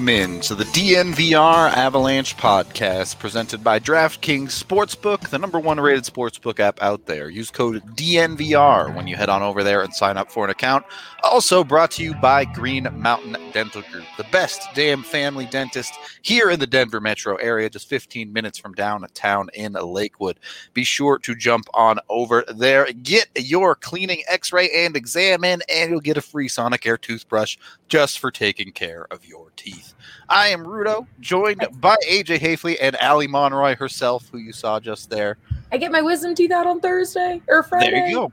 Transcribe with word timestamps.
Welcome 0.00 0.32
in 0.32 0.40
to 0.40 0.54
the 0.54 0.64
DNVR 0.72 1.72
Avalanche 1.72 2.36
podcast 2.36 3.18
presented 3.18 3.62
by 3.62 3.80
DraftKings 3.80 4.62
Sportsbook, 4.62 5.28
the 5.28 5.38
number 5.38 5.58
one 5.58 5.80
rated 5.80 6.04
sportsbook 6.04 6.60
app 6.60 6.80
out 6.80 7.06
there. 7.06 7.28
Use 7.28 7.50
code 7.50 7.82
DNVR 7.96 8.94
when 8.94 9.08
you 9.08 9.16
head 9.16 9.28
on 9.28 9.42
over 9.42 9.64
there 9.64 9.82
and 9.82 9.92
sign 9.92 10.16
up 10.16 10.30
for 10.30 10.44
an 10.44 10.50
account. 10.50 10.84
Also 11.22 11.64
brought 11.64 11.90
to 11.92 12.04
you 12.04 12.14
by 12.14 12.44
Green 12.44 12.88
Mountain 12.92 13.36
Dental 13.52 13.82
Group, 13.90 14.04
the 14.16 14.24
best 14.30 14.62
damn 14.74 15.02
family 15.02 15.46
dentist 15.46 15.92
here 16.22 16.50
in 16.50 16.60
the 16.60 16.66
Denver 16.66 17.00
metro 17.00 17.34
area, 17.36 17.68
just 17.68 17.88
15 17.88 18.32
minutes 18.32 18.56
from 18.56 18.72
downtown 18.72 19.50
in 19.54 19.72
Lakewood. 19.72 20.38
Be 20.72 20.84
sure 20.84 21.18
to 21.18 21.34
jump 21.34 21.66
on 21.74 21.98
over 22.08 22.44
there, 22.54 22.86
get 23.02 23.28
your 23.36 23.74
cleaning, 23.74 24.22
x 24.28 24.52
ray, 24.52 24.70
and 24.84 24.96
exam 24.96 25.42
in, 25.42 25.62
and 25.68 25.90
you'll 25.90 26.00
get 26.00 26.16
a 26.16 26.22
free 26.22 26.48
Sonic 26.48 26.82
Sonicare 26.82 27.00
toothbrush 27.00 27.56
just 27.88 28.20
for 28.20 28.30
taking 28.30 28.70
care 28.70 29.06
of 29.10 29.26
your 29.26 29.48
teeth. 29.56 29.94
I 30.28 30.48
am 30.48 30.64
Rudo, 30.64 31.06
joined 31.20 31.66
by 31.80 31.96
AJ 32.08 32.38
Haefele 32.38 32.76
and 32.80 32.96
Ali 32.96 33.26
Monroy 33.26 33.76
herself, 33.76 34.28
who 34.30 34.38
you 34.38 34.52
saw 34.52 34.80
just 34.80 35.10
there. 35.10 35.38
I 35.72 35.76
get 35.76 35.92
my 35.92 36.02
wisdom 36.02 36.34
teeth 36.34 36.50
out 36.50 36.66
on 36.66 36.80
Thursday 36.80 37.40
or 37.48 37.62
Friday. 37.62 37.90
There 37.90 38.08
you 38.08 38.14
go. 38.14 38.32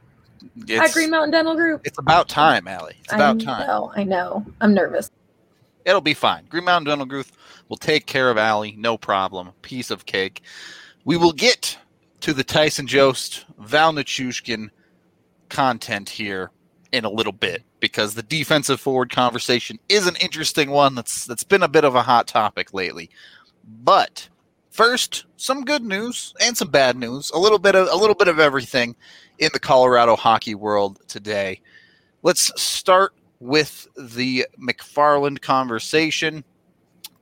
At 0.81 0.91
Green 0.93 1.09
Mountain 1.09 1.31
Dental 1.31 1.55
Group. 1.55 1.81
it's 1.83 1.97
about 1.97 2.29
time, 2.29 2.67
Allie. 2.67 2.95
It's 3.03 3.13
about 3.13 3.41
I 3.41 3.45
time. 3.45 3.67
know, 3.67 3.91
I 3.95 4.03
know. 4.03 4.45
I'm 4.61 4.73
nervous. 4.73 5.09
It'll 5.85 6.01
be 6.01 6.13
fine. 6.13 6.45
Green 6.49 6.65
Mountain 6.65 6.89
Dental 6.89 7.05
Group 7.05 7.27
will 7.69 7.77
take 7.77 8.05
care 8.05 8.29
of 8.29 8.37
Allie, 8.37 8.75
no 8.77 8.97
problem. 8.97 9.51
Piece 9.61 9.89
of 9.89 10.05
cake. 10.05 10.41
We 11.05 11.17
will 11.17 11.31
get 11.31 11.77
to 12.21 12.33
the 12.33 12.43
Tyson 12.43 12.87
Jost, 12.87 13.45
Val 13.57 13.93
Nichushkin 13.93 14.69
content 15.49 16.09
here 16.09 16.51
in 16.91 17.05
a 17.05 17.09
little 17.09 17.31
bit 17.33 17.63
because 17.79 18.13
the 18.15 18.23
defensive 18.23 18.79
forward 18.79 19.09
conversation 19.09 19.79
is 19.89 20.07
an 20.07 20.15
interesting 20.21 20.69
one 20.71 20.95
that's 20.95 21.25
that's 21.25 21.43
been 21.43 21.63
a 21.63 21.67
bit 21.67 21.83
of 21.83 21.95
a 21.95 22.01
hot 22.01 22.27
topic 22.27 22.73
lately. 22.73 23.09
But 23.83 24.27
first, 24.71 25.25
some 25.35 25.63
good 25.63 25.83
news 25.83 26.33
and 26.41 26.55
some 26.57 26.69
bad 26.69 26.95
news. 26.97 27.31
A 27.31 27.37
little 27.39 27.59
bit 27.59 27.75
of 27.75 27.87
a 27.91 27.95
little 27.95 28.15
bit 28.15 28.27
of 28.27 28.39
everything 28.39 28.95
in 29.39 29.49
the 29.53 29.59
Colorado 29.59 30.15
hockey 30.15 30.55
world 30.55 30.99
today. 31.07 31.61
Let's 32.23 32.51
start 32.61 33.13
with 33.39 33.87
the 33.95 34.47
MacFarland 34.59 35.41
conversation. 35.41 36.43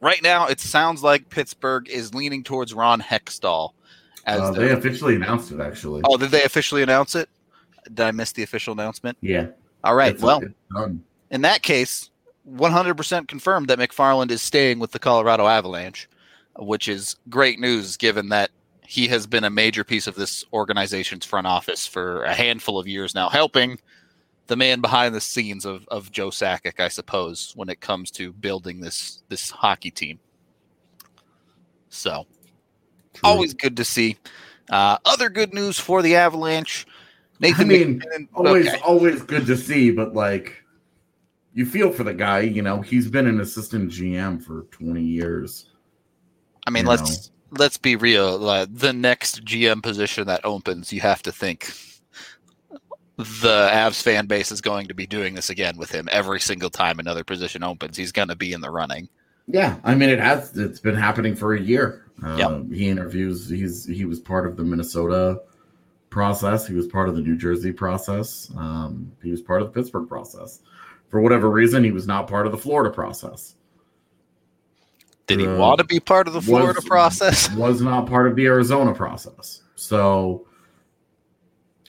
Right 0.01 0.21
now, 0.21 0.47
it 0.47 0.59
sounds 0.59 1.03
like 1.03 1.29
Pittsburgh 1.29 1.89
is 1.89 2.13
leaning 2.13 2.43
towards 2.43 2.73
Ron 2.73 3.01
Hextall. 3.01 3.71
As 4.25 4.39
Uh, 4.41 4.51
they 4.51 4.71
officially 4.71 5.15
announced 5.15 5.51
it, 5.51 5.59
actually. 5.59 6.01
oh, 6.05 6.17
did 6.17 6.31
they 6.31 6.43
officially 6.43 6.81
announce 6.83 7.15
it? 7.15 7.29
Did 7.85 8.01
I 8.01 8.11
miss 8.11 8.31
the 8.31 8.43
official 8.43 8.73
announcement? 8.73 9.17
yeah. 9.21 9.47
All 9.83 9.93
right. 9.93 10.19
Well, 10.19 10.41
in 11.29 11.41
that 11.41 11.61
case, 11.61 12.09
100% 12.49 13.27
confirmed 13.27 13.67
that 13.67 13.77
MacFarland 13.77 14.31
is 14.31 14.41
staying 14.41 14.79
with 14.79 14.91
the 14.91 14.99
Colorado 14.99 15.45
Avalanche, 15.45 16.09
which 16.57 16.87
is 16.87 17.15
great 17.29 17.59
news 17.59 17.95
given 17.95 18.29
that 18.29 18.49
he 18.81 19.07
has 19.07 19.27
been 19.27 19.43
a 19.43 19.49
major 19.49 19.83
piece 19.83 20.07
of 20.07 20.15
this 20.15 20.43
organization's 20.53 21.25
front 21.25 21.45
office 21.47 21.85
for 21.85 22.23
a 22.23 22.33
handful 22.33 22.79
of 22.79 22.87
years 22.87 23.13
now, 23.13 23.29
helping 23.29 23.79
the 24.47 24.55
man 24.55 24.81
behind 24.81 25.15
the 25.15 25.21
scenes 25.21 25.65
of, 25.65 25.87
of 25.87 26.11
Joe 26.11 26.29
Sakic, 26.29 26.79
I 26.79 26.87
suppose, 26.87 27.51
when 27.55 27.69
it 27.69 27.81
comes 27.81 28.11
to 28.11 28.31
building 28.31 28.79
this 28.79 29.23
this 29.27 29.49
hockey 29.49 29.91
team. 29.91 30.19
So 31.89 32.25
True. 33.13 33.29
always 33.29 33.53
good 33.53 33.77
to 33.77 33.85
see. 33.85 34.17
Uh, 34.69 34.97
other 35.05 35.29
good 35.29 35.53
news 35.53 35.79
for 35.79 36.01
the 36.01 36.15
Avalanche. 36.15 36.85
Nathan 37.39 37.65
I 37.65 37.67
mean, 37.67 37.97
MacKinnon- 37.97 38.29
always, 38.33 38.67
okay. 38.67 38.79
always 38.79 39.21
good 39.23 39.45
to 39.47 39.57
see, 39.57 39.91
but 39.91 40.13
like, 40.13 40.63
you 41.53 41.65
feel 41.65 41.91
for 41.91 42.03
the 42.03 42.13
guy. 42.13 42.41
You 42.41 42.61
know, 42.61 42.81
he's 42.81 43.07
been 43.09 43.27
an 43.27 43.39
assistant 43.39 43.91
GM 43.91 44.43
for 44.43 44.63
20 44.71 45.01
years. 45.01 45.69
I 46.67 46.69
mean, 46.69 46.85
let's 46.85 47.31
let's 47.51 47.77
be 47.77 47.95
real. 47.95 48.47
Uh, 48.49 48.65
the 48.69 48.93
next 48.93 49.45
GM 49.45 49.81
position 49.81 50.27
that 50.27 50.43
opens, 50.43 50.91
you 50.91 51.01
have 51.01 51.21
to 51.23 51.31
think 51.31 51.73
the 53.17 53.69
Avs 53.71 54.01
fan 54.01 54.25
base 54.25 54.51
is 54.51 54.61
going 54.61 54.87
to 54.87 54.93
be 54.93 55.07
doing 55.07 55.35
this 55.35 55.49
again 55.49 55.77
with 55.77 55.91
him 55.91 56.09
every 56.11 56.39
single 56.39 56.69
time 56.69 56.99
another 56.99 57.23
position 57.23 57.63
opens. 57.63 57.95
He's 57.95 58.11
going 58.11 58.27
to 58.27 58.35
be 58.35 58.51
in 58.51 58.61
the 58.61 58.69
running. 58.69 59.07
Yeah, 59.47 59.77
I 59.83 59.95
mean, 59.95 60.09
it 60.09 60.19
has. 60.19 60.57
It's 60.57 60.79
been 60.79 60.95
happening 60.95 61.35
for 61.35 61.53
a 61.53 61.61
year. 61.61 62.05
Uh, 62.23 62.35
Yep. 62.37 62.71
He 62.71 62.89
interviews. 62.89 63.49
He's 63.49 63.85
he 63.85 64.05
was 64.05 64.19
part 64.19 64.47
of 64.47 64.57
the 64.57 64.63
Minnesota 64.63 65.41
process. 66.19 66.65
He 66.65 66.73
was 66.73 66.87
part 66.87 67.09
of 67.09 67.15
the 67.15 67.21
New 67.21 67.35
Jersey 67.35 67.73
process. 67.73 68.49
Um, 68.55 69.11
he 69.21 69.31
was 69.31 69.41
part 69.41 69.61
of 69.61 69.67
the 69.67 69.73
Pittsburgh 69.73 70.07
process. 70.07 70.61
For 71.09 71.19
whatever 71.19 71.49
reason, 71.51 71.83
he 71.83 71.91
was 71.91 72.07
not 72.07 72.27
part 72.29 72.45
of 72.45 72.53
the 72.53 72.57
Florida 72.57 72.89
process. 72.89 73.55
Did 75.27 75.41
he 75.41 75.45
Uh, 75.47 75.57
want 75.57 75.79
to 75.79 75.83
be 75.83 75.99
part 75.99 76.27
of 76.29 76.33
the 76.33 76.41
Florida 76.41 76.77
was- 76.77 76.85
process? 76.85 77.51
was 77.65 77.81
not 77.81 78.07
part 78.07 78.27
of 78.27 78.35
the 78.37 78.45
Arizona 78.45 78.93
process. 78.93 79.61
So 79.75 80.47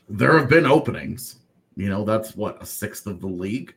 there 0.08 0.36
have 0.36 0.48
been 0.48 0.66
openings. 0.66 1.36
You 1.76 1.88
know, 1.88 2.04
that's 2.04 2.34
what 2.34 2.60
a 2.60 2.66
sixth 2.66 3.06
of 3.06 3.20
the 3.20 3.28
league 3.28 3.74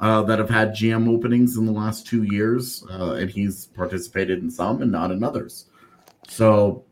uh, 0.00 0.20
that 0.24 0.38
have 0.38 0.50
had 0.50 0.72
GM 0.74 1.08
openings 1.08 1.56
in 1.56 1.64
the 1.64 1.72
last 1.72 2.06
two 2.06 2.24
years, 2.24 2.84
uh, 2.90 3.12
and 3.12 3.30
he's 3.30 3.66
participated 3.66 4.42
in 4.42 4.50
some 4.50 4.82
and 4.82 4.92
not 4.92 5.10
in 5.10 5.22
others. 5.24 5.66
So, 6.28 6.84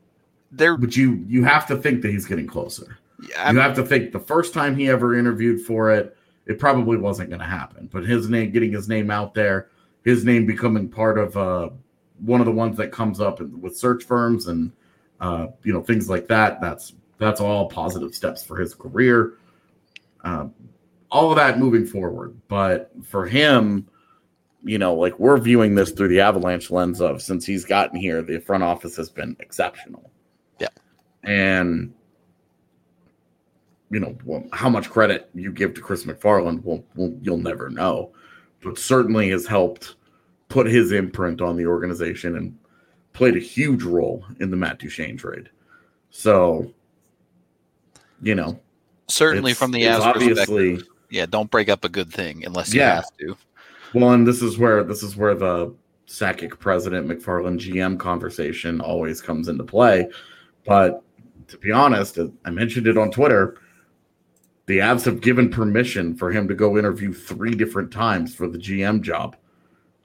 But 0.77 0.97
you 0.97 1.25
you 1.28 1.44
have 1.44 1.66
to 1.69 1.77
think 1.77 2.03
that 2.03 2.11
he's 2.11 2.27
getting 2.27 2.47
closer. 2.47 2.99
I 3.38 3.50
you 3.50 3.59
have 3.59 3.77
to 3.77 3.84
think 3.84 4.12
the 4.12 4.21
first 4.21 4.55
time 4.55 4.77
he 4.77 4.88
ever 4.88 5.16
interviewed 5.16 5.61
for 5.61 5.91
it, 5.91 6.16
it 6.47 6.59
probably 6.59 6.97
wasn't 6.97 7.31
going 7.31 7.41
to 7.41 7.47
happen. 7.47 7.88
But 7.93 8.05
his 8.05 8.28
name, 8.28 8.50
getting 8.50 8.72
his 8.72 8.89
name 8.89 9.10
out 9.10 9.34
there, 9.34 9.69
his 10.05 10.25
name 10.25 10.47
becoming 10.47 10.89
part 10.89 11.19
of 11.19 11.37
uh, 11.37 11.71
one 12.21 12.41
of 12.41 12.47
the 12.47 12.53
ones 12.53 12.77
that 12.78 12.93
comes 12.93 13.21
up 13.21 13.41
with 13.41 13.77
search 13.77 14.05
firms 14.05 14.47
and 14.47 14.72
uh, 15.21 15.49
you 15.62 15.72
know 15.72 15.83
things 15.83 16.09
like 16.09 16.27
that. 16.28 16.60
That's 16.60 16.94
that's 17.19 17.41
all 17.41 17.69
positive 17.69 18.15
steps 18.15 18.43
for 18.43 18.56
his 18.56 18.75
career. 18.75 19.34
Uh, 20.25 20.49
all 21.10 21.31
of 21.31 21.37
that 21.37 21.59
moving 21.59 21.87
forward, 21.87 22.41
but 22.49 22.91
for 23.05 23.27
him, 23.27 23.89
you 24.62 24.78
know, 24.78 24.94
like 24.94 25.19
we're 25.19 25.39
viewing 25.39 25.75
this 25.75 25.91
through 25.91 26.09
the 26.09 26.21
Avalanche 26.21 26.71
lens 26.71 27.01
of 27.01 27.21
since 27.22 27.45
he's 27.45 27.65
gotten 27.65 27.98
here, 27.98 28.22
the 28.22 28.39
front 28.39 28.63
office 28.63 28.97
has 28.97 29.10
been 29.10 29.36
exceptional. 29.41 30.09
And 31.25 31.93
you 33.91 34.01
know 34.01 34.17
well, 34.25 34.45
how 34.53 34.69
much 34.69 34.89
credit 34.91 35.28
you 35.34 35.53
give 35.53 35.75
to 35.75 35.81
Chris 35.81 36.05
MacFarland, 36.05 36.63
well, 36.63 36.83
well, 36.95 37.13
you'll 37.22 37.39
never 37.39 37.69
know, 37.69 38.11
but 38.63 38.78
certainly 38.78 39.31
has 39.31 39.47
helped 39.47 39.97
put 40.49 40.67
his 40.67 40.93
imprint 40.93 41.41
on 41.41 41.57
the 41.57 41.67
organization 41.67 42.37
and 42.37 42.57
played 43.13 43.37
a 43.37 43.41
huge 43.41 43.83
role 43.83 44.25
in 44.41 44.51
the 44.51 44.57
Matt 44.57 44.78
Duchene 44.78 45.17
trade. 45.17 45.49
So, 46.11 46.72
you 48.23 48.34
know, 48.34 48.61
certainly 49.09 49.55
from 49.55 49.73
the 49.73 49.83
Avs 49.83 50.01
obviously 50.01 50.81
yeah, 51.11 51.27
don't 51.27 51.51
break 51.51 51.69
up 51.69 51.84
a 51.84 51.89
good 51.89 52.13
thing 52.13 52.45
unless 52.45 52.73
you 52.73 52.81
Yeah. 52.81 52.97
have 52.97 53.16
to. 53.19 53.37
well, 53.95 54.13
and 54.13 54.27
this 54.27 54.43
is 54.43 54.59
where 54.59 54.84
this 54.84 55.03
is 55.03 55.16
where 55.16 55.34
the 55.34 55.75
Sakic 56.07 56.59
president 56.59 57.09
MacFarland 57.09 57.59
GM 57.59 57.99
conversation 57.99 58.81
always 58.81 59.21
comes 59.21 59.49
into 59.49 59.65
play. 59.65 60.09
But 60.66 61.03
to 61.51 61.59
be 61.59 61.73
honest, 61.73 62.19
I 62.45 62.51
mentioned 62.51 62.87
it 62.87 62.99
on 62.99 63.11
Twitter. 63.11 63.59
The 64.67 64.79
Avs 64.79 65.05
have 65.05 65.21
given 65.21 65.51
permission 65.51 66.17
for 66.17 66.31
him 66.31 66.49
to 66.49 66.55
go 66.55 66.79
interview 66.79 67.13
three 67.13 67.55
different 67.55 67.93
times 67.93 68.35
for 68.35 68.49
the 68.49 68.59
GM 68.59 69.03
job. 69.03 69.37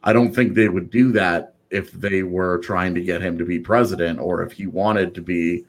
I 0.04 0.14
don't 0.14 0.34
think 0.34 0.54
they 0.54 0.70
would 0.70 0.90
do 0.90 1.12
that 1.14 1.56
if 1.70 1.92
they 1.92 2.24
were 2.24 2.60
trying 2.60 2.96
to 2.96 3.02
get 3.02 3.22
him 3.22 3.38
to 3.38 3.46
be 3.46 3.60
president 3.60 4.20
or 4.20 4.44
if 4.44 4.52
he 4.54 4.68
wanted 4.68 5.14
to 5.16 5.22
be 5.22 5.66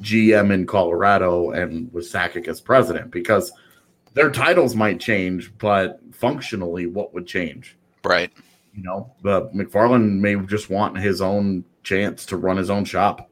GM 0.00 0.52
in 0.52 0.66
Colorado 0.66 1.50
and 1.50 1.92
was 1.92 2.10
Sakic 2.10 2.48
as 2.48 2.60
president 2.60 3.10
because 3.10 3.52
their 4.14 4.30
titles 4.30 4.74
might 4.74 4.98
change, 4.98 5.52
but 5.58 6.00
functionally, 6.12 6.86
what 6.86 7.14
would 7.14 7.26
change? 7.26 7.76
Right. 8.04 8.32
You 8.74 8.82
know, 8.82 9.12
the 9.22 9.48
MacFarland 9.50 10.18
may 10.20 10.36
just 10.46 10.70
want 10.70 10.98
his 10.98 11.20
own 11.20 11.64
chance 11.82 12.26
to 12.26 12.36
run 12.36 12.56
his 12.56 12.70
own 12.70 12.84
shop, 12.84 13.30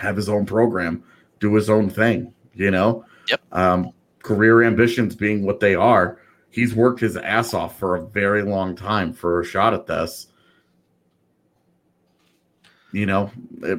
have 0.00 0.16
his 0.16 0.28
own 0.28 0.46
program, 0.46 1.04
do 1.38 1.54
his 1.54 1.70
own 1.70 1.90
thing. 1.90 2.32
You 2.54 2.70
know, 2.70 3.04
Yep. 3.30 3.40
Um, 3.52 3.92
career 4.22 4.62
ambitions 4.62 5.14
being 5.14 5.44
what 5.44 5.60
they 5.60 5.74
are, 5.74 6.18
he's 6.50 6.74
worked 6.74 7.00
his 7.00 7.16
ass 7.16 7.54
off 7.54 7.78
for 7.78 7.96
a 7.96 8.04
very 8.04 8.42
long 8.42 8.74
time 8.76 9.12
for 9.12 9.40
a 9.40 9.44
shot 9.44 9.72
at 9.72 9.86
this. 9.86 10.26
You 12.92 13.06
know, 13.06 13.30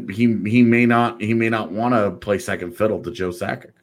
he 0.09 0.37
he 0.45 0.63
may 0.63 0.85
not 0.85 1.21
he 1.21 1.33
may 1.33 1.49
not 1.49 1.71
want 1.71 1.93
to 1.93 2.11
play 2.11 2.39
second 2.39 2.77
fiddle 2.77 3.03
to 3.03 3.11
Joe 3.11 3.29
Sakic 3.29 3.73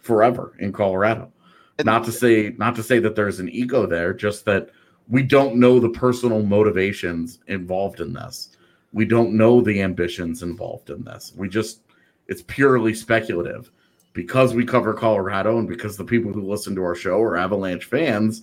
forever 0.00 0.54
in 0.58 0.72
Colorado. 0.72 1.30
Not 1.84 2.04
to 2.04 2.12
say 2.12 2.54
not 2.56 2.74
to 2.76 2.82
say 2.82 3.00
that 3.00 3.14
there's 3.14 3.38
an 3.38 3.50
ego 3.50 3.86
there, 3.86 4.14
just 4.14 4.46
that 4.46 4.70
we 5.08 5.22
don't 5.22 5.56
know 5.56 5.78
the 5.78 5.90
personal 5.90 6.42
motivations 6.42 7.40
involved 7.48 8.00
in 8.00 8.14
this. 8.14 8.56
We 8.92 9.04
don't 9.04 9.34
know 9.34 9.60
the 9.60 9.82
ambitions 9.82 10.42
involved 10.42 10.90
in 10.90 11.04
this. 11.04 11.32
We 11.36 11.48
just 11.48 11.80
it's 12.30 12.42
purely 12.42 12.94
speculative. 12.94 13.70
Because 14.12 14.54
we 14.54 14.64
cover 14.64 14.92
Colorado 14.92 15.58
and 15.58 15.68
because 15.68 15.96
the 15.96 16.04
people 16.04 16.32
who 16.32 16.42
listen 16.42 16.74
to 16.74 16.82
our 16.82 16.96
show 16.96 17.20
are 17.20 17.36
Avalanche 17.36 17.84
fans, 17.84 18.42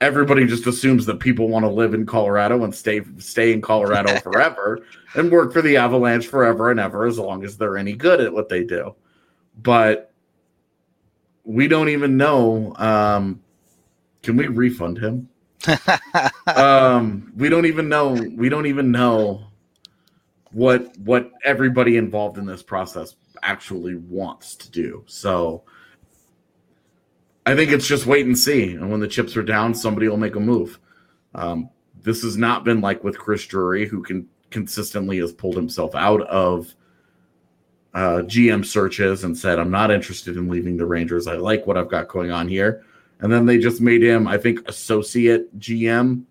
everybody 0.00 0.46
just 0.46 0.66
assumes 0.66 1.06
that 1.06 1.20
people 1.20 1.48
want 1.48 1.64
to 1.64 1.70
live 1.70 1.94
in 1.94 2.06
Colorado 2.06 2.64
and 2.64 2.74
stay 2.74 3.02
stay 3.18 3.52
in 3.52 3.60
Colorado 3.60 4.16
forever 4.20 4.84
and 5.14 5.30
work 5.30 5.52
for 5.52 5.62
the 5.62 5.76
Avalanche 5.76 6.26
forever 6.26 6.70
and 6.70 6.80
ever 6.80 7.06
as 7.06 7.18
long 7.18 7.44
as 7.44 7.56
they're 7.56 7.76
any 7.76 7.92
good 7.92 8.20
at 8.20 8.32
what 8.32 8.48
they 8.48 8.64
do. 8.64 8.94
But 9.62 10.12
we 11.44 11.68
don't 11.68 11.88
even 11.88 12.16
know. 12.16 12.74
Um, 12.76 13.40
can 14.22 14.36
we 14.36 14.48
refund 14.48 14.98
him? 14.98 15.28
um, 16.46 17.32
we 17.36 17.48
don't 17.48 17.66
even 17.66 17.88
know. 17.88 18.12
We 18.12 18.48
don't 18.48 18.66
even 18.66 18.90
know 18.90 19.45
what 20.56 20.96
what 20.96 21.32
everybody 21.44 21.98
involved 21.98 22.38
in 22.38 22.46
this 22.46 22.62
process 22.62 23.16
actually 23.42 23.94
wants 23.94 24.56
to 24.56 24.70
do. 24.70 25.04
So 25.06 25.64
I 27.44 27.54
think 27.54 27.72
it's 27.72 27.86
just 27.86 28.06
wait 28.06 28.24
and 28.24 28.38
see. 28.38 28.72
And 28.72 28.90
when 28.90 29.00
the 29.00 29.06
chips 29.06 29.36
are 29.36 29.42
down, 29.42 29.74
somebody 29.74 30.08
will 30.08 30.16
make 30.16 30.34
a 30.34 30.40
move. 30.40 30.80
Um, 31.34 31.68
this 32.00 32.22
has 32.22 32.38
not 32.38 32.64
been 32.64 32.80
like 32.80 33.04
with 33.04 33.18
Chris 33.18 33.44
Drury, 33.44 33.86
who 33.86 34.02
can 34.02 34.30
consistently 34.48 35.18
has 35.18 35.30
pulled 35.30 35.56
himself 35.56 35.94
out 35.94 36.22
of 36.22 36.74
uh, 37.92 38.22
GM 38.22 38.64
searches 38.64 39.24
and 39.24 39.36
said, 39.36 39.58
"I'm 39.58 39.70
not 39.70 39.90
interested 39.90 40.38
in 40.38 40.48
leaving 40.48 40.78
the 40.78 40.86
Rangers. 40.86 41.26
I 41.26 41.34
like 41.34 41.66
what 41.66 41.76
I've 41.76 41.90
got 41.90 42.08
going 42.08 42.30
on 42.30 42.48
here." 42.48 42.82
And 43.20 43.30
then 43.30 43.44
they 43.44 43.58
just 43.58 43.82
made 43.82 44.02
him, 44.02 44.26
I 44.26 44.38
think, 44.38 44.66
associate 44.66 45.58
GM, 45.58 46.24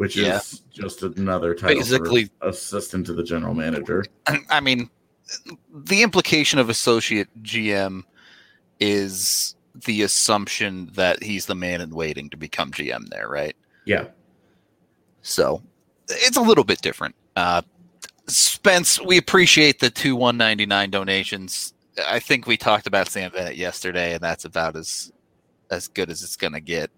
which 0.00 0.16
Yeah. 0.16 0.36
is 0.38 0.62
just 0.72 1.02
another 1.02 1.54
title, 1.54 1.76
Basically- 1.76 2.30
assistant 2.40 3.04
to 3.04 3.12
the 3.12 3.22
general 3.22 3.52
manager. 3.52 4.02
I 4.48 4.58
mean, 4.60 4.88
the 5.74 6.00
implication 6.02 6.58
of 6.58 6.70
associate 6.70 7.28
GM 7.42 8.04
is 8.80 9.56
the 9.74 10.00
assumption 10.00 10.88
that 10.94 11.22
he's 11.22 11.44
the 11.44 11.54
man 11.54 11.82
in 11.82 11.90
waiting 11.90 12.30
to 12.30 12.38
become 12.38 12.70
GM 12.72 13.10
there, 13.10 13.28
right? 13.28 13.54
Yeah, 13.84 14.06
So 15.20 15.62
it's 16.08 16.38
a 16.38 16.42
little 16.42 16.64
bit 16.64 16.80
different. 16.80 17.14
Uh, 17.36 17.60
Spence, 18.26 18.98
we 19.02 19.18
appreciate 19.18 19.80
the 19.80 19.90
two 19.90 20.16
one 20.16 20.38
ninety 20.38 20.64
nine 20.64 20.88
donations. 20.90 21.74
I 22.08 22.20
think 22.20 22.46
we 22.46 22.56
talked 22.56 22.86
about 22.86 23.10
Sam 23.10 23.32
Bennett 23.32 23.56
yesterday, 23.56 24.14
and 24.14 24.22
that's 24.22 24.46
about 24.46 24.76
as 24.76 25.12
as 25.70 25.88
good 25.88 26.08
as 26.08 26.22
it's 26.22 26.36
gonna 26.36 26.60
get. 26.60 26.90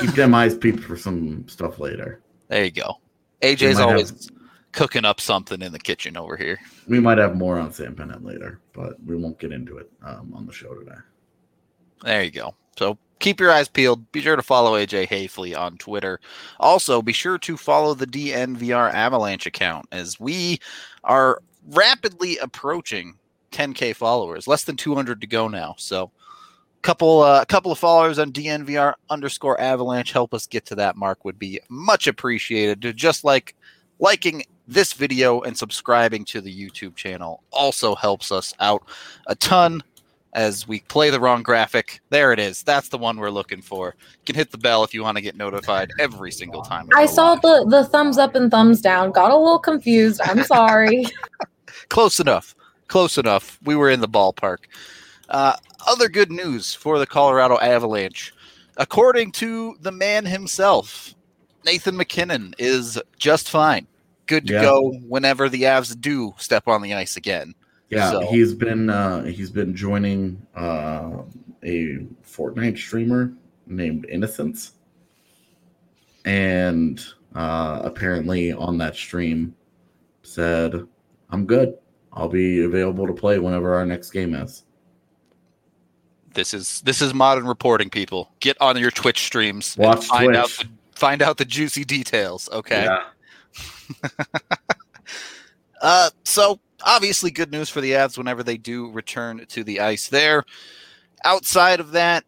keep 0.00 0.12
them 0.12 0.34
eyes 0.34 0.56
peeled 0.56 0.82
for 0.82 0.96
some 0.96 1.46
stuff 1.48 1.78
later. 1.78 2.20
There 2.48 2.64
you 2.64 2.70
go. 2.70 3.00
AJ's 3.42 3.78
always 3.78 4.30
cooking 4.72 5.04
up 5.04 5.20
something 5.20 5.62
in 5.62 5.72
the 5.72 5.78
kitchen 5.78 6.16
over 6.16 6.36
here. 6.36 6.58
We 6.86 7.00
might 7.00 7.18
have 7.18 7.36
more 7.36 7.58
on 7.58 7.72
Sam 7.72 7.94
Bennett 7.94 8.24
later, 8.24 8.60
but 8.72 9.02
we 9.04 9.16
won't 9.16 9.38
get 9.38 9.52
into 9.52 9.78
it 9.78 9.90
um, 10.02 10.32
on 10.34 10.46
the 10.46 10.52
show 10.52 10.74
today. 10.74 10.96
There 12.02 12.22
you 12.22 12.30
go. 12.30 12.54
So 12.78 12.98
keep 13.18 13.40
your 13.40 13.50
eyes 13.50 13.68
peeled. 13.68 14.10
Be 14.12 14.20
sure 14.20 14.36
to 14.36 14.42
follow 14.42 14.72
AJ 14.72 15.08
Haefele 15.08 15.56
on 15.56 15.78
Twitter. 15.78 16.20
Also, 16.60 17.00
be 17.02 17.12
sure 17.12 17.38
to 17.38 17.56
follow 17.56 17.94
the 17.94 18.06
DNVR 18.06 18.92
Avalanche 18.92 19.46
account 19.46 19.86
as 19.92 20.20
we 20.20 20.58
are 21.04 21.40
rapidly 21.68 22.36
approaching 22.38 23.14
10k 23.52 23.96
followers. 23.96 24.46
Less 24.46 24.64
than 24.64 24.76
200 24.76 25.20
to 25.20 25.26
go 25.26 25.48
now. 25.48 25.74
So 25.78 26.10
couple 26.86 27.20
uh, 27.20 27.44
couple 27.46 27.72
of 27.72 27.78
followers 27.80 28.20
on 28.20 28.30
DNVR 28.30 28.94
underscore 29.10 29.60
Avalanche 29.60 30.12
help 30.12 30.32
us 30.32 30.46
get 30.46 30.64
to 30.66 30.76
that 30.76 30.94
mark 30.94 31.24
would 31.24 31.36
be 31.36 31.58
much 31.68 32.06
appreciated. 32.06 32.96
Just 32.96 33.24
like 33.24 33.56
liking 33.98 34.44
this 34.68 34.92
video 34.92 35.40
and 35.40 35.58
subscribing 35.58 36.24
to 36.26 36.40
the 36.40 36.54
YouTube 36.54 36.94
channel 36.94 37.42
also 37.50 37.96
helps 37.96 38.30
us 38.30 38.54
out 38.60 38.84
a 39.26 39.34
ton 39.34 39.82
as 40.34 40.68
we 40.68 40.78
play 40.80 41.10
the 41.10 41.18
wrong 41.18 41.42
graphic. 41.42 42.00
There 42.10 42.32
it 42.32 42.38
is. 42.38 42.62
That's 42.62 42.88
the 42.88 42.98
one 42.98 43.16
we're 43.16 43.30
looking 43.30 43.62
for. 43.62 43.96
You 43.98 44.24
can 44.24 44.36
hit 44.36 44.52
the 44.52 44.58
bell 44.58 44.84
if 44.84 44.94
you 44.94 45.02
want 45.02 45.16
to 45.16 45.22
get 45.22 45.34
notified 45.34 45.90
every 45.98 46.30
single 46.30 46.62
time. 46.62 46.88
I 46.94 47.06
saw 47.06 47.34
the 47.34 47.66
the 47.68 47.84
thumbs 47.86 48.16
up 48.16 48.36
and 48.36 48.48
thumbs 48.48 48.80
down. 48.80 49.10
Got 49.10 49.32
a 49.32 49.36
little 49.36 49.58
confused. 49.58 50.20
I'm 50.24 50.44
sorry. 50.44 51.06
Close 51.88 52.20
enough. 52.20 52.54
Close 52.86 53.18
enough. 53.18 53.58
We 53.64 53.74
were 53.74 53.90
in 53.90 54.00
the 54.00 54.08
ballpark. 54.08 54.58
Uh, 55.28 55.54
other 55.86 56.08
good 56.08 56.30
news 56.30 56.74
for 56.74 56.98
the 56.98 57.06
Colorado 57.06 57.58
Avalanche. 57.58 58.32
According 58.76 59.32
to 59.32 59.76
the 59.80 59.92
man 59.92 60.24
himself, 60.26 61.14
Nathan 61.64 61.96
MacKinnon 61.96 62.54
is 62.58 63.00
just 63.18 63.50
fine. 63.50 63.86
Good 64.26 64.46
to 64.48 64.54
Yeah. 64.54 64.62
go 64.62 64.92
whenever 65.08 65.48
the 65.48 65.62
Avs 65.62 65.98
do 66.00 66.34
step 66.38 66.68
on 66.68 66.82
the 66.82 66.94
ice 66.94 67.16
again. 67.16 67.54
Yeah, 67.90 68.10
So- 68.10 68.20
he's 68.30 68.52
been 68.54 68.90
uh, 68.90 69.24
he's 69.24 69.50
been 69.50 69.74
joining 69.74 70.44
uh, 70.56 71.22
a 71.62 72.06
Fortnite 72.26 72.76
streamer 72.76 73.32
named 73.66 74.06
Innocence, 74.08 74.72
and 76.24 77.04
uh, 77.34 77.80
apparently 77.84 78.52
on 78.52 78.78
that 78.78 78.96
stream 78.96 79.54
said, 80.22 80.86
"I'm 81.30 81.46
good. 81.46 81.74
I'll 82.12 82.28
be 82.28 82.64
available 82.64 83.06
to 83.06 83.12
play 83.12 83.38
whenever 83.38 83.74
our 83.74 83.86
next 83.86 84.10
game 84.10 84.34
is." 84.34 84.64
This 86.36 86.54
is 86.54 86.82
this 86.82 87.02
is 87.02 87.12
modern 87.12 87.46
reporting. 87.46 87.90
People 87.90 88.30
get 88.40 88.56
on 88.60 88.78
your 88.78 88.92
Twitch 88.92 89.24
streams 89.24 89.74
and 89.76 89.86
Watch 89.86 90.06
find 90.06 90.36
out 90.36 90.50
Twitch. 90.50 90.68
the, 90.92 90.98
find 90.98 91.22
out 91.22 91.38
the 91.38 91.44
juicy 91.44 91.84
details. 91.84 92.48
Okay. 92.52 92.84
Yeah. 92.84 93.04
Uh, 95.82 96.08
so 96.24 96.58
obviously 96.84 97.30
good 97.30 97.52
news 97.52 97.68
for 97.68 97.82
the 97.82 97.92
Avs 97.92 98.16
whenever 98.16 98.42
they 98.42 98.56
do 98.56 98.90
return 98.90 99.44
to 99.48 99.62
the 99.62 99.80
ice 99.80 100.08
there. 100.08 100.42
Outside 101.24 101.80
of 101.80 101.92
that, 101.92 102.24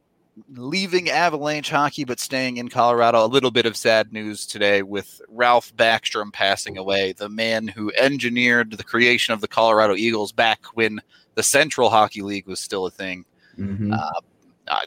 leaving 0.50 1.09
Avalanche 1.09 1.71
hockey 1.71 2.05
but 2.05 2.21
staying 2.21 2.59
in 2.59 2.69
Colorado, 2.69 3.25
a 3.25 3.27
little 3.27 3.50
bit 3.50 3.67
of 3.67 3.77
sad 3.77 4.12
news 4.12 4.47
today 4.47 4.83
with 4.83 5.21
Ralph 5.29 5.75
Backstrom 5.77 6.33
passing 6.33 6.77
away, 6.77 7.12
the 7.12 7.29
man 7.29 7.69
who 7.69 7.91
engineered 7.99 8.73
the 8.73 8.85
creation 8.85 9.35
of 9.35 9.41
the 9.41 9.49
Colorado 9.49 9.95
Eagles 9.95 10.31
back 10.31 10.65
when 10.75 11.00
the 11.35 11.43
Central 11.43 11.91
Hockey 11.91 12.23
League 12.23 12.47
was 12.47 12.61
still 12.61 12.87
a 12.87 12.91
thing. 12.91 13.25
Mhm. 13.59 13.93
Uh, 13.93 14.21
a 14.69 14.87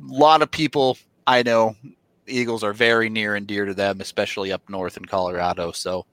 lot 0.00 0.42
of 0.42 0.50
people 0.50 0.98
I 1.26 1.42
know, 1.42 1.76
Eagles 2.26 2.64
are 2.64 2.72
very 2.72 3.08
near 3.08 3.36
and 3.36 3.46
dear 3.46 3.64
to 3.64 3.74
them, 3.74 4.00
especially 4.00 4.52
up 4.52 4.68
north 4.68 4.96
in 4.96 5.04
Colorado. 5.04 5.72
So 5.72 6.06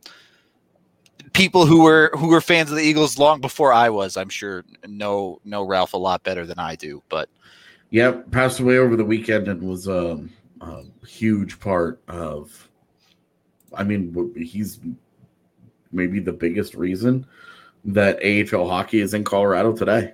people 1.34 1.66
who 1.66 1.84
were 1.84 2.12
who 2.18 2.28
were 2.28 2.42
fans 2.42 2.70
of 2.70 2.78
the 2.78 2.84
Eagles 2.84 3.18
long 3.18 3.42
before 3.42 3.74
I 3.74 3.90
was, 3.90 4.18
I'm 4.18 4.30
sure 4.30 4.64
know 4.88 5.40
know 5.44 5.64
Ralph 5.64 5.94
a 5.94 5.98
lot 5.98 6.24
better 6.24 6.46
than 6.46 6.60
I 6.60 6.76
do. 6.76 7.02
But 7.10 7.30
Yep, 7.90 8.32
passed 8.32 8.60
away 8.60 8.78
over 8.80 8.96
the 8.96 9.06
weekend 9.06 9.48
and 9.48 9.62
was 9.62 9.88
um, 9.88 10.30
a 10.62 10.84
huge 11.08 11.60
part 11.60 12.02
of. 12.08 12.70
I 13.74 13.84
mean, 13.84 14.34
he's 14.36 14.80
maybe 15.92 16.20
the 16.20 16.34
biggest 16.34 16.76
reason 16.76 17.26
that 17.86 18.18
AHL 18.24 18.68
hockey 18.68 19.00
is 19.00 19.14
in 19.14 19.24
Colorado 19.24 19.72
today. 19.72 20.14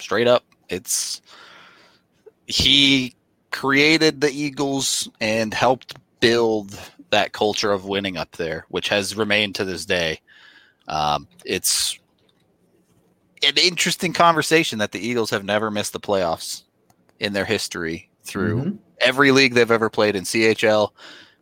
Straight 0.00 0.26
up, 0.26 0.44
it's 0.68 1.20
he 2.46 3.14
created 3.50 4.20
the 4.20 4.30
Eagles 4.30 5.08
and 5.20 5.52
helped 5.54 5.94
build 6.20 6.78
that 7.10 7.32
culture 7.32 7.72
of 7.72 7.84
winning 7.86 8.16
up 8.16 8.32
there, 8.32 8.66
which 8.68 8.88
has 8.88 9.16
remained 9.16 9.54
to 9.56 9.64
this 9.64 9.84
day. 9.84 10.20
Um, 10.88 11.26
it's 11.44 11.98
an 13.46 13.56
interesting 13.56 14.12
conversation 14.12 14.78
that 14.78 14.92
the 14.92 15.00
Eagles 15.00 15.30
have 15.30 15.44
never 15.44 15.70
missed 15.70 15.92
the 15.92 16.00
playoffs 16.00 16.62
in 17.18 17.32
their 17.32 17.44
history 17.44 18.10
through 18.24 18.62
Mhm. 18.62 18.78
every 19.00 19.30
league 19.32 19.54
they've 19.54 19.70
ever 19.70 19.88
played 19.90 20.14
in 20.16 20.24
CHL. 20.24 20.94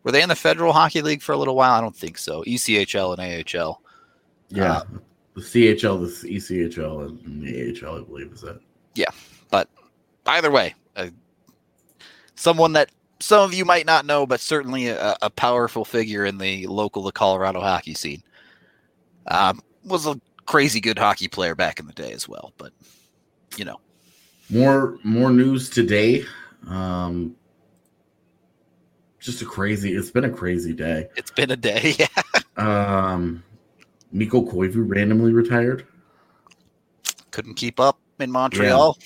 Were 0.03 0.11
they 0.11 0.21
in 0.21 0.29
the 0.29 0.35
Federal 0.35 0.73
Hockey 0.73 1.01
League 1.01 1.21
for 1.21 1.33
a 1.33 1.37
little 1.37 1.55
while? 1.55 1.73
I 1.73 1.81
don't 1.81 1.95
think 1.95 2.17
so. 2.17 2.43
ECHL 2.47 3.11
and 3.13 3.21
AHL. 3.21 3.81
Yeah, 4.49 4.77
Uh, 4.77 4.83
the 5.35 5.41
CHL, 5.41 6.21
the 6.21 6.35
ECHL, 6.35 7.07
and 7.25 7.41
the 7.43 7.85
AHL, 7.85 8.01
I 8.01 8.03
believe, 8.03 8.31
is 8.33 8.43
it. 8.43 8.59
Yeah. 8.95 9.09
But 9.49 9.69
either 10.25 10.51
way, 10.51 10.75
uh, 10.95 11.09
someone 12.35 12.73
that 12.73 12.89
some 13.19 13.43
of 13.43 13.53
you 13.53 13.65
might 13.65 13.85
not 13.85 14.05
know, 14.05 14.25
but 14.25 14.39
certainly 14.39 14.87
a, 14.87 15.17
a 15.21 15.29
powerful 15.29 15.85
figure 15.85 16.25
in 16.25 16.37
the 16.37 16.67
local 16.67 17.03
the 17.03 17.11
Colorado 17.11 17.59
hockey 17.59 17.93
scene. 17.93 18.23
Um, 19.27 19.61
was 19.83 20.07
a 20.07 20.19
crazy 20.45 20.79
good 20.81 20.97
hockey 20.97 21.27
player 21.27 21.53
back 21.55 21.79
in 21.79 21.85
the 21.85 21.93
day 21.93 22.11
as 22.11 22.27
well. 22.27 22.53
But 22.57 22.71
you 23.57 23.65
know, 23.65 23.79
More 24.49 24.97
more 25.03 25.31
news 25.31 25.69
today. 25.69 26.25
Um, 26.67 27.35
just 29.19 29.41
a 29.41 29.45
crazy. 29.45 29.93
It's 29.95 30.11
been 30.11 30.23
a 30.25 30.29
crazy 30.29 30.73
day. 30.73 31.07
it's 31.15 31.31
been 31.31 31.51
a 31.51 31.57
day. 31.57 31.95
Um, 32.57 33.41
Mikko 34.11 34.41
Koivu 34.43 34.83
randomly 34.87 35.33
retired. 35.33 35.85
Couldn't 37.31 37.55
keep 37.55 37.79
up 37.79 37.99
in 38.19 38.31
Montreal. 38.31 38.97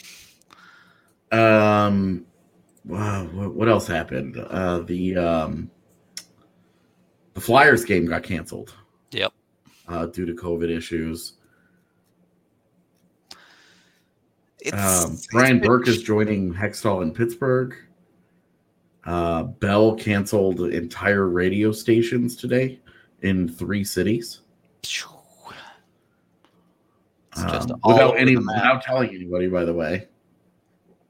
Um, 1.31 2.25
wow, 2.85 3.25
what, 3.25 3.53
what 3.53 3.69
else 3.69 3.87
happened? 3.87 4.37
Uh, 4.37 4.79
the 4.79 5.17
um, 5.17 5.71
the 7.33 7.41
Flyers 7.41 7.83
game 7.83 8.05
got 8.05 8.23
canceled. 8.23 8.73
Yep. 9.11 9.33
Uh, 9.87 10.05
due 10.07 10.25
to 10.25 10.33
COVID 10.33 10.69
issues. 10.69 11.33
It's, 14.59 14.71
Um, 14.73 15.13
it's 15.13 15.27
Brian 15.27 15.59
been- 15.59 15.67
Burke 15.67 15.87
is 15.89 16.01
joining 16.03 16.53
Hextall 16.53 17.01
in 17.03 17.11
Pittsburgh. 17.11 17.75
Uh, 19.05 19.43
Bell 19.43 19.95
canceled 19.95 20.61
entire 20.61 21.27
radio 21.27 21.73
stations 21.73 22.37
today 22.37 22.79
in 23.21 23.49
three 23.49 23.83
cities. 23.83 24.39
It's 27.31 27.41
just 27.51 27.71
Um, 27.71 27.79
all 27.83 27.93
without 27.93 28.17
any 28.17 28.35
without 28.37 28.83
telling 28.83 29.09
anybody, 29.09 29.47
by 29.47 29.65
the 29.65 29.73
way. 29.73 30.07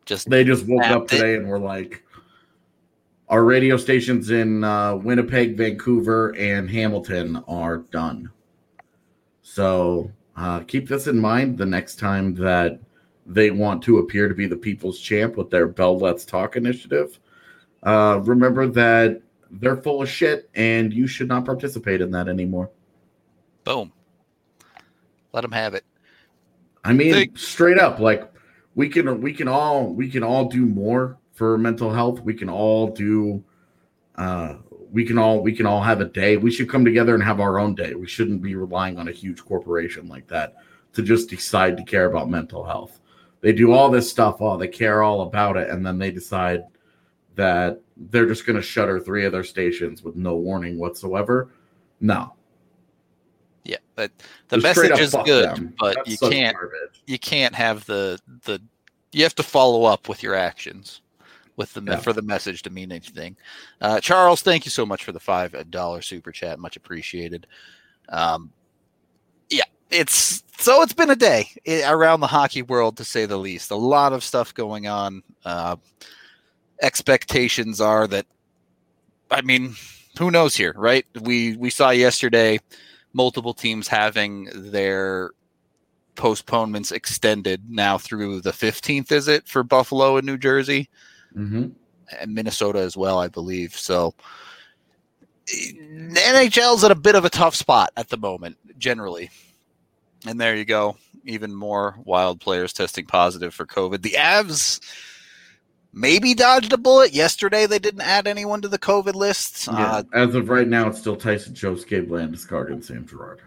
Just 0.05 0.29
They 0.29 0.43
just 0.43 0.65
woke 0.67 0.83
up 0.83 1.01
Mapped 1.01 1.13
it. 1.13 1.17
today 1.17 1.35
and 1.35 1.47
were 1.47 1.59
like, 1.59 2.03
our 3.29 3.43
radio 3.43 3.77
stations 3.77 4.31
in 4.31 4.63
uh, 4.63 4.95
Winnipeg, 4.95 5.57
Vancouver, 5.57 6.35
and 6.37 6.69
Hamilton 6.69 7.43
are 7.47 7.77
done. 7.77 8.29
So 9.41 10.11
uh, 10.35 10.59
keep 10.61 10.87
this 10.87 11.07
in 11.07 11.19
mind 11.19 11.57
the 11.57 11.65
next 11.65 11.99
time 11.99 12.35
that 12.35 12.79
they 13.25 13.49
want 13.51 13.81
to 13.83 13.99
appear 13.99 14.27
to 14.27 14.35
be 14.35 14.45
the 14.45 14.57
people's 14.57 14.99
champ 14.99 15.37
with 15.37 15.49
their 15.49 15.67
Bell 15.67 15.97
Let's 15.97 16.25
Talk 16.25 16.55
initiative. 16.57 17.19
Uh, 17.81 18.19
remember 18.23 18.67
that 18.67 19.21
they're 19.51 19.77
full 19.77 20.01
of 20.01 20.09
shit 20.09 20.49
and 20.55 20.93
you 20.93 21.07
should 21.07 21.27
not 21.27 21.45
participate 21.45 22.01
in 22.01 22.11
that 22.11 22.27
anymore. 22.27 22.69
Boom. 23.63 23.91
Let 25.31 25.41
them 25.41 25.51
have 25.51 25.73
it. 25.73 25.83
I 26.83 26.93
mean, 26.93 27.13
Think- 27.13 27.37
straight 27.37 27.79
up, 27.79 27.99
like 27.99 28.31
we 28.75 28.89
can 28.89 29.21
we 29.21 29.33
can 29.33 29.47
all 29.47 29.87
we 29.93 30.09
can 30.09 30.23
all 30.23 30.45
do 30.45 30.65
more 30.65 31.17
for 31.31 31.57
mental 31.57 31.91
health. 31.91 32.21
We 32.21 32.33
can 32.33 32.49
all 32.49 32.87
do 32.87 33.43
uh 34.15 34.55
we 34.91 35.05
can 35.05 35.17
all 35.17 35.41
we 35.41 35.53
can 35.53 35.65
all 35.65 35.81
have 35.81 36.01
a 36.01 36.05
day. 36.05 36.37
We 36.37 36.51
should 36.51 36.69
come 36.69 36.85
together 36.85 37.15
and 37.15 37.23
have 37.23 37.39
our 37.39 37.59
own 37.59 37.73
day. 37.75 37.95
We 37.95 38.07
shouldn't 38.07 38.41
be 38.41 38.55
relying 38.55 38.99
on 38.99 39.07
a 39.07 39.11
huge 39.11 39.43
corporation 39.43 40.07
like 40.07 40.27
that 40.27 40.55
to 40.93 41.01
just 41.01 41.29
decide 41.29 41.77
to 41.77 41.83
care 41.83 42.05
about 42.05 42.29
mental 42.29 42.63
health. 42.63 42.99
They 43.41 43.51
do 43.51 43.73
all 43.73 43.89
this 43.89 44.09
stuff, 44.09 44.37
oh, 44.39 44.57
they 44.57 44.69
care 44.69 45.03
all 45.03 45.21
about 45.21 45.57
it, 45.57 45.69
and 45.69 45.85
then 45.85 45.97
they 45.97 46.11
decide 46.11 46.63
that 47.35 47.81
they're 47.97 48.27
just 48.27 48.45
going 48.45 48.55
to 48.55 48.61
shutter 48.61 48.99
three 48.99 49.25
of 49.25 49.31
their 49.31 49.43
stations 49.43 50.03
with 50.03 50.15
no 50.15 50.35
warning 50.35 50.77
whatsoever. 50.77 51.49
No, 51.99 52.35
Yeah, 53.65 53.77
but 53.95 54.11
the 54.49 54.57
Just 54.57 54.63
message 54.77 54.99
is 54.99 55.15
good, 55.25 55.45
them. 55.55 55.73
but 55.79 55.95
That's 55.95 56.09
you 56.21 56.29
can't 56.29 56.55
garbage. 56.57 57.01
you 57.07 57.17
can't 57.19 57.55
have 57.55 57.85
the 57.85 58.19
the 58.43 58.61
you 59.13 59.23
have 59.23 59.35
to 59.35 59.43
follow 59.43 59.85
up 59.85 60.09
with 60.09 60.21
your 60.23 60.35
actions 60.35 61.01
with 61.55 61.73
the 61.73 61.81
Yeah. 61.81 61.97
for 61.97 62.11
the 62.13 62.21
message 62.23 62.61
to 62.63 62.69
mean 62.69 62.91
anything. 62.91 63.37
Uh, 63.79 63.99
Charles, 64.01 64.41
thank 64.41 64.65
you 64.65 64.71
so 64.71 64.85
much 64.85 65.03
for 65.03 65.11
the 65.13 65.19
five 65.19 65.55
dollar 65.69 66.01
super 66.01 66.31
chat, 66.31 66.59
much 66.59 66.75
appreciated. 66.75 67.47
Um, 68.09 68.51
yeah, 69.49 69.63
it's 69.89 70.43
so 70.57 70.81
it's 70.81 70.93
been 70.93 71.09
a 71.11 71.15
day 71.15 71.49
i- 71.67 71.83
around 71.89 72.19
the 72.19 72.27
hockey 72.27 72.63
world 72.63 72.97
to 72.97 73.03
say 73.05 73.25
the 73.25 73.37
least. 73.37 73.71
A 73.71 73.75
lot 73.75 74.11
of 74.13 74.23
stuff 74.25 74.53
going 74.53 74.87
on. 74.87 75.23
Uh, 75.45 75.77
expectations 76.81 77.79
are 77.79 78.07
that, 78.07 78.25
I 79.31 79.41
mean, 79.41 79.75
who 80.19 80.31
knows 80.31 80.55
here, 80.55 80.73
right? 80.75 81.05
We 81.21 81.55
we 81.57 81.69
saw 81.69 81.89
yesterday 81.91 82.59
multiple 83.13 83.53
teams 83.53 83.87
having 83.87 84.49
their 84.53 85.31
postponements 86.15 86.91
extended 86.91 87.69
now 87.69 87.97
through 87.97 88.41
the 88.41 88.51
15th 88.51 89.11
is 89.11 89.27
it 89.27 89.47
for 89.47 89.63
buffalo 89.63 90.17
and 90.17 90.25
new 90.25 90.37
jersey? 90.37 90.89
Hmm 91.33 91.69
and 92.19 92.33
minnesota 92.33 92.79
as 92.79 92.95
well 92.97 93.19
i 93.19 93.27
believe. 93.27 93.77
So 93.77 94.13
nhl's 95.47 96.83
at 96.83 96.91
a 96.91 96.95
bit 96.95 97.15
of 97.15 97.25
a 97.25 97.29
tough 97.29 97.55
spot 97.55 97.91
at 97.97 98.09
the 98.09 98.17
moment 98.17 98.57
generally. 98.77 99.29
And 100.25 100.39
there 100.39 100.55
you 100.55 100.63
go. 100.63 100.95
Even 101.25 101.53
more 101.53 101.97
wild 102.05 102.39
players 102.39 102.71
testing 102.71 103.05
positive 103.05 103.53
for 103.53 103.65
covid. 103.65 104.01
The 104.01 104.15
avs 104.17 104.79
maybe 105.93 106.33
dodged 106.33 106.73
a 106.73 106.77
bullet 106.77 107.13
yesterday 107.13 107.65
they 107.67 107.79
didn't 107.79 108.01
add 108.01 108.27
anyone 108.27 108.61
to 108.61 108.67
the 108.67 108.79
covid 108.79 109.13
list 109.13 109.67
Yeah. 109.67 109.73
uh, 109.97 110.03
As 110.13 110.33
of 110.35 110.49
right 110.49 110.67
now, 110.67 110.87
it's 110.87 110.99
still 110.99 111.15
Tyson 111.15 111.53
Jost, 111.53 111.87
Gabe 111.87 112.09
Landeskog, 112.09 112.71
and 112.71 112.83
Sam 112.83 113.05
Girard. 113.07 113.41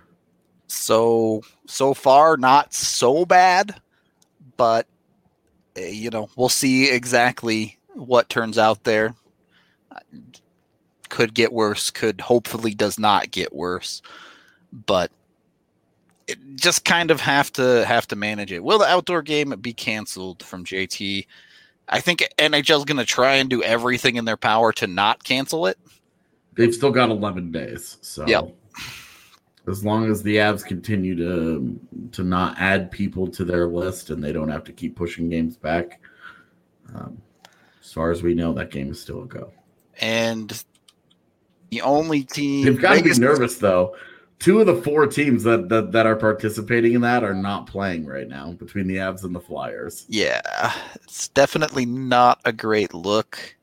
so 0.69 1.43
so 1.67 1.93
far 1.95 2.37
not 2.37 2.73
so 2.73 3.25
bad 3.27 3.81
but 4.57 4.87
uh, 5.77 5.81
you 5.83 6.11
know 6.11 6.29
we'll 6.37 6.49
see 6.49 6.91
exactly 6.91 7.79
what 7.95 8.29
turns 8.29 8.59
out 8.59 8.85
there 8.85 9.15
could 11.09 11.35
get 11.35 11.53
worse 11.53 11.91
could 11.91 12.21
hopefully 12.21 12.75
does 12.75 12.99
not 12.99 13.31
get 13.31 13.55
worse 13.55 14.03
but 14.73 15.11
it 16.27 16.39
just 16.57 16.85
kind 16.85 17.11
of 17.13 17.21
have 17.21 17.53
to 17.53 17.85
have 17.87 18.07
to 18.09 18.17
manage 18.17 18.51
it 18.53 18.63
will 18.65 18.79
the 18.79 18.85
outdoor 18.87 19.23
game 19.23 19.51
be 19.61 19.73
canceled 19.73 20.43
from 20.43 20.65
jt 20.65 21.25
i 21.89 22.01
think 22.01 22.23
nhl's 22.39 22.85
going 22.85 22.97
to 22.99 23.05
try 23.05 23.35
and 23.37 23.49
do 23.51 23.63
everything 23.63 24.17
in 24.17 24.25
their 24.25 24.37
power 24.37 24.73
to 24.73 24.87
not 24.87 25.23
cancel 25.25 25.67
it 25.67 25.79
They've 26.55 26.75
still 26.75 26.91
got 26.91 27.11
11 27.11 27.53
days. 27.53 27.99
So 28.01 28.27
Yep. 28.27 28.49
as 29.69 29.85
long 29.85 30.11
as 30.11 30.23
the 30.23 30.37
Avs 30.37 30.65
continue 30.65 31.15
to 31.15 31.79
to 32.13 32.25
not 32.25 32.57
add 32.59 32.91
people 32.91 33.27
to 33.29 33.45
their 33.45 33.67
list 33.69 34.09
and 34.09 34.25
they 34.25 34.33
don't 34.33 34.49
have 34.49 34.65
to 34.65 34.73
keep 34.73 34.97
pushing 34.97 35.29
games 35.29 35.59
back, 35.59 36.01
um, 36.95 37.21
as 37.85 37.93
far 37.93 38.11
as 38.11 38.23
we 38.23 38.33
know, 38.33 38.55
that 38.55 38.71
game 38.71 38.91
is 38.91 38.99
still 38.99 39.23
a 39.23 39.27
go. 39.27 39.53
and 40.01 40.65
the 41.71 41.83
only 41.83 42.25
team 42.25 42.65
They've 42.65 42.81
got 42.81 42.97
to 42.97 43.03
be 43.05 43.13
nervous 43.19 43.59
though. 43.59 43.95
Two 44.39 44.61
of 44.61 44.67
the 44.67 44.83
four 44.83 45.07
teams 45.07 45.43
that, 45.45 45.69
that 45.71 45.93
that 45.93 46.07
are 46.07 46.17
participating 46.17 46.93
in 46.93 47.01
that 47.01 47.25
are 47.25 47.35
not 47.35 47.67
playing 47.67 48.07
right 48.07 48.29
now 48.29 48.53
between 48.53 48.87
the 48.87 48.97
Avs 48.97 49.25
and 49.25 49.35
the 49.35 49.41
Flyers. 49.41 50.05
Yeah, 50.09 50.73
it's 51.03 51.29
definitely 51.29 51.87
not 51.87 52.41
a 52.45 52.53
great 52.53 52.93
look. 52.93 53.57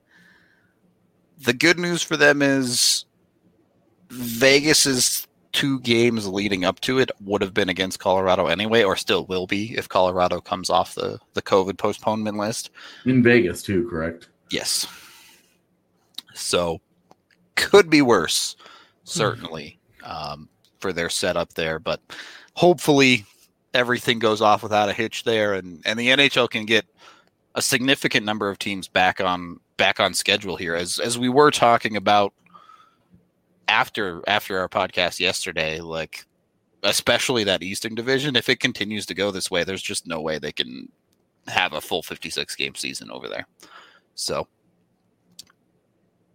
The 1.39 1.53
good 1.53 1.77
news 1.77 2.01
for 2.01 2.17
them 2.17 2.41
is 2.41 3.05
Vegas's 4.09 5.27
two 5.51 5.79
games 5.81 6.27
leading 6.27 6.65
up 6.65 6.79
to 6.81 6.99
it 6.99 7.11
would 7.21 7.41
have 7.41 7.53
been 7.53 7.69
against 7.69 7.99
Colorado 7.99 8.47
anyway, 8.47 8.83
or 8.83 8.95
still 8.95 9.25
will 9.27 9.47
be 9.47 9.77
if 9.77 9.87
Colorado 9.87 10.41
comes 10.41 10.69
off 10.69 10.95
the, 10.95 11.19
the 11.33 11.41
COVID 11.41 11.77
postponement 11.77 12.37
list. 12.37 12.71
In 13.05 13.23
Vegas 13.23 13.61
too, 13.61 13.87
correct? 13.87 14.29
Yes. 14.49 14.87
So 16.33 16.81
could 17.55 17.89
be 17.89 18.01
worse, 18.01 18.55
certainly, 19.03 19.79
um, 20.03 20.49
for 20.83 20.91
their 20.91 21.09
setup 21.09 21.53
there. 21.53 21.79
But 21.79 22.01
hopefully 22.55 23.25
everything 23.73 24.19
goes 24.19 24.41
off 24.41 24.61
without 24.61 24.89
a 24.89 24.93
hitch 24.93 25.23
there 25.23 25.53
and, 25.53 25.81
and 25.85 25.97
the 25.97 26.09
NHL 26.09 26.49
can 26.49 26.65
get 26.65 26.85
a 27.55 27.61
significant 27.61 28.25
number 28.25 28.49
of 28.49 28.59
teams 28.59 28.89
back 28.89 29.21
on 29.21 29.61
back 29.77 30.01
on 30.01 30.13
schedule 30.13 30.57
here. 30.57 30.75
As 30.75 30.99
as 30.99 31.17
we 31.17 31.29
were 31.29 31.51
talking 31.51 31.95
about 31.95 32.33
after 33.69 34.21
after 34.27 34.59
our 34.59 34.67
podcast 34.67 35.21
yesterday, 35.21 35.79
like 35.79 36.25
especially 36.83 37.45
that 37.45 37.63
Eastern 37.63 37.95
division, 37.95 38.35
if 38.35 38.49
it 38.49 38.59
continues 38.59 39.05
to 39.05 39.13
go 39.13 39.31
this 39.31 39.49
way, 39.49 39.63
there's 39.63 39.81
just 39.81 40.05
no 40.05 40.19
way 40.19 40.37
they 40.37 40.51
can 40.51 40.91
have 41.47 41.71
a 41.71 41.81
full 41.81 42.03
56 42.03 42.55
game 42.57 42.75
season 42.75 43.09
over 43.09 43.29
there. 43.29 43.47
So 44.15 44.47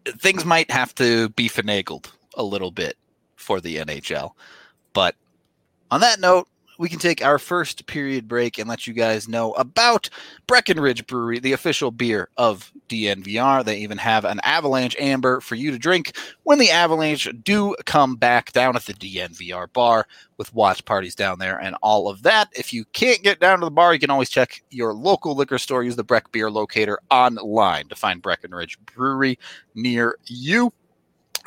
things 0.06 0.46
might 0.46 0.70
have 0.70 0.94
to 0.94 1.28
be 1.30 1.50
finagled 1.50 2.10
a 2.34 2.42
little 2.42 2.70
bit 2.70 2.96
for 3.38 3.60
the 3.60 3.76
NHL. 3.76 4.32
But 4.92 5.14
on 5.90 6.00
that 6.00 6.20
note, 6.20 6.48
we 6.78 6.88
can 6.88 7.00
take 7.00 7.24
our 7.24 7.38
first 7.38 7.86
period 7.86 8.28
break 8.28 8.58
and 8.58 8.68
let 8.68 8.86
you 8.86 8.92
guys 8.92 9.28
know 9.28 9.52
about 9.54 10.08
Breckenridge 10.46 11.06
Brewery, 11.06 11.40
the 11.40 11.52
official 11.52 11.90
beer 11.90 12.28
of 12.36 12.72
DNVR. 12.88 13.64
They 13.64 13.78
even 13.78 13.98
have 13.98 14.24
an 14.24 14.40
Avalanche 14.44 14.96
Amber 14.98 15.40
for 15.40 15.56
you 15.56 15.72
to 15.72 15.78
drink 15.78 16.16
when 16.44 16.58
the 16.58 16.70
Avalanche 16.70 17.28
do 17.42 17.74
come 17.84 18.14
back 18.14 18.52
down 18.52 18.76
at 18.76 18.86
the 18.86 18.94
DNVR 18.94 19.72
bar 19.72 20.06
with 20.36 20.54
watch 20.54 20.84
parties 20.84 21.16
down 21.16 21.40
there 21.40 21.60
and 21.60 21.74
all 21.82 22.08
of 22.08 22.22
that. 22.22 22.48
If 22.54 22.72
you 22.72 22.84
can't 22.92 23.24
get 23.24 23.40
down 23.40 23.58
to 23.58 23.66
the 23.66 23.70
bar, 23.72 23.92
you 23.92 24.00
can 24.00 24.10
always 24.10 24.30
check 24.30 24.62
your 24.70 24.94
local 24.94 25.34
liquor 25.34 25.58
store. 25.58 25.82
Use 25.82 25.96
the 25.96 26.04
Breck 26.04 26.30
Beer 26.30 26.48
Locator 26.48 27.00
online 27.10 27.88
to 27.88 27.96
find 27.96 28.22
Breckenridge 28.22 28.78
Brewery 28.86 29.36
near 29.74 30.16
you. 30.26 30.72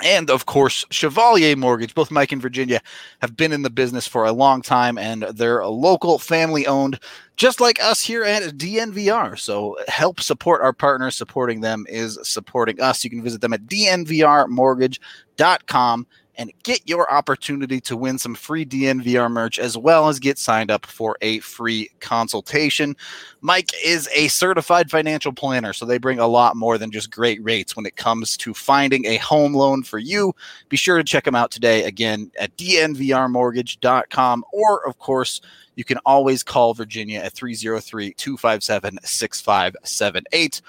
And 0.03 0.29
of 0.29 0.45
course, 0.45 0.85
Chevalier 0.89 1.55
Mortgage. 1.55 1.93
Both 1.93 2.11
Mike 2.11 2.31
and 2.31 2.41
Virginia 2.41 2.81
have 3.19 3.37
been 3.37 3.51
in 3.51 3.61
the 3.61 3.69
business 3.69 4.07
for 4.07 4.25
a 4.25 4.31
long 4.31 4.61
time 4.61 4.97
and 4.97 5.23
they're 5.23 5.59
a 5.59 5.69
local 5.69 6.17
family 6.17 6.65
owned, 6.65 6.99
just 7.37 7.61
like 7.61 7.83
us 7.83 8.01
here 8.01 8.23
at 8.23 8.57
DNVR. 8.57 9.37
So 9.37 9.77
help 9.87 10.21
support 10.21 10.61
our 10.61 10.73
partners. 10.73 11.15
Supporting 11.15 11.61
them 11.61 11.85
is 11.89 12.17
supporting 12.23 12.81
us. 12.81 13.03
You 13.03 13.09
can 13.09 13.21
visit 13.21 13.41
them 13.41 13.53
at 13.53 13.67
dnvrmortgage.com 13.67 16.07
and 16.41 16.51
get 16.63 16.81
your 16.89 17.09
opportunity 17.13 17.79
to 17.79 17.95
win 17.95 18.17
some 18.17 18.33
free 18.33 18.65
DNVR 18.65 19.31
merch 19.31 19.59
as 19.59 19.77
well 19.77 20.09
as 20.09 20.17
get 20.17 20.39
signed 20.39 20.71
up 20.71 20.87
for 20.87 21.15
a 21.21 21.37
free 21.39 21.87
consultation. 21.99 22.95
Mike 23.41 23.69
is 23.85 24.09
a 24.15 24.27
certified 24.27 24.89
financial 24.89 25.31
planner, 25.31 25.71
so 25.71 25.85
they 25.85 25.99
bring 25.99 26.17
a 26.17 26.25
lot 26.25 26.55
more 26.55 26.79
than 26.79 26.89
just 26.89 27.11
great 27.11 27.41
rates 27.43 27.75
when 27.75 27.85
it 27.85 27.95
comes 27.95 28.35
to 28.37 28.55
finding 28.55 29.05
a 29.05 29.17
home 29.17 29.53
loan 29.53 29.83
for 29.83 29.99
you. 29.99 30.33
Be 30.67 30.77
sure 30.77 30.97
to 30.97 31.03
check 31.03 31.25
them 31.25 31.35
out 31.35 31.51
today 31.51 31.83
again 31.83 32.31
at 32.39 32.57
dnvrmortgage.com 32.57 34.43
or 34.51 34.87
of 34.87 34.97
course 34.97 35.41
you 35.75 35.83
can 35.83 35.99
always 36.05 36.41
call 36.43 36.73
Virginia 36.73 37.19
at 37.19 37.33
303 37.33 38.13
257 38.13 38.97
6578. 39.03 40.61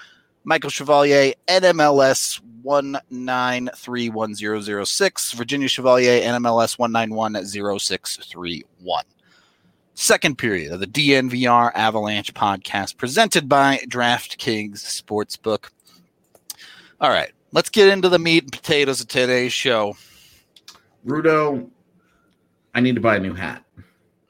Michael 0.45 0.69
Chevalier, 0.69 1.33
NMLS 1.47 2.41
1931006. 2.65 5.33
Virginia 5.35 5.67
Chevalier, 5.67 6.21
NMLS 6.21 6.77
1910631. 6.77 9.03
Second 9.95 10.37
period 10.37 10.71
of 10.71 10.79
the 10.79 10.87
DNVR 10.87 11.71
Avalanche 11.75 12.33
podcast 12.33 12.97
presented 12.97 13.47
by 13.47 13.77
DraftKings 13.87 14.79
Sportsbook. 14.79 15.69
All 16.99 17.11
right, 17.11 17.31
let's 17.51 17.69
get 17.69 17.89
into 17.89 18.09
the 18.09 18.17
meat 18.19 18.43
and 18.43 18.51
potatoes 18.51 19.01
of 19.01 19.07
today's 19.07 19.53
show. 19.53 19.95
Rudo, 21.05 21.69
I 22.73 22.81
need 22.81 22.95
to 22.95 23.01
buy 23.01 23.17
a 23.17 23.19
new 23.19 23.33
hat. 23.33 23.63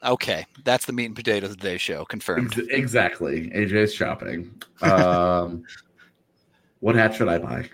Okay, 0.04 0.44
that's 0.64 0.84
the 0.84 0.92
meat 0.92 1.06
and 1.06 1.16
potatoes 1.16 1.50
of 1.50 1.56
today's 1.56 1.80
show. 1.80 2.04
Confirmed. 2.04 2.58
Ex- 2.58 2.68
exactly. 2.70 3.48
AJ's 3.50 3.94
shopping. 3.94 4.54
Um, 4.82 5.64
what 6.84 6.94
hat 6.94 7.14
should 7.14 7.28
I 7.28 7.38
buy? 7.38 7.70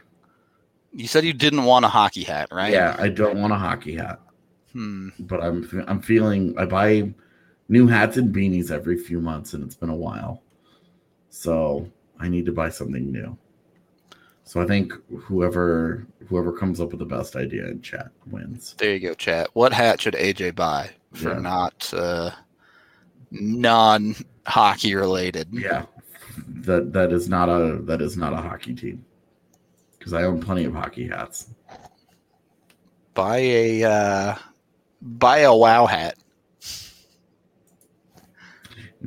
You 0.93 1.09
said 1.09 1.25
you 1.25 1.33
didn't 1.33 1.64
want 1.64 1.85
a 1.85 1.88
hockey 1.88 2.23
hat, 2.23 2.47
right? 2.52 2.73
Yeah, 2.73 2.95
I 2.97 3.09
don't 3.09 3.40
want 3.40 3.52
a 3.52 3.57
hockey 3.57 3.97
hat, 3.97 4.21
Hmm. 4.73 5.09
but 5.19 5.43
I'm 5.43 5.69
I'm 5.88 6.00
feeling 6.00 6.55
I 6.57 6.64
buy 6.64 7.12
new 7.69 7.88
hats 7.88 8.17
and 8.19 8.33
beanies 8.33 8.71
every 8.71 8.97
few 8.97 9.21
months, 9.21 9.52
and 9.55 9.64
it's 9.64 9.75
been 9.75 9.90
a 9.90 9.97
while, 9.97 10.43
so 11.29 11.88
I 12.21 12.29
need 12.29 12.47
to 12.47 12.52
buy 12.52 12.69
something 12.71 13.11
new. 13.11 13.37
So 14.45 14.61
I 14.61 14.67
think 14.67 14.93
whoever 15.26 16.07
whoever 16.29 16.52
comes 16.52 16.81
up 16.81 16.90
with 16.90 17.00
the 17.00 17.05
best 17.17 17.35
idea 17.35 17.67
in 17.67 17.83
chat 17.83 18.11
wins. 18.31 18.76
There 18.79 18.95
you 18.95 19.00
go, 19.00 19.14
chat. 19.14 19.50
What 19.55 19.73
hat 19.73 20.00
should 20.00 20.14
AJ 20.14 20.55
buy 20.55 20.90
for 21.14 21.31
Yeah. 21.35 21.40
not 21.40 21.93
uh, 21.93 22.31
non 23.33 24.14
hockey 24.47 24.95
related? 24.95 25.49
Yeah, 25.52 25.87
that 26.49 26.92
that 26.92 27.12
is 27.12 27.28
not 27.28 27.49
a 27.49 27.80
that 27.82 28.00
is 28.02 28.16
not 28.16 28.32
a 28.32 28.37
hockey 28.37 28.75
team 28.75 29.04
because 29.99 30.12
I 30.12 30.23
own 30.25 30.40
plenty 30.40 30.64
of 30.64 30.75
hockey 30.75 31.09
hats. 31.09 31.49
Buy 33.14 33.38
a 33.38 33.85
uh, 33.85 34.35
buy 35.02 35.38
a 35.40 35.54
wow 35.54 35.86
hat. 35.86 36.17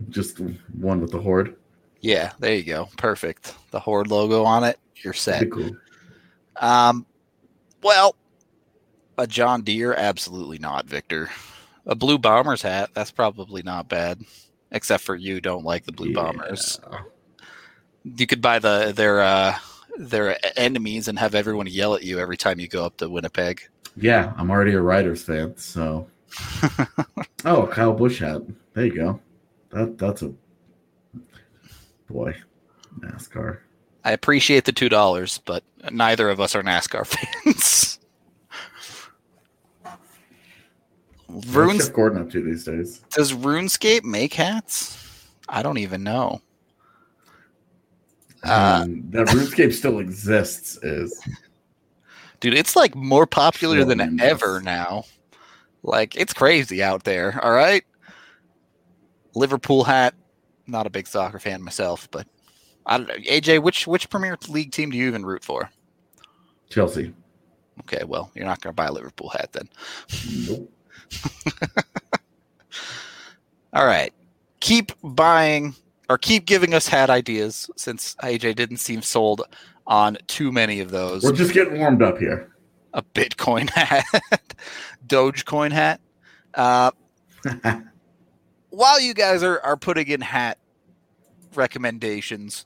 Just 0.09 0.39
one 0.39 1.01
with 1.01 1.11
the 1.11 1.21
horde. 1.21 1.55
Yeah, 2.01 2.33
there 2.39 2.55
you 2.55 2.63
go. 2.63 2.89
Perfect. 2.97 3.55
The 3.71 3.79
horde 3.79 4.07
logo 4.09 4.43
on 4.43 4.63
it. 4.63 4.79
You're 4.97 5.13
set. 5.13 5.49
Cool. 5.51 5.71
Um, 6.57 7.05
well, 7.81 8.15
a 9.17 9.27
John 9.27 9.61
Deere, 9.61 9.93
absolutely 9.93 10.57
not, 10.57 10.85
Victor. 10.85 11.29
A 11.85 11.95
Blue 11.95 12.17
Bombers 12.17 12.61
hat, 12.61 12.89
that's 12.93 13.11
probably 13.11 13.61
not 13.61 13.87
bad. 13.87 14.21
Except 14.71 15.03
for 15.03 15.15
you 15.15 15.39
don't 15.39 15.63
like 15.63 15.85
the 15.85 15.91
Blue 15.91 16.09
Yeah. 16.09 16.15
Bombers. 16.15 16.79
You 18.03 18.27
could 18.27 18.41
buy 18.41 18.59
the 18.59 18.91
their 18.95 19.21
uh 19.21 19.57
their 19.97 20.37
enemies 20.57 21.07
and 21.07 21.17
have 21.19 21.35
everyone 21.35 21.67
yell 21.67 21.95
at 21.95 22.03
you 22.03 22.19
every 22.19 22.37
time 22.37 22.59
you 22.59 22.67
go 22.67 22.85
up 22.85 22.97
to 22.97 23.09
Winnipeg. 23.09 23.61
Yeah, 23.95 24.33
I'm 24.37 24.49
already 24.49 24.73
a 24.73 24.81
Riders 24.81 25.23
fan, 25.23 25.55
so. 25.55 26.07
oh, 27.45 27.67
Kyle 27.67 27.93
Busch 27.93 28.19
hat. 28.19 28.41
There 28.73 28.85
you 28.85 28.95
go. 28.95 29.19
That 29.69 29.97
that's 29.97 30.23
a 30.23 30.33
boy. 32.09 32.35
NASCAR. 32.99 33.59
I 34.03 34.11
appreciate 34.11 34.65
the 34.65 34.71
two 34.71 34.89
dollars, 34.89 35.39
but 35.45 35.63
neither 35.91 36.29
of 36.29 36.39
us 36.39 36.55
are 36.55 36.63
NASCAR 36.63 37.05
fans. 37.43 37.99
Runes 41.47 41.89
Gordon 41.89 42.21
up 42.21 42.29
to 42.31 42.43
these 42.43 42.63
days? 42.63 42.99
does 43.09 43.33
RuneScape 43.33 44.03
make 44.03 44.35
hats? 44.35 44.99
I 45.49 45.63
don't 45.63 45.79
even 45.79 46.03
know. 46.03 46.41
Uh, 48.43 48.81
Um, 48.83 49.03
that 49.11 49.27
RuneScape 49.27 49.73
still 49.73 49.99
exists 49.99 50.77
is 50.83 51.19
dude 52.41 52.53
it's 52.53 52.75
like 52.75 52.93
more 52.93 53.25
popular 53.25 53.85
than 53.85 54.19
ever 54.19 54.59
now 54.61 55.05
like 55.83 56.15
it's 56.17 56.33
crazy 56.33 56.83
out 56.83 57.03
there 57.05 57.39
all 57.41 57.51
right 57.53 57.85
liverpool 59.33 59.85
hat 59.85 60.13
not 60.67 60.85
a 60.85 60.89
big 60.89 61.07
soccer 61.07 61.39
fan 61.39 61.61
myself 61.61 62.09
but 62.11 62.27
I 62.85 62.97
don't 62.97 63.07
know. 63.07 63.15
aj 63.15 63.61
which 63.63 63.87
which 63.87 64.09
premier 64.09 64.37
league 64.49 64.71
team 64.73 64.91
do 64.91 64.97
you 64.97 65.07
even 65.07 65.25
root 65.25 65.43
for 65.45 65.69
Chelsea. 66.69 67.13
okay 67.81 68.03
well 68.03 68.29
you're 68.35 68.45
not 68.45 68.59
going 68.61 68.73
to 68.73 68.75
buy 68.75 68.87
a 68.87 68.91
liverpool 68.91 69.29
hat 69.29 69.53
then 69.53 69.69
Nope. 70.47 70.69
all 73.73 73.85
right 73.85 74.13
keep 74.59 74.91
buying 75.01 75.73
or 76.13 76.17
keep 76.19 76.45
giving 76.45 76.75
us 76.75 76.87
hat 76.87 77.09
ideas 77.09 77.69
since 77.75 78.15
aj 78.21 78.55
didn't 78.55 78.77
seem 78.77 79.01
sold 79.01 79.41
on 79.87 80.15
too 80.27 80.51
many 80.51 80.79
of 80.79 80.91
those 80.91 81.23
We're 81.23 81.33
just 81.33 81.53
getting 81.53 81.79
warmed 81.79 82.03
up 82.03 82.19
here. 82.19 82.53
a 82.93 83.01
bitcoin 83.01 83.67
hat 83.71 84.05
dogecoin 85.07 85.71
hat 85.71 85.99
uh, 86.53 86.91
while 88.69 89.01
you 89.01 89.15
guys 89.15 89.41
are, 89.41 89.59
are 89.61 89.75
putting 89.75 90.07
in 90.07 90.21
hat 90.21 90.59
recommendations, 91.55 92.63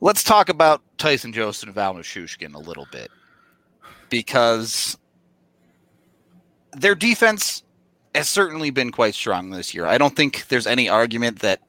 let's 0.00 0.22
talk 0.22 0.48
about 0.48 0.82
Tyson 0.98 1.32
Jost 1.32 1.64
and 1.64 1.74
Val 1.74 1.94
Nichushkin 1.94 2.54
a 2.54 2.58
little 2.58 2.86
bit 2.92 3.10
because 4.08 4.96
their 6.72 6.94
defense 6.94 7.62
has 8.14 8.28
certainly 8.28 8.70
been 8.70 8.92
quite 8.92 9.14
strong 9.14 9.50
this 9.50 9.74
year. 9.74 9.86
I 9.86 9.98
don't 9.98 10.14
think 10.14 10.46
there's 10.48 10.66
any 10.66 10.88
argument 10.88 11.40
that 11.40 11.60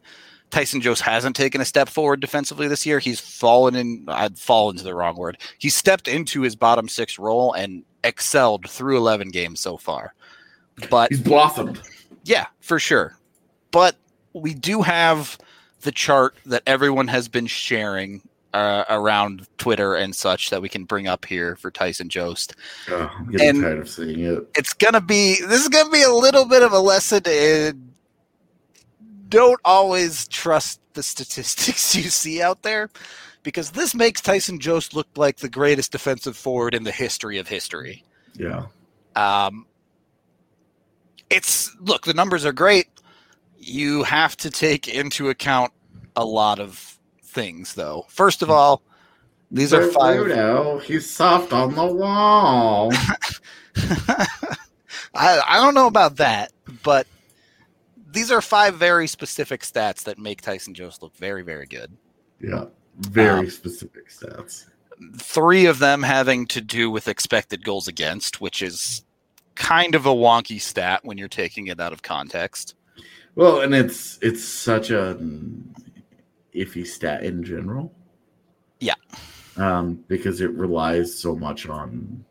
Tyson 0.53 0.81
Jost 0.81 1.01
hasn't 1.01 1.35
taken 1.35 1.61
a 1.61 1.65
step 1.65 1.89
forward 1.89 2.19
defensively 2.19 2.67
this 2.67 2.85
year. 2.85 2.99
He's 2.99 3.19
fallen 3.19 3.75
in, 3.75 4.05
I'd 4.07 4.37
fallen 4.37 4.77
to 4.77 4.83
the 4.83 4.93
wrong 4.93 5.15
word. 5.17 5.39
He 5.57 5.69
stepped 5.69 6.07
into 6.07 6.41
his 6.41 6.55
bottom 6.55 6.87
six 6.87 7.17
role 7.17 7.53
and 7.53 7.83
excelled 8.03 8.69
through 8.69 8.97
11 8.97 9.29
games 9.29 9.59
so 9.59 9.77
far. 9.77 10.13
But 10.91 11.09
He's 11.09 11.21
blossomed. 11.21 11.81
yeah, 12.23 12.45
for 12.61 12.77
sure. 12.79 13.17
But 13.71 13.95
we 14.33 14.53
do 14.53 14.83
have 14.83 15.39
the 15.81 15.91
chart 15.91 16.35
that 16.45 16.61
everyone 16.67 17.07
has 17.07 17.27
been 17.27 17.47
sharing 17.47 18.21
uh, 18.53 18.83
around 18.89 19.47
Twitter 19.57 19.95
and 19.95 20.15
such 20.15 20.51
that 20.51 20.61
we 20.61 20.69
can 20.69 20.83
bring 20.83 21.07
up 21.07 21.25
here 21.25 21.55
for 21.55 21.71
Tyson 21.71 22.09
Jost. 22.09 22.55
Oh, 22.89 23.11
I'm 23.17 23.31
getting 23.31 23.49
And- 23.49 23.61
tired 23.63 23.79
of 23.79 23.89
seeing 23.89 24.19
it. 24.19 24.47
It's 24.55 24.73
gonna 24.73 25.01
be 25.01 25.41
this 25.41 25.61
is 25.61 25.69
gonna 25.69 25.89
be 25.89 26.03
a 26.03 26.11
little 26.11 26.45
bit 26.45 26.61
of 26.61 26.71
a 26.73 26.79
lesson 26.79 27.23
in 27.25 27.92
don't 29.29 29.59
always 29.63 30.27
trust 30.27 30.79
the 30.93 31.03
statistics 31.03 31.95
you 31.95 32.03
see 32.03 32.41
out 32.41 32.61
there 32.61 32.89
because 33.43 33.71
this 33.71 33.93
makes 33.93 34.21
Tyson 34.21 34.59
Jost 34.59 34.93
look 34.93 35.07
like 35.15 35.37
the 35.37 35.49
greatest 35.49 35.91
defensive 35.91 36.37
forward 36.37 36.73
in 36.73 36.83
the 36.83 36.91
history 36.91 37.37
of 37.37 37.47
history. 37.47 38.03
Yeah. 38.35 38.67
Um, 39.15 39.67
it's 41.29 41.75
look, 41.79 42.05
the 42.05 42.13
numbers 42.13 42.45
are 42.45 42.53
great. 42.53 42.87
You 43.57 44.03
have 44.03 44.35
to 44.37 44.49
take 44.49 44.87
into 44.87 45.29
account 45.29 45.71
a 46.15 46.25
lot 46.25 46.59
of 46.59 46.97
things, 47.23 47.73
though. 47.75 48.05
First 48.09 48.41
of 48.41 48.49
all, 48.49 48.81
these 49.51 49.73
are 49.73 49.81
But 49.81 49.93
five. 49.93 50.19
Rudo, 50.19 50.81
he's 50.81 51.09
soft 51.09 51.53
on 51.53 51.75
the 51.75 51.85
wall. 51.85 52.91
I, 55.15 55.41
I 55.47 55.61
don't 55.63 55.75
know 55.75 55.87
about 55.87 56.17
that, 56.17 56.51
but 56.83 57.07
these 58.13 58.31
are 58.31 58.41
five 58.41 58.75
very 58.75 59.07
specific 59.07 59.61
stats 59.61 60.03
that 60.03 60.17
make 60.17 60.41
Tyson 60.41 60.73
Jost 60.73 61.01
look 61.01 61.15
very, 61.17 61.41
very 61.43 61.65
good. 61.65 61.91
yeah. 62.39 62.65
Very 62.99 63.39
Um, 63.39 63.49
specific 63.49 64.09
stats. 64.09 64.67
Three 65.17 65.65
of 65.65 65.79
them 65.79 66.03
having 66.03 66.45
to 66.47 66.61
do 66.61 66.91
with 66.91 67.07
expected 67.07 67.63
goals 67.65 67.87
against, 67.87 68.39
which 68.39 68.61
is 68.61 69.03
kind 69.55 69.95
of 69.95 70.05
a 70.05 70.13
wonky 70.13 70.61
stat 70.61 71.01
when 71.03 71.17
you're 71.17 71.27
taking 71.27 71.67
it 71.67 71.79
out 71.79 71.91
of 71.91 72.03
context. 72.03 72.75
Well, 73.35 73.61
and 73.61 73.73
it's 73.73 74.19
it's 74.21 74.43
such 74.43 74.91
a 74.91 75.17
iffy 76.55 76.85
stat 76.85 77.23
in 77.23 77.43
general. 77.43 77.91
Yeah. 78.79 78.93
Um, 79.57 80.03
because 80.07 80.39
it 80.39 80.51
relies 80.51 81.17
so 81.17 81.35
much 81.35 81.67
on 81.67 82.23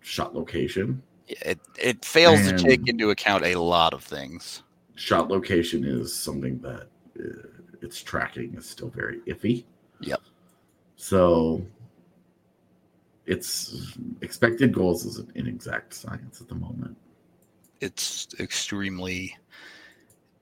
shot 0.00 0.34
location. 0.34 1.00
It 1.28 1.60
it 1.78 2.04
fails 2.04 2.40
to 2.48 2.58
take 2.58 2.88
into 2.88 3.10
account 3.10 3.44
a 3.44 3.54
lot 3.54 3.94
of 3.94 4.02
things. 4.02 4.64
Shot 5.02 5.28
location 5.28 5.82
is 5.82 6.14
something 6.14 6.60
that 6.60 6.86
uh, 7.18 7.48
its 7.80 8.00
tracking 8.00 8.54
is 8.54 8.70
still 8.70 8.88
very 8.88 9.18
iffy. 9.26 9.64
Yep. 9.98 10.20
So 10.94 11.66
it's 13.26 13.96
expected 14.20 14.72
goals 14.72 15.04
is 15.04 15.18
an 15.18 15.32
inexact 15.34 15.92
science 15.92 16.40
at 16.40 16.48
the 16.48 16.54
moment. 16.54 16.96
It's 17.80 18.28
extremely, 18.38 19.36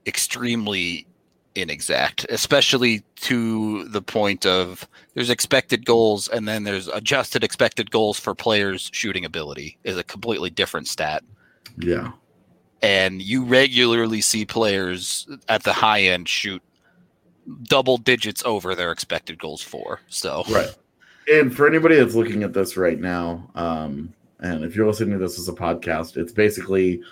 extremely 0.04 1.06
inexact, 1.54 2.26
especially 2.28 3.02
to 3.16 3.84
the 3.84 4.02
point 4.02 4.44
of 4.44 4.86
there's 5.14 5.30
expected 5.30 5.86
goals 5.86 6.28
and 6.28 6.46
then 6.46 6.64
there's 6.64 6.88
adjusted 6.88 7.42
expected 7.42 7.90
goals 7.90 8.20
for 8.20 8.34
players' 8.34 8.90
shooting 8.92 9.24
ability 9.24 9.78
is 9.84 9.96
a 9.96 10.04
completely 10.04 10.50
different 10.50 10.86
stat. 10.86 11.24
Double 17.64 17.96
digits 17.96 18.44
over 18.44 18.74
their 18.74 18.92
expected 18.92 19.38
goals 19.38 19.62
for. 19.62 20.00
So 20.08 20.44
Right. 20.50 20.74
And 21.30 21.54
for 21.54 21.68
anybody 21.68 21.96
that's 21.96 22.14
looking 22.14 22.42
at 22.42 22.52
this 22.52 22.76
right 22.76 22.98
now, 22.98 23.48
um, 23.54 24.12
and 24.40 24.64
if 24.64 24.74
you're 24.74 24.86
listening 24.86 25.12
to 25.12 25.18
this 25.18 25.38
as 25.38 25.48
a 25.48 25.52
podcast, 25.52 26.16
it's 26.16 26.32
basically 26.32 27.02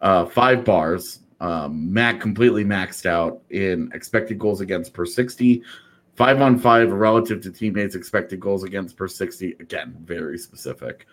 uh, 0.00 0.24
five 0.26 0.64
bars. 0.64 1.20
Um, 1.40 1.92
Mac 1.92 2.20
completely 2.20 2.64
maxed 2.64 3.04
out 3.06 3.42
in 3.50 3.90
expected 3.92 4.38
goals 4.38 4.60
against 4.60 4.92
per 4.92 5.04
60, 5.04 5.62
five 6.14 6.40
on 6.40 6.58
five 6.58 6.90
relative 6.90 7.40
to 7.42 7.52
teammates' 7.52 7.94
expected 7.94 8.40
goals 8.40 8.64
against 8.64 8.96
per 8.96 9.06
60. 9.06 9.56
Again, 9.60 9.96
very 10.04 10.38
specific. 10.38 11.06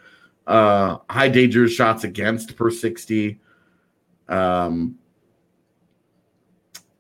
Uh, 0.48 0.98
high 1.10 1.30
danger 1.30 1.68
shots 1.68 2.04
against 2.04 2.56
per 2.56 2.70
60. 2.70 3.40
Um, 4.30 4.98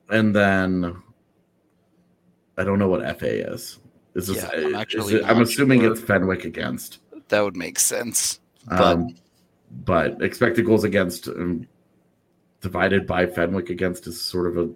and 0.10 0.36
then 0.36 0.96
I 2.58 2.64
don't 2.64 2.80
know 2.80 2.88
what 2.88 3.02
FA 3.20 3.52
is. 3.54 3.80
Is 4.14 4.28
this, 4.28 4.38
Yeah, 4.38 4.50
I'm 4.54 4.76
actually 4.76 5.16
it- 5.16 5.26
I'm 5.26 5.42
assuming 5.42 5.82
sure. 5.82 5.92
it's 5.92 6.02
Fenwick 6.02 6.46
against. 6.46 7.00
that 7.30 7.42
would 7.42 7.56
make 7.58 7.80
sense. 7.80 8.40
But 8.68 8.82
Um, 8.82 9.16
but 9.84 10.22
expected 10.22 10.66
goals 10.66 10.84
against 10.84 11.28
um, 11.28 11.68
divided 12.62 13.06
by 13.08 13.26
Fenwick 13.26 13.70
against 13.72 14.06
is 14.08 14.22
sort 14.22 14.46
of 14.48 14.58
a 14.58 14.70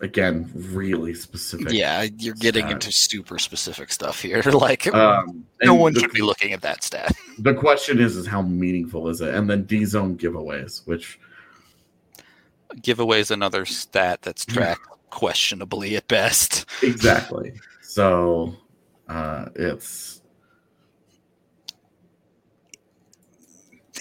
again 0.00 0.50
really 0.54 1.14
specific. 1.14 1.72
yeah, 1.72 2.06
you're 2.18 2.34
getting 2.34 2.64
stat. 2.64 2.72
into 2.72 2.92
super 2.92 3.38
specific 3.38 3.92
stuff 3.92 4.20
here. 4.20 4.42
like 4.52 4.86
Um, 4.92 5.46
no 5.62 5.74
one 5.74 5.94
the, 5.94 6.00
should 6.00 6.12
be 6.12 6.22
looking 6.22 6.52
at 6.52 6.62
that 6.62 6.82
stat. 6.82 7.12
the 7.38 7.54
question 7.54 8.00
is, 8.00 8.16
is 8.16 8.26
how 8.26 8.42
meaningful 8.42 9.08
is 9.08 9.20
it? 9.20 9.34
And 9.34 9.48
then 9.48 9.64
D 9.64 9.84
zone 9.84 10.16
giveaways, 10.16 10.86
which 10.86 11.18
Giveaways 12.76 13.30
another 13.30 13.64
stat 13.64 14.22
that's 14.22 14.44
tracked 14.44 14.80
questionably 15.10 15.96
at 15.96 16.08
best. 16.08 16.66
exactly. 16.82 17.52
So 17.82 18.56
uh, 19.08 19.46
it's 19.54 20.20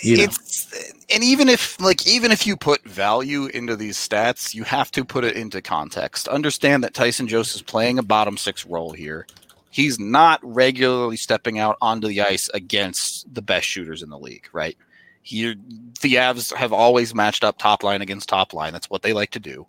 You 0.03 0.17
know. 0.17 0.23
it's 0.23 1.03
and 1.09 1.23
even 1.23 1.47
if 1.47 1.79
like 1.79 2.05
even 2.05 2.31
if 2.31 2.45
you 2.45 2.57
put 2.57 2.83
value 2.83 3.45
into 3.47 3.75
these 3.75 3.97
stats, 3.97 4.53
you 4.53 4.63
have 4.63 4.91
to 4.91 5.05
put 5.05 5.23
it 5.23 5.35
into 5.35 5.61
context. 5.61 6.27
Understand 6.27 6.83
that 6.83 6.93
Tyson 6.93 7.27
Jost 7.27 7.55
is 7.55 7.61
playing 7.61 7.99
a 7.99 8.03
bottom 8.03 8.35
six 8.37 8.65
role 8.65 8.91
here. 8.91 9.27
He's 9.69 9.99
not 9.99 10.39
regularly 10.43 11.17
stepping 11.17 11.57
out 11.57 11.77
onto 11.81 12.07
the 12.07 12.21
ice 12.21 12.49
against 12.53 13.33
the 13.33 13.41
best 13.41 13.65
shooters 13.65 14.03
in 14.03 14.09
the 14.09 14.19
league, 14.19 14.47
right? 14.53 14.77
Here, 15.21 15.55
the 16.01 16.15
Avs 16.15 16.53
have 16.53 16.73
always 16.73 17.15
matched 17.15 17.43
up 17.43 17.57
top 17.57 17.81
line 17.81 18.01
against 18.01 18.29
top 18.29 18.53
line. 18.53 18.73
That's 18.73 18.89
what 18.89 19.01
they 19.01 19.13
like 19.13 19.31
to 19.31 19.39
do. 19.39 19.65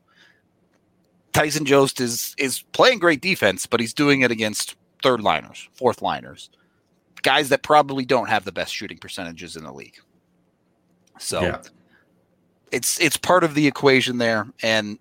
Tyson 1.32 1.64
Jost 1.64 2.00
is 2.00 2.34
is 2.38 2.62
playing 2.72 2.98
great 2.98 3.20
defense, 3.20 3.66
but 3.66 3.80
he's 3.80 3.94
doing 3.94 4.22
it 4.22 4.30
against 4.30 4.76
third 5.02 5.20
liners, 5.20 5.68
fourth 5.74 6.02
liners, 6.02 6.50
guys 7.22 7.50
that 7.50 7.62
probably 7.62 8.04
don't 8.04 8.28
have 8.28 8.44
the 8.44 8.52
best 8.52 8.74
shooting 8.74 8.98
percentages 8.98 9.56
in 9.56 9.64
the 9.64 9.72
league. 9.72 9.98
So 11.18 11.42
yeah. 11.42 11.62
it's 12.72 13.00
it's 13.00 13.16
part 13.16 13.44
of 13.44 13.54
the 13.54 13.66
equation 13.66 14.18
there, 14.18 14.46
and 14.62 14.98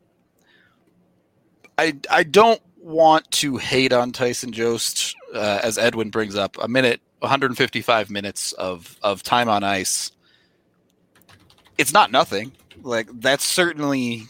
I 1.78 1.96
I 2.10 2.24
don't 2.24 2.62
want 2.78 3.30
to 3.32 3.58
hate 3.58 3.94
on 3.94 4.12
Tyson 4.12 4.52
Jost 4.52 5.16
uh, 5.34 5.60
as 5.64 5.78
Edwin 5.78 6.10
brings 6.10 6.36
up 6.36 6.58
a 6.62 6.68
minute 6.68 7.02
155 7.20 8.10
minutes 8.10 8.52
of 8.54 8.98
of 9.02 9.24
time 9.24 9.50
on 9.50 9.64
ice. 9.64 10.12
It's 11.78 11.94
not 11.94 12.12
nothing. 12.12 12.52
Like 12.82 13.08
that's 13.20 13.46
certainly 13.46 14.24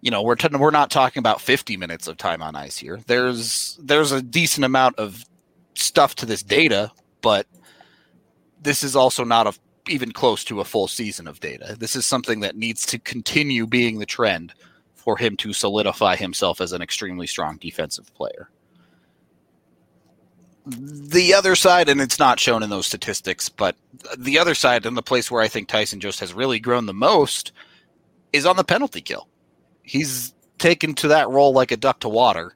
you 0.00 0.10
know 0.10 0.22
we're 0.22 0.36
t- 0.36 0.56
we're 0.56 0.70
not 0.70 0.90
talking 0.90 1.20
about 1.20 1.40
50 1.40 1.76
minutes 1.76 2.06
of 2.06 2.16
time 2.16 2.42
on 2.42 2.54
ice 2.54 2.78
here. 2.78 3.00
There's 3.06 3.78
there's 3.82 4.12
a 4.12 4.22
decent 4.22 4.64
amount 4.64 4.98
of 4.98 5.24
stuff 5.74 6.14
to 6.16 6.26
this 6.26 6.42
data, 6.42 6.92
but 7.20 7.46
this 8.62 8.82
is 8.82 8.96
also 8.96 9.24
not 9.24 9.46
a 9.46 9.54
even 9.88 10.12
close 10.12 10.44
to 10.44 10.60
a 10.60 10.64
full 10.64 10.88
season 10.88 11.26
of 11.26 11.40
data. 11.40 11.76
This 11.78 11.96
is 11.96 12.06
something 12.06 12.40
that 12.40 12.56
needs 12.56 12.86
to 12.86 12.98
continue 12.98 13.66
being 13.66 13.98
the 13.98 14.06
trend 14.06 14.54
for 14.94 15.16
him 15.16 15.36
to 15.36 15.52
solidify 15.52 16.16
himself 16.16 16.60
as 16.60 16.72
an 16.72 16.82
extremely 16.82 17.26
strong 17.26 17.58
defensive 17.58 18.12
player. 18.14 18.48
The 20.66 21.34
other 21.34 21.54
side, 21.56 21.90
and 21.90 22.00
it's 22.00 22.18
not 22.18 22.40
shown 22.40 22.62
in 22.62 22.70
those 22.70 22.86
statistics, 22.86 23.50
but 23.50 23.76
the 24.16 24.38
other 24.38 24.54
side, 24.54 24.86
and 24.86 24.96
the 24.96 25.02
place 25.02 25.30
where 25.30 25.42
I 25.42 25.48
think 25.48 25.68
Tyson 25.68 26.00
Jost 26.00 26.20
has 26.20 26.32
really 26.32 26.58
grown 26.58 26.86
the 26.86 26.94
most, 26.94 27.52
is 28.32 28.46
on 28.46 28.56
the 28.56 28.64
penalty 28.64 29.02
kill. 29.02 29.28
He's 29.82 30.32
taken 30.58 30.94
to 30.94 31.08
that 31.08 31.28
role 31.28 31.52
like 31.52 31.70
a 31.70 31.76
duck 31.76 32.00
to 32.00 32.08
water, 32.08 32.54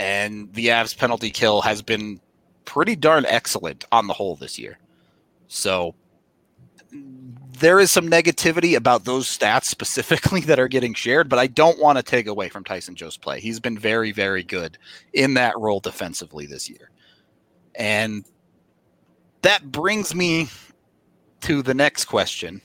and 0.00 0.52
the 0.54 0.68
Avs 0.68 0.98
penalty 0.98 1.30
kill 1.30 1.60
has 1.60 1.82
been 1.82 2.20
pretty 2.64 2.96
darn 2.96 3.24
excellent 3.26 3.84
on 3.92 4.08
the 4.08 4.14
whole 4.14 4.34
this 4.34 4.58
year. 4.58 4.76
So 5.46 5.94
there 7.58 7.80
is 7.80 7.90
some 7.90 8.08
negativity 8.08 8.76
about 8.76 9.04
those 9.04 9.26
stats 9.26 9.64
specifically 9.64 10.40
that 10.42 10.58
are 10.58 10.68
getting 10.68 10.94
shared, 10.94 11.28
but 11.28 11.38
I 11.38 11.46
don't 11.46 11.80
want 11.80 11.98
to 11.98 12.02
take 12.02 12.26
away 12.26 12.48
from 12.48 12.64
Tyson 12.64 12.94
Jost's 12.94 13.18
play. 13.18 13.40
He's 13.40 13.60
been 13.60 13.78
very, 13.78 14.12
very 14.12 14.42
good 14.42 14.78
in 15.12 15.34
that 15.34 15.58
role 15.58 15.80
defensively 15.80 16.46
this 16.46 16.68
year. 16.68 16.90
And 17.74 18.24
that 19.42 19.70
brings 19.70 20.14
me 20.14 20.48
to 21.42 21.62
the 21.62 21.74
next 21.74 22.06
question. 22.06 22.60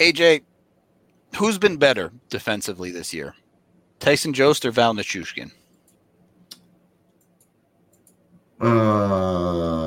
AJ, 0.00 0.42
who's 1.36 1.58
been 1.58 1.76
better 1.76 2.12
defensively 2.28 2.90
this 2.90 3.12
year? 3.14 3.34
Tyson 3.98 4.32
Jost 4.32 4.64
or 4.64 4.70
Val 4.70 4.94
Nichushkin? 4.94 5.50
Uh, 8.60 9.79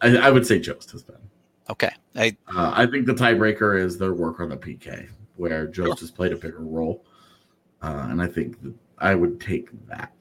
I, 0.00 0.16
I 0.16 0.30
would 0.30 0.46
say 0.46 0.58
Jost 0.58 0.90
has 0.92 1.02
been. 1.02 1.16
Okay. 1.68 1.90
I, 2.16 2.36
Uh, 2.48 2.72
I 2.74 2.86
think 2.86 3.06
the 3.06 3.14
tiebreaker 3.14 3.80
is 3.80 3.98
their 3.98 4.14
work 4.14 4.40
on 4.40 4.48
the 4.48 4.56
PK, 4.56 5.08
where 5.36 5.66
Jost 5.66 6.00
has 6.00 6.10
played 6.10 6.32
a 6.32 6.36
bigger 6.36 6.60
role, 6.60 7.04
uh, 7.82 8.06
and 8.10 8.20
I 8.20 8.26
think 8.26 8.56
I 8.98 9.14
would 9.14 9.40
take 9.40 9.68
that. 9.88 10.12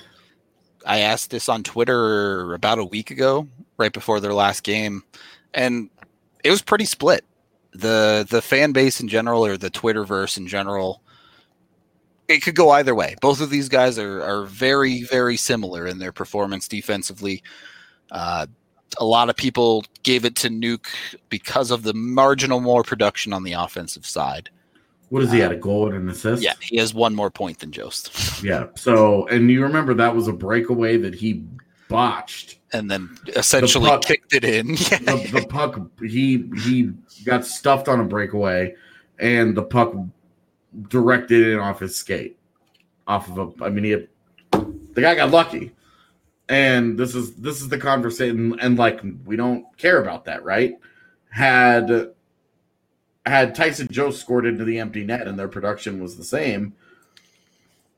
I 0.85 0.99
asked 0.99 1.31
this 1.31 1.49
on 1.49 1.63
Twitter 1.63 2.53
about 2.53 2.79
a 2.79 2.85
week 2.85 3.11
ago, 3.11 3.47
right 3.77 3.91
before 3.91 4.19
their 4.19 4.33
last 4.33 4.63
game, 4.63 5.03
and 5.53 5.89
it 6.43 6.51
was 6.51 6.61
pretty 6.61 6.85
split. 6.85 7.25
the 7.71 8.25
The 8.29 8.41
fan 8.41 8.71
base 8.71 9.01
in 9.01 9.07
general, 9.07 9.45
or 9.45 9.57
the 9.57 9.71
Twitterverse 9.71 10.37
in 10.37 10.47
general, 10.47 11.01
it 12.27 12.43
could 12.43 12.55
go 12.55 12.69
either 12.71 12.95
way. 12.95 13.15
Both 13.21 13.41
of 13.41 13.49
these 13.49 13.69
guys 13.69 13.97
are 13.97 14.21
are 14.21 14.45
very 14.45 15.03
very 15.03 15.35
similar 15.35 15.87
in 15.87 15.97
their 15.99 16.11
performance 16.11 16.67
defensively. 16.67 17.43
Uh, 18.11 18.45
a 18.97 19.05
lot 19.05 19.29
of 19.29 19.35
people 19.35 19.83
gave 20.03 20.25
it 20.25 20.35
to 20.37 20.49
Nuke 20.49 20.87
because 21.29 21.71
of 21.71 21.83
the 21.83 21.93
marginal 21.93 22.59
more 22.59 22.83
production 22.83 23.33
on 23.33 23.43
the 23.43 23.53
offensive 23.53 24.05
side. 24.05 24.49
What 25.09 25.23
is 25.23 25.31
he 25.31 25.41
at 25.41 25.51
a 25.51 25.55
goal 25.55 25.87
and 25.87 25.95
an 25.95 26.09
assist? 26.09 26.43
Yeah, 26.43 26.53
he 26.61 26.77
has 26.77 26.93
one 26.93 27.15
more 27.15 27.31
point 27.31 27.59
than 27.59 27.71
Jost, 27.71 28.43
yeah. 28.43 28.67
So, 28.75 29.25
and 29.27 29.49
you 29.49 29.63
remember 29.63 29.93
that 29.95 30.15
was 30.15 30.27
a 30.27 30.33
breakaway 30.33 30.97
that 30.97 31.15
he 31.15 31.43
botched. 31.87 32.59
and 32.73 32.91
then 32.91 33.17
essentially 33.35 33.89
puck- 33.89 34.03
kicked 34.03 34.33
it 34.35 34.43
in. 34.43 34.67
The, 34.77 35.29
the 35.33 35.47
puck 35.49 35.79
he 36.01 36.47
he 36.63 36.91
got 37.25 37.43
stuffed 37.45 37.87
on 37.87 37.99
a 37.99 38.03
breakaway, 38.03 38.75
and 39.17 39.57
the 39.57 39.63
puck 39.63 39.95
directed 40.89 41.47
it 41.47 41.57
off 41.57 41.79
his 41.79 41.95
skate, 41.95 42.37
off 43.07 43.27
of 43.35 43.59
a. 43.59 43.65
I 43.65 43.69
mean, 43.69 43.85
he 43.85 43.89
had, 43.91 44.07
the 44.51 45.01
guy 45.01 45.15
got 45.15 45.31
lucky, 45.31 45.71
and 46.49 46.97
this 46.97 47.15
is 47.15 47.35
this 47.35 47.61
is 47.61 47.69
the 47.69 47.77
conversation, 47.77 48.59
and 48.59 48.77
like 48.77 48.99
we 49.25 49.35
don't 49.35 49.65
care 49.77 50.01
about 50.01 50.25
that, 50.25 50.43
right? 50.43 50.73
Had 51.29 52.11
had 53.25 53.53
Tyson 53.55 53.87
Jost 53.91 54.19
scored 54.19 54.45
into 54.45 54.65
the 54.65 54.79
empty 54.79 55.03
net 55.05 55.27
and 55.27 55.37
their 55.37 55.47
production 55.47 56.01
was 56.01 56.17
the 56.17 56.23
same, 56.23 56.73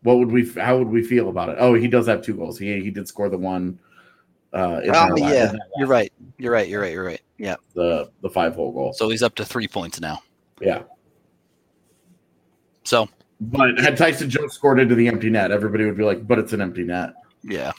what 0.04 0.18
would 0.18 0.32
we? 0.32 0.50
How 0.50 0.78
would 0.78 0.90
we 0.90 1.02
feel 1.02 1.30
about 1.30 1.50
it? 1.50 1.56
Oh, 1.60 1.74
he 1.74 1.88
does 1.88 2.08
have 2.08 2.22
two 2.22 2.36
goals. 2.36 2.60
He 2.60 2.82
he 2.82 2.92
did 2.92 3.08
score 3.08 3.30
the 3.30 3.38
one. 3.38 3.80
Uh, 4.54 4.82
Oh 4.84 4.84
their 4.84 4.92
la- 4.92 5.16
in 5.16 5.34
yeah, 5.34 5.54
you're 5.78 5.88
right. 5.88 6.12
You're 6.38 6.52
right. 6.52 6.68
You're 6.68 6.82
right. 6.82 6.92
You're 6.92 7.06
right. 7.06 7.22
Yeah. 7.38 7.56
the 7.74 8.12
the 8.22 8.30
five 8.30 8.54
hole 8.56 8.74
goal. 8.74 8.92
So 8.92 9.08
he's 9.10 9.24
up 9.24 9.36
to 9.36 9.46
three 9.46 9.68
points 9.68 10.02
now. 10.02 10.22
Yeah, 10.60 10.84
So 12.84 13.08
but 13.40 13.80
had 13.80 13.96
Tyson 13.98 14.30
Jost 14.30 14.54
scored 14.56 14.80
into 14.80 14.94
the 14.94 15.08
empty 15.08 15.30
net, 15.30 15.52
everybody 15.52 15.86
would 15.86 15.98
be 15.98 16.04
like, 16.04 16.28
"But 16.28 16.38
it's 16.38 16.52
an 16.54 16.62
empty 16.62 16.84
net." 16.84 17.14
yeah, 17.44 17.72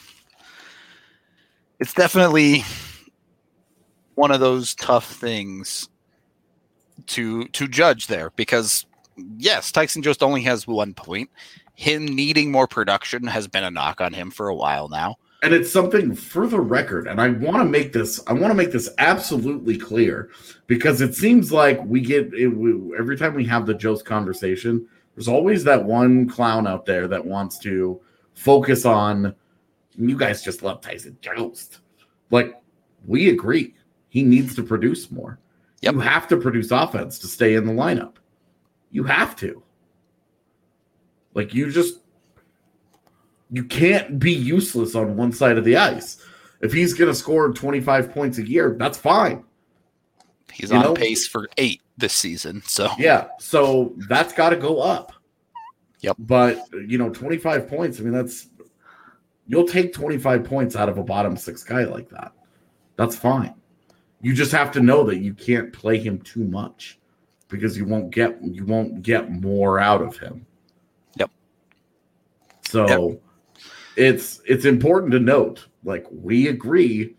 it's 1.79 1.93
definitely 1.93 2.63
one 4.15 4.31
of 4.31 4.39
those 4.39 4.75
tough 4.75 5.11
things 5.13 5.89
to 7.07 7.45
to 7.49 7.67
judge 7.67 8.07
there 8.07 8.31
because 8.35 8.85
yes, 9.37 9.71
Tyson 9.71 10.01
Jost 10.01 10.23
only 10.23 10.41
has 10.43 10.67
one 10.67 10.93
point. 10.93 11.29
Him 11.75 12.05
needing 12.05 12.51
more 12.51 12.67
production 12.67 13.25
has 13.27 13.47
been 13.47 13.63
a 13.63 13.71
knock 13.71 13.99
on 13.99 14.13
him 14.13 14.31
for 14.31 14.47
a 14.47 14.55
while 14.55 14.87
now. 14.89 15.15
and 15.43 15.53
it's 15.53 15.71
something 15.71 16.15
for 16.15 16.47
the 16.47 16.59
record 16.59 17.05
and 17.05 17.19
i 17.19 17.27
want 17.29 17.57
to 17.57 17.65
make 17.65 17.91
this 17.91 18.21
i 18.27 18.33
want 18.33 18.49
to 18.49 18.55
make 18.55 18.71
this 18.71 18.89
absolutely 18.97 19.77
clear 19.77 20.29
because 20.67 21.01
it 21.01 21.13
seems 21.13 21.51
like 21.51 21.83
we 21.83 21.99
get 21.99 22.33
it, 22.33 22.47
we, 22.47 22.97
every 22.97 23.17
time 23.17 23.33
we 23.33 23.45
have 23.45 23.65
the 23.65 23.73
jost 23.73 24.05
conversation 24.05 24.87
there's 25.15 25.27
always 25.27 25.63
that 25.63 25.83
one 25.83 26.27
clown 26.27 26.65
out 26.65 26.85
there 26.85 27.07
that 27.07 27.23
wants 27.23 27.59
to 27.59 27.99
focus 28.33 28.85
on 28.85 29.35
you 29.97 30.17
guys 30.17 30.41
just 30.43 30.61
love 30.63 30.81
tyson 30.81 31.17
jost 31.21 31.79
like 32.31 32.55
we 33.05 33.29
agree 33.29 33.73
he 34.09 34.23
needs 34.23 34.55
to 34.55 34.63
produce 34.63 35.11
more 35.11 35.39
Yep. 35.81 35.93
you 35.95 35.99
have 35.99 36.27
to 36.29 36.37
produce 36.37 36.71
offense 36.71 37.19
to 37.19 37.27
stay 37.27 37.55
in 37.55 37.65
the 37.65 37.73
lineup 37.73 38.15
you 38.91 39.03
have 39.03 39.35
to 39.37 39.61
like 41.33 41.53
you 41.53 41.71
just 41.71 41.99
you 43.51 43.63
can't 43.63 44.17
be 44.19 44.31
useless 44.31 44.95
on 44.95 45.15
one 45.15 45.31
side 45.31 45.59
of 45.59 45.63
the 45.63 45.77
ice. 45.77 46.17
If 46.61 46.73
he's 46.73 46.93
going 46.95 47.11
to 47.11 47.13
score 47.15 47.51
25 47.53 48.11
points 48.11 48.39
a 48.39 48.47
year, 48.47 48.75
that's 48.79 48.97
fine. 48.97 49.43
He's 50.51 50.71
You 50.71 50.77
on 50.77 50.83
know- 50.83 50.93
pace 50.95 51.27
for 51.27 51.47
eight 51.57 51.81
this 51.95 52.13
season. 52.13 52.63
So 52.65 52.89
Yeah, 52.97 53.27
so 53.39 53.93
that's 54.09 54.33
got 54.33 54.49
to 54.51 54.55
go 54.55 54.79
up. 54.79 55.13
Yep. 55.99 56.15
But, 56.19 56.65
you 56.87 56.97
know, 56.97 57.11
25 57.11 57.67
points, 57.67 57.99
I 57.99 58.03
mean, 58.03 58.13
that's 58.13 58.47
you'll 59.47 59.67
take 59.67 59.93
25 59.93 60.43
points 60.43 60.75
out 60.75 60.89
of 60.89 60.97
a 60.97 61.03
bottom 61.03 61.35
six 61.37 61.63
guy 61.63 61.83
like 61.83 62.09
that. 62.09 62.31
That's 62.95 63.15
fine. 63.15 63.55
You 64.21 64.33
just 64.33 64.51
have 64.51 64.71
to 64.71 64.79
know 64.79 65.03
that 65.03 65.17
you 65.17 65.33
can't 65.33 65.73
play 65.73 65.97
him 65.99 66.19
too 66.21 66.45
much 66.45 66.99
because 67.49 67.77
you 67.77 67.85
won't 67.85 68.09
get 68.09 68.37
you 68.41 68.65
won't 68.65 69.01
get 69.03 69.31
more 69.31 69.79
out 69.79 70.01
of 70.01 70.17
him. 70.17 70.45
Yep. 71.17 71.29
So 72.69 73.19
it's 73.97 74.41
it's 74.45 74.65
important 74.65 75.11
to 75.11 75.19
note 75.19 75.67
like 75.83 76.05
we 76.09 76.47
agree 76.47 77.15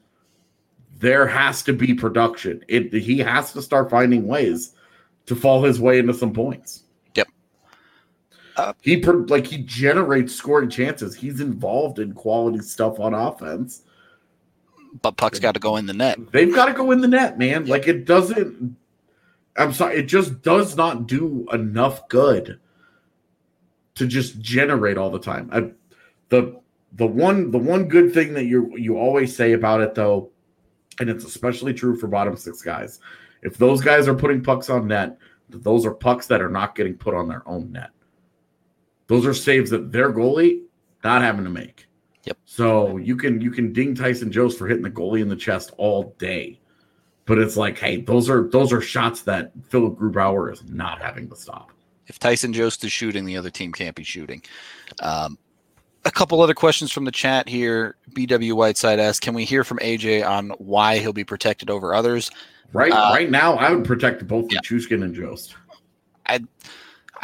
there 0.99 1.27
has 1.27 1.63
to 1.65 1.73
be 1.73 1.93
production. 1.93 2.65
It 2.69 2.93
he 2.93 3.19
has 3.19 3.53
to 3.53 3.63
start 3.63 3.91
finding 3.91 4.27
ways 4.27 4.73
to 5.27 5.37
fall 5.37 5.63
his 5.63 5.81
way 5.81 5.99
into 5.99 6.15
some 6.15 6.33
points. 6.33 6.84
Uh, 8.57 8.73
he 8.83 9.03
like 9.03 9.47
he 9.47 9.59
generates 9.59 10.35
scoring 10.35 10.71
chances. 10.71 11.15
He's 11.15 11.41
involved 11.41 11.99
in 11.99 12.13
quality 12.13 12.61
stuff 12.61 13.01
on 13.01 13.13
offense. 13.15 13.83
but 15.03 15.17
puck's 15.17 15.41
got 15.41 15.55
to 15.55 15.61
go 15.61 15.77
in 15.77 15.87
the 15.87 15.93
net. 15.93 16.19
They've 16.31 16.55
got 16.55 16.67
to 16.67 16.73
go 16.73 16.93
in 16.93 17.01
the 17.01 17.09
net, 17.09 17.37
man. 17.39 17.67
Like 17.67 17.89
it 17.89 18.05
doesn't. 18.05 18.77
I'm 19.57 19.73
sorry, 19.73 19.97
it 19.97 20.05
just 20.05 20.43
does 20.43 20.77
not 20.77 21.07
do 21.07 21.47
enough 21.53 22.09
good 22.09 22.59
to 23.97 24.07
just 24.07 24.41
generate 24.41 24.99
all 24.99 25.11
the 25.11 25.19
time. 25.21 25.49
I, 25.53 25.71
the 26.29 26.61
the 26.93 27.07
one 27.07 27.51
the 27.51 27.59
one 27.59 27.89
good 27.89 28.13
thing 28.15 28.35
that 28.35 28.45
you 28.45 28.77
you 28.77 28.99
always 28.99 29.35
say 29.35 29.53
about 29.53 29.81
it 29.81 29.95
though, 29.95 30.31
and 31.01 31.11
it's 31.11 31.25
especially 31.25 31.75
true 31.75 31.97
for 31.97 32.07
bottom 32.07 32.37
six 32.37 32.63
guys. 32.63 33.01
If 33.43 33.59
those 33.59 33.81
guys 33.81 34.09
are 34.09 34.15
putting 34.15 34.43
pucks 34.43 34.71
on 34.71 34.87
net, 34.87 35.19
those 35.51 35.85
are 35.85 35.93
pucks 35.93 36.27
that 36.29 36.41
are 36.41 36.49
not 36.49 36.75
getting 36.75 36.95
put 36.95 37.15
on 37.15 37.29
their 37.29 37.47
own 37.49 37.71
net. 37.73 37.91
Those 39.07 39.27
are 39.27 39.35
saves 39.35 39.71
that 39.71 39.93
their 39.93 40.13
goalie 40.13 40.63
not 41.03 41.23
having 41.23 41.45
to 41.45 41.51
make. 41.51 41.87
Yep. 42.25 42.39
So 42.47 42.97
you 42.97 43.17
can 43.17 43.41
you 43.41 43.51
can 43.51 43.73
ding 43.73 43.95
Tyson 43.95 44.33
Jost 44.33 44.59
for 44.59 44.67
hitting 44.67 44.83
the 44.83 44.91
goalie 44.91 45.21
in 45.21 45.29
the 45.29 45.37
chest 45.37 45.73
all 45.77 46.15
day, 46.19 46.59
but 47.27 47.39
it's 47.39 47.57
like, 47.57 47.79
hey, 47.79 48.01
those 48.01 48.31
are 48.31 48.49
those 48.49 48.73
are 48.73 48.81
shots 48.81 49.23
that 49.23 49.53
Philipp 49.69 49.95
Grubauer 49.95 50.53
is 50.53 50.65
not 50.65 51.03
having 51.03 51.29
to 51.29 51.37
stop. 51.37 51.71
If 52.07 52.19
Tyson 52.19 52.53
Jost 52.53 52.85
is 52.85 52.93
shooting, 52.93 53.25
the 53.25 53.37
other 53.37 53.51
team 53.51 53.73
can't 53.73 53.95
be 53.95 54.05
shooting. 54.05 54.43
Um, 55.01 55.39
a 56.07 56.11
couple 56.11 56.41
other 56.41 56.55
questions 56.55 56.93
from 56.93 57.05
the 57.05 57.13
chat 57.13 57.49
here. 57.49 57.97
BW 58.13 58.55
Whiteside 58.55 58.99
asks, 59.01 59.21
"Can 59.21 59.35
we 59.35 59.45
hear 59.45 59.65
from 59.65 59.79
AJ 59.79 60.23
on 60.23 60.51
why 60.59 60.99
he'll 60.99 61.13
be 61.13 61.25
protected 61.25 61.69
over 61.71 61.95
others?" 61.95 62.31
Right, 62.73 62.93
Uh, 62.93 63.13
right 63.13 63.31
now, 63.31 63.55
I 63.55 63.71
would 63.71 63.85
protect 63.85 64.27
both 64.27 64.51
yeah. 64.51 64.59
Nichushkin 64.61 65.05
and 65.05 65.15
Jost. 65.15 65.55
I 66.27 66.41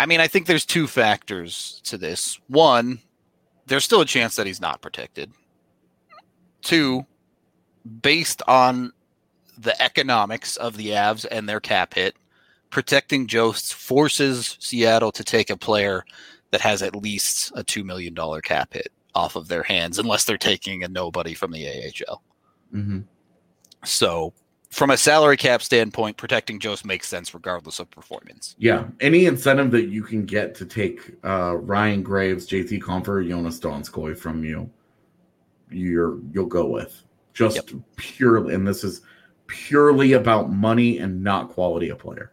mean, 0.07 0.21
I 0.21 0.29
think 0.29 0.47
there's 0.47 0.65
two 0.65 0.87
factors 0.87 1.81
to 1.85 1.99
this. 1.99 2.39
One, 2.49 3.01
there's 3.67 3.85
still 3.85 4.01
a 4.01 4.07
chance 4.07 4.37
that 4.37 4.47
he's 4.47 4.61
not 4.61 4.81
protected. 4.81 5.33
Two, 6.63 7.07
based 8.03 8.43
on 8.47 8.93
the 9.59 9.81
economics 9.81 10.57
of 10.57 10.77
the 10.77 10.89
Avs 10.89 11.27
and 11.31 11.49
their 11.49 11.61
cap 11.61 11.95
hit, 11.95 12.17
protecting 12.71 13.27
Jost 13.27 13.75
forces 13.75 14.57
Seattle 14.61 15.13
to 15.13 15.25
take 15.25 15.51
a 15.51 15.57
player 15.57 16.05
that 16.51 16.61
has 16.61 16.83
at 16.83 16.97
least 16.97 17.53
a 17.55 17.63
$2 17.63 17.85
million 17.85 18.15
cap 18.43 18.73
hit 18.73 18.93
off 19.15 19.37
of 19.37 19.49
their 19.49 19.63
hands, 19.63 19.99
unless 19.99 20.25
they're 20.25 20.39
taking 20.39 20.83
a 20.83 20.89
nobody 20.89 21.35
from 21.35 21.51
the 21.51 21.67
AHL. 21.67 22.23
Mm-hmm. 22.75 23.01
So, 23.85 24.33
from 24.71 24.91
a 24.91 24.97
salary 24.97 25.37
cap 25.37 25.63
standpoint, 25.63 26.17
protecting 26.17 26.59
Jost 26.61 26.85
makes 26.85 27.09
sense 27.09 27.35
regardless 27.35 27.81
of 27.81 27.91
performance. 27.91 28.55
Yeah, 28.59 28.85
any 29.01 29.27
incentive 29.27 29.71
that 29.73 29.89
you 29.89 30.03
can 30.03 30.25
get 30.25 30.55
to 30.57 30.65
take 30.65 31.17
uh, 31.25 31.57
Ryan 31.57 32.03
Graves, 32.03 32.47
JT 32.47 32.81
Compher, 32.81 33.27
Joonas 33.27 33.61
Donskoi 33.61 34.17
from 34.17 34.45
you, 34.45 34.71
you're 35.71 36.19
you'll 36.33 36.47
go 36.47 36.67
with 36.67 37.03
just 37.35 37.57
Yep. 37.57 37.81
purely, 37.97 38.55
and 38.55 38.67
this 38.67 38.85
is 38.85 39.03
purely 39.47 40.13
about 40.13 40.51
money 40.53 40.99
and 40.99 41.23
not 41.23 41.51
quality 41.51 41.89
of 41.89 41.99
player. 41.99 42.33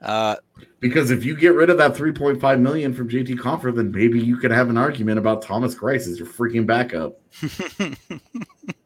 Uh, 0.00 0.36
Because 0.78 1.10
if 1.10 1.24
you 1.24 1.36
get 1.36 1.54
rid 1.54 1.70
of 1.70 1.78
that 1.78 1.92
3.5 1.92 2.60
million 2.60 2.94
from 2.94 3.08
JT 3.08 3.36
Compher, 3.36 3.74
then 3.74 3.90
maybe 3.90 4.20
you 4.20 4.36
could 4.36 4.52
have 4.52 4.70
an 4.70 4.76
argument 4.78 5.18
about 5.18 5.42
Thomas 5.42 5.74
Greiss 5.74 6.06
as 6.06 6.20
your 6.20 6.28
freaking 6.28 6.64
backup. 6.64 7.20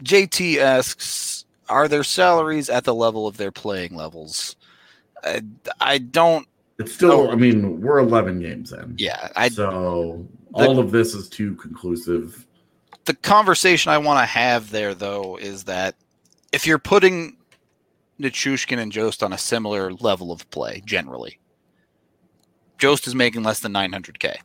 JT 0.00 0.58
asks, 0.58 1.44
"Are 1.68 1.88
their 1.88 2.04
salaries 2.04 2.68
at 2.68 2.84
the 2.84 2.94
level 2.94 3.26
of 3.26 3.36
their 3.36 3.50
playing 3.52 3.94
levels?" 3.94 4.56
I, 5.24 5.42
I 5.80 5.98
don't. 5.98 6.46
It's 6.78 6.94
still. 6.94 7.30
I 7.30 7.34
mean, 7.36 7.80
we're 7.80 7.98
11 7.98 8.40
games 8.40 8.72
in. 8.72 8.94
Yeah, 8.98 9.28
I. 9.36 9.48
so 9.48 10.26
the- 10.56 10.66
all 10.66 10.78
of 10.78 10.90
this 10.90 11.14
is 11.14 11.28
too 11.28 11.54
conclusive. 11.56 12.46
The 13.04 13.14
conversation 13.14 13.90
I 13.90 13.98
want 13.98 14.20
to 14.20 14.26
have 14.26 14.70
there, 14.70 14.94
though, 14.94 15.36
is 15.36 15.64
that 15.64 15.96
if 16.52 16.66
you're 16.66 16.78
putting 16.78 17.36
Nichushkin 18.20 18.78
and 18.78 18.92
Jost 18.92 19.22
on 19.24 19.32
a 19.32 19.38
similar 19.38 19.92
level 19.94 20.30
of 20.30 20.48
play, 20.50 20.82
generally, 20.84 21.40
Jost 22.78 23.06
is 23.08 23.14
making 23.14 23.42
less 23.42 23.60
than 23.60 23.72
900k. 23.72 24.36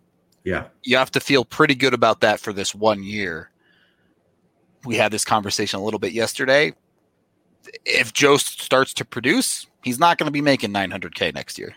Yeah. 0.44 0.66
You 0.84 0.98
have 0.98 1.12
to 1.12 1.20
feel 1.20 1.46
pretty 1.46 1.76
good 1.76 1.94
about 1.94 2.22
that 2.22 2.40
for 2.40 2.52
this 2.54 2.74
one 2.74 3.04
year. 3.04 3.52
We 4.86 4.96
had 4.96 5.12
this 5.12 5.26
conversation 5.26 5.80
a 5.80 5.84
little 5.84 6.00
bit 6.00 6.14
yesterday. 6.14 6.74
If 7.86 8.14
Jost 8.14 8.62
starts 8.62 8.94
to 8.96 9.06
produce, 9.06 9.68
he's 9.84 10.00
not 10.00 10.18
going 10.18 10.28
to 10.28 10.32
be 10.32 10.42
making 10.42 10.72
900k 10.72 11.34
next 11.34 11.58
year. 11.58 11.76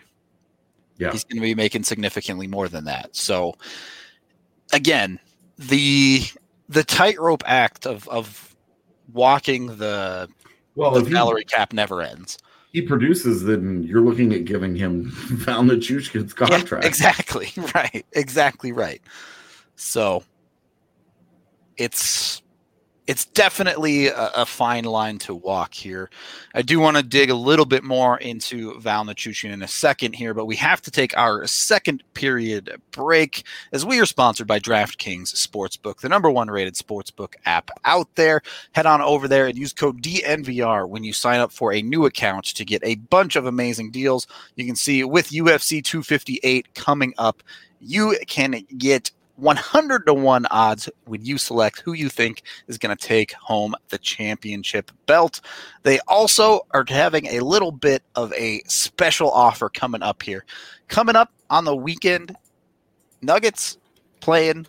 Yeah. 0.98 1.10
He's 1.12 1.24
going 1.24 1.36
to 1.36 1.42
be 1.42 1.54
making 1.54 1.82
significantly 1.84 2.46
more 2.46 2.68
than 2.68 2.84
that. 2.84 3.16
So 3.16 3.54
again, 4.72 5.18
the 5.58 6.22
the 6.68 6.84
tightrope 6.84 7.42
act 7.46 7.86
of 7.86 8.06
of 8.08 8.54
walking 9.12 9.66
the, 9.78 10.28
Well, 10.76 10.92
the 10.92 11.10
salary 11.10 11.44
cap 11.44 11.72
never 11.72 12.00
ends. 12.00 12.38
he 12.70 12.80
produces, 12.82 13.42
then 13.42 13.82
you're 13.82 14.00
looking 14.02 14.32
at 14.32 14.44
giving 14.44 14.76
him 14.76 15.10
Val 15.10 15.62
Nichushkin's 15.64 16.32
Yeah, 16.38 16.46
contract. 16.48 16.84
exactly. 16.84 17.48
Right. 17.74 18.06
Exactly 18.12 18.70
right. 18.70 19.02
So 19.74 20.22
it's 21.76 22.42
it's 23.10 23.24
definitely 23.24 24.06
a, 24.06 24.30
a 24.36 24.46
fine 24.46 24.84
line 24.84 25.18
to 25.18 25.34
walk 25.34 25.74
here. 25.74 26.08
I 26.54 26.62
do 26.62 26.78
want 26.78 26.96
to 26.96 27.02
dig 27.02 27.28
a 27.28 27.34
little 27.34 27.64
bit 27.64 27.82
more 27.82 28.16
into 28.18 28.78
Val 28.78 29.04
Nichushkin 29.04 29.50
in 29.50 29.64
a 29.64 29.66
second 29.66 30.12
here, 30.12 30.32
but 30.32 30.44
we 30.44 30.54
have 30.54 30.80
to 30.82 30.92
take 30.92 31.18
our 31.18 31.44
second 31.48 32.04
period 32.14 32.80
break 32.92 33.44
as 33.72 33.84
we 33.84 34.00
are 34.00 34.06
sponsored 34.06 34.46
by 34.46 34.60
DraftKings 34.60 35.34
Sportsbook, 35.34 35.98
the 35.98 36.08
number 36.08 36.30
one 36.30 36.52
rated 36.52 36.76
sportsbook 36.76 37.34
app 37.46 37.72
out 37.84 38.14
there. 38.14 38.42
Head 38.76 38.86
on 38.86 39.00
over 39.00 39.26
there 39.26 39.48
and 39.48 39.58
use 39.58 39.72
code 39.72 40.00
DNVR 40.00 40.88
when 40.88 41.02
you 41.02 41.12
sign 41.12 41.40
up 41.40 41.50
for 41.50 41.72
a 41.72 41.82
new 41.82 42.06
account 42.06 42.44
to 42.44 42.64
get 42.64 42.80
a 42.84 42.94
bunch 42.94 43.34
of 43.34 43.44
amazing 43.44 43.90
deals. 43.90 44.28
You 44.54 44.66
can 44.66 44.76
see 44.76 45.02
with 45.02 45.30
UFC 45.30 45.82
258 45.82 46.76
coming 46.76 47.12
up, 47.18 47.42
you 47.80 48.16
can 48.28 48.64
get 48.78 49.10
100 49.40 50.06
to 50.06 50.14
1 50.14 50.46
odds 50.50 50.88
when 51.04 51.24
you 51.24 51.38
select 51.38 51.80
who 51.80 51.92
you 51.92 52.08
think 52.08 52.42
is 52.68 52.78
going 52.78 52.96
to 52.96 53.06
take 53.06 53.32
home 53.32 53.74
the 53.88 53.98
championship 53.98 54.90
belt. 55.06 55.40
They 55.82 55.98
also 56.06 56.66
are 56.72 56.84
having 56.88 57.26
a 57.26 57.40
little 57.40 57.72
bit 57.72 58.02
of 58.14 58.32
a 58.34 58.62
special 58.66 59.30
offer 59.30 59.68
coming 59.68 60.02
up 60.02 60.22
here. 60.22 60.44
Coming 60.88 61.16
up 61.16 61.32
on 61.48 61.64
the 61.64 61.76
weekend, 61.76 62.36
Nuggets 63.22 63.78
playing 64.20 64.66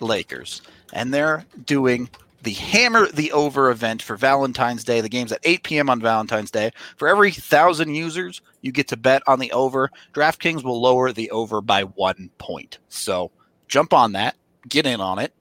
Lakers, 0.00 0.62
and 0.92 1.12
they're 1.12 1.44
doing 1.64 2.08
the 2.42 2.52
Hammer 2.52 3.06
the 3.06 3.32
Over 3.32 3.70
event 3.70 4.02
for 4.02 4.16
Valentine's 4.16 4.84
Day. 4.84 5.00
The 5.00 5.08
game's 5.08 5.32
at 5.32 5.40
8 5.44 5.62
p.m. 5.62 5.90
on 5.90 6.00
Valentine's 6.00 6.50
Day. 6.50 6.70
For 6.96 7.08
every 7.08 7.32
thousand 7.32 7.94
users, 7.94 8.40
you 8.62 8.72
get 8.72 8.88
to 8.88 8.96
bet 8.96 9.22
on 9.26 9.38
the 9.38 9.52
over. 9.52 9.90
DraftKings 10.14 10.64
will 10.64 10.80
lower 10.80 11.12
the 11.12 11.30
over 11.30 11.60
by 11.60 11.84
one 11.84 12.30
point. 12.38 12.78
So 12.88 13.30
jump 13.70 13.94
on 13.94 14.12
that. 14.12 14.36
get 14.68 14.84
in 14.84 15.00
on 15.00 15.18
it. 15.18 15.32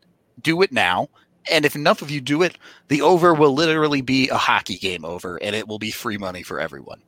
Do 0.41 0.61
it 0.61 0.71
now. 0.71 1.09
And 1.51 1.65
if 1.65 1.75
enough 1.75 2.01
of 2.01 2.11
you 2.11 2.21
do 2.21 2.43
it, 2.43 2.57
the 2.87 3.01
over 3.01 3.33
will 3.33 3.53
literally 3.53 4.01
be 4.01 4.29
a 4.29 4.37
hockey 4.37 4.77
game 4.77 5.03
over 5.03 5.35
and 5.37 5.55
it 5.55 5.67
will 5.67 5.79
be 5.79 5.91
free 5.91 6.17
money 6.17 6.43
for 6.43 6.59
everyone. 6.59 7.01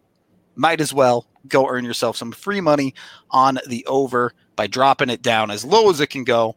Might 0.55 0.81
as 0.81 0.93
well 0.93 1.25
go 1.47 1.69
earn 1.69 1.85
yourself 1.85 2.17
some 2.17 2.31
free 2.31 2.59
money 2.59 2.93
on 3.29 3.59
the 3.67 3.85
over 3.85 4.33
by 4.55 4.67
dropping 4.67 5.09
it 5.09 5.21
down 5.21 5.51
as 5.51 5.63
low 5.63 5.89
as 5.89 6.01
it 6.01 6.07
can 6.07 6.23
go. 6.23 6.55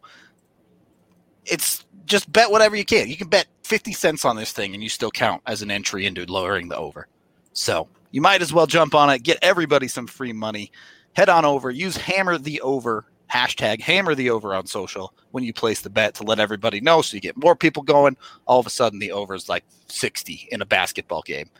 It's 1.44 1.84
just 2.06 2.32
bet 2.32 2.50
whatever 2.50 2.74
you 2.74 2.84
can. 2.84 3.08
You 3.08 3.16
can 3.16 3.28
bet 3.28 3.46
50 3.62 3.92
cents 3.92 4.24
on 4.24 4.36
this 4.36 4.52
thing 4.52 4.74
and 4.74 4.82
you 4.82 4.88
still 4.88 5.10
count 5.10 5.42
as 5.46 5.62
an 5.62 5.70
entry 5.70 6.06
into 6.06 6.24
lowering 6.24 6.68
the 6.68 6.76
over. 6.76 7.06
So 7.52 7.86
you 8.10 8.20
might 8.20 8.42
as 8.42 8.52
well 8.52 8.66
jump 8.66 8.94
on 8.94 9.10
it, 9.10 9.22
get 9.22 9.38
everybody 9.42 9.88
some 9.88 10.06
free 10.06 10.32
money. 10.32 10.72
Head 11.12 11.28
on 11.28 11.44
over, 11.44 11.70
use 11.70 11.96
hammer 11.96 12.38
the 12.38 12.60
over, 12.62 13.06
hashtag 13.32 13.80
hammer 13.80 14.14
the 14.14 14.30
over 14.30 14.54
on 14.54 14.66
social 14.66 15.14
when 15.32 15.44
you 15.44 15.52
place 15.52 15.80
the 15.80 15.90
bet 15.90 16.14
to 16.14 16.22
let 16.22 16.38
everybody 16.38 16.80
know 16.80 17.02
so 17.02 17.14
you 17.14 17.20
get 17.20 17.36
more 17.36 17.56
people 17.56 17.82
going. 17.82 18.16
All 18.46 18.60
of 18.60 18.66
a 18.66 18.70
sudden, 18.70 18.98
the 18.98 19.12
over 19.12 19.34
is 19.34 19.48
like 19.48 19.64
60 19.88 20.48
in 20.50 20.62
a 20.62 20.66
basketball 20.66 21.22
game 21.22 21.50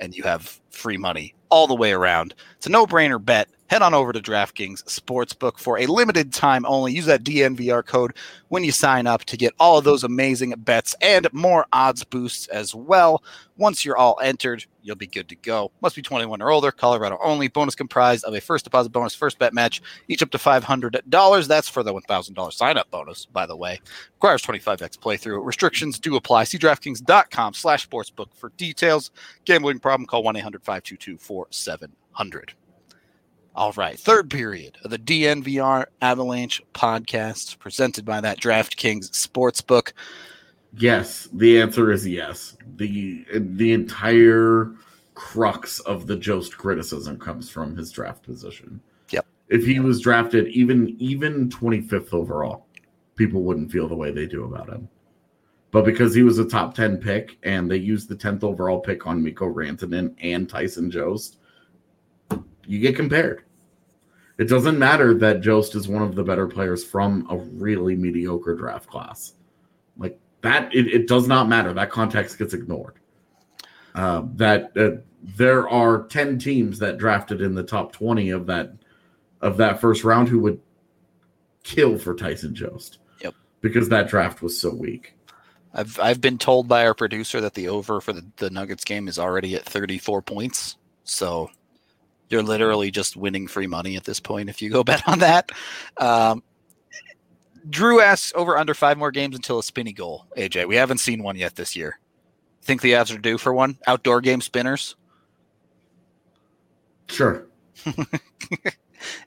and 0.00 0.16
you 0.16 0.22
have 0.24 0.60
free 0.70 0.96
money 0.96 1.34
all 1.50 1.66
the 1.66 1.74
way 1.74 1.92
around. 1.92 2.34
It's 2.56 2.66
a 2.66 2.70
no 2.70 2.86
brainer 2.86 3.22
bet. 3.22 3.48
Head 3.70 3.82
on 3.82 3.94
over 3.94 4.12
to 4.12 4.18
DraftKings 4.18 4.82
Sportsbook 4.86 5.56
for 5.56 5.78
a 5.78 5.86
limited 5.86 6.32
time 6.32 6.66
only. 6.66 6.92
Use 6.92 7.06
that 7.06 7.22
DNVR 7.22 7.86
code 7.86 8.16
when 8.48 8.64
you 8.64 8.72
sign 8.72 9.06
up 9.06 9.24
to 9.26 9.36
get 9.36 9.54
all 9.60 9.78
of 9.78 9.84
those 9.84 10.02
amazing 10.02 10.52
bets 10.58 10.96
and 11.00 11.32
more 11.32 11.66
odds 11.72 12.02
boosts 12.02 12.48
as 12.48 12.74
well. 12.74 13.22
Once 13.58 13.84
you're 13.84 13.96
all 13.96 14.18
entered, 14.24 14.64
you'll 14.82 14.96
be 14.96 15.06
good 15.06 15.28
to 15.28 15.36
go. 15.36 15.70
Must 15.82 15.94
be 15.94 16.02
21 16.02 16.42
or 16.42 16.50
older, 16.50 16.72
Colorado 16.72 17.16
only. 17.22 17.46
Bonus 17.46 17.76
comprised 17.76 18.24
of 18.24 18.34
a 18.34 18.40
first 18.40 18.64
deposit 18.64 18.90
bonus, 18.90 19.14
first 19.14 19.38
bet 19.38 19.54
match, 19.54 19.80
each 20.08 20.20
up 20.20 20.32
to 20.32 20.38
$500. 20.38 21.46
That's 21.46 21.68
for 21.68 21.84
the 21.84 21.94
$1,000 21.94 22.52
sign 22.52 22.76
up 22.76 22.90
bonus, 22.90 23.26
by 23.26 23.46
the 23.46 23.54
way. 23.54 23.80
Requires 24.14 24.42
25x 24.42 24.98
playthrough. 24.98 25.46
Restrictions 25.46 26.00
do 26.00 26.16
apply. 26.16 26.42
See 26.42 26.58
DraftKings.com 26.58 27.54
slash 27.54 27.88
sportsbook 27.88 28.34
for 28.34 28.48
details. 28.56 29.12
Gambling 29.44 29.78
problem, 29.78 30.08
call 30.08 30.24
1 30.24 30.34
800 30.34 30.64
522 30.64 31.18
4700. 31.18 32.54
All 33.54 33.72
right, 33.72 33.98
third 33.98 34.30
period 34.30 34.78
of 34.84 34.90
the 34.90 34.98
DNVR 34.98 35.86
Avalanche 36.00 36.62
podcast 36.72 37.58
presented 37.58 38.04
by 38.04 38.20
that 38.20 38.38
DraftKings 38.40 39.10
Sportsbook. 39.10 39.92
Yes, 40.76 41.28
the 41.32 41.60
answer 41.60 41.90
is 41.90 42.06
yes. 42.06 42.56
The 42.76 43.26
the 43.34 43.72
entire 43.72 44.72
crux 45.14 45.80
of 45.80 46.06
the 46.06 46.16
Jost 46.16 46.56
criticism 46.56 47.18
comes 47.18 47.50
from 47.50 47.76
his 47.76 47.90
draft 47.90 48.22
position. 48.22 48.80
Yep. 49.10 49.26
If 49.48 49.66
he 49.66 49.80
was 49.80 50.00
drafted 50.00 50.46
even 50.48 50.96
even 51.00 51.48
25th 51.48 52.14
overall, 52.14 52.66
people 53.16 53.42
wouldn't 53.42 53.72
feel 53.72 53.88
the 53.88 53.96
way 53.96 54.12
they 54.12 54.26
do 54.26 54.44
about 54.44 54.68
him. 54.68 54.88
But 55.72 55.84
because 55.84 56.14
he 56.14 56.22
was 56.22 56.38
a 56.38 56.44
top 56.44 56.74
10 56.74 56.98
pick 56.98 57.36
and 57.42 57.70
they 57.70 57.76
used 57.76 58.08
the 58.08 58.16
10th 58.16 58.44
overall 58.44 58.80
pick 58.80 59.06
on 59.06 59.22
Mikko 59.22 59.52
Rantanen 59.52 60.14
and 60.20 60.48
Tyson 60.48 60.90
Jost, 60.90 61.38
you 62.70 62.78
get 62.78 62.94
compared. 62.94 63.42
It 64.38 64.48
doesn't 64.48 64.78
matter 64.78 65.12
that 65.14 65.40
Jost 65.40 65.74
is 65.74 65.88
one 65.88 66.02
of 66.02 66.14
the 66.14 66.22
better 66.22 66.46
players 66.46 66.84
from 66.84 67.26
a 67.28 67.36
really 67.36 67.96
mediocre 67.96 68.54
draft 68.54 68.88
class. 68.88 69.34
Like 69.98 70.18
that, 70.42 70.72
it, 70.72 70.86
it 70.86 71.08
does 71.08 71.26
not 71.26 71.48
matter. 71.48 71.72
That 71.72 71.90
context 71.90 72.38
gets 72.38 72.54
ignored. 72.54 72.94
Uh, 73.92 74.22
that 74.36 74.70
uh, 74.76 75.02
there 75.36 75.68
are 75.68 76.04
10 76.04 76.38
teams 76.38 76.78
that 76.78 76.96
drafted 76.96 77.40
in 77.40 77.56
the 77.56 77.64
top 77.64 77.92
20 77.92 78.30
of 78.30 78.46
that 78.46 78.72
of 79.40 79.56
that 79.56 79.80
first 79.80 80.04
round 80.04 80.28
who 80.28 80.38
would 80.38 80.60
kill 81.64 81.98
for 81.98 82.14
Tyson 82.14 82.54
Jost. 82.54 82.98
Yep. 83.20 83.34
Because 83.62 83.88
that 83.88 84.08
draft 84.08 84.42
was 84.42 84.58
so 84.58 84.72
weak. 84.72 85.16
I've 85.74 85.98
I've 85.98 86.20
been 86.20 86.38
told 86.38 86.68
by 86.68 86.86
our 86.86 86.94
producer 86.94 87.40
that 87.40 87.54
the 87.54 87.68
over 87.68 88.00
for 88.00 88.12
the, 88.12 88.24
the 88.36 88.50
Nuggets 88.50 88.84
game 88.84 89.08
is 89.08 89.18
already 89.18 89.56
at 89.56 89.64
34 89.64 90.22
points. 90.22 90.76
So 91.02 91.50
you're 92.30 92.42
literally 92.42 92.90
just 92.90 93.16
winning 93.16 93.46
free 93.46 93.66
money 93.66 93.96
at 93.96 94.04
this 94.04 94.20
point 94.20 94.48
if 94.48 94.62
you 94.62 94.70
go 94.70 94.84
bet 94.84 95.06
on 95.06 95.18
that. 95.20 95.50
Um, 95.96 96.42
Drew 97.68 98.00
asks 98.00 98.32
over 98.34 98.56
under 98.56 98.72
five 98.74 98.96
more 98.96 99.10
games 99.10 99.36
until 99.36 99.58
a 99.58 99.62
spinny 99.62 99.92
goal. 99.92 100.26
AJ, 100.36 100.66
we 100.66 100.76
haven't 100.76 100.98
seen 100.98 101.22
one 101.22 101.36
yet 101.36 101.56
this 101.56 101.76
year. 101.76 101.98
Think 102.62 102.80
the 102.80 102.92
Avs 102.92 103.14
are 103.14 103.18
due 103.18 103.38
for 103.38 103.52
one? 103.52 103.78
Outdoor 103.86 104.20
game 104.20 104.40
spinners? 104.40 104.96
Sure. 107.08 107.46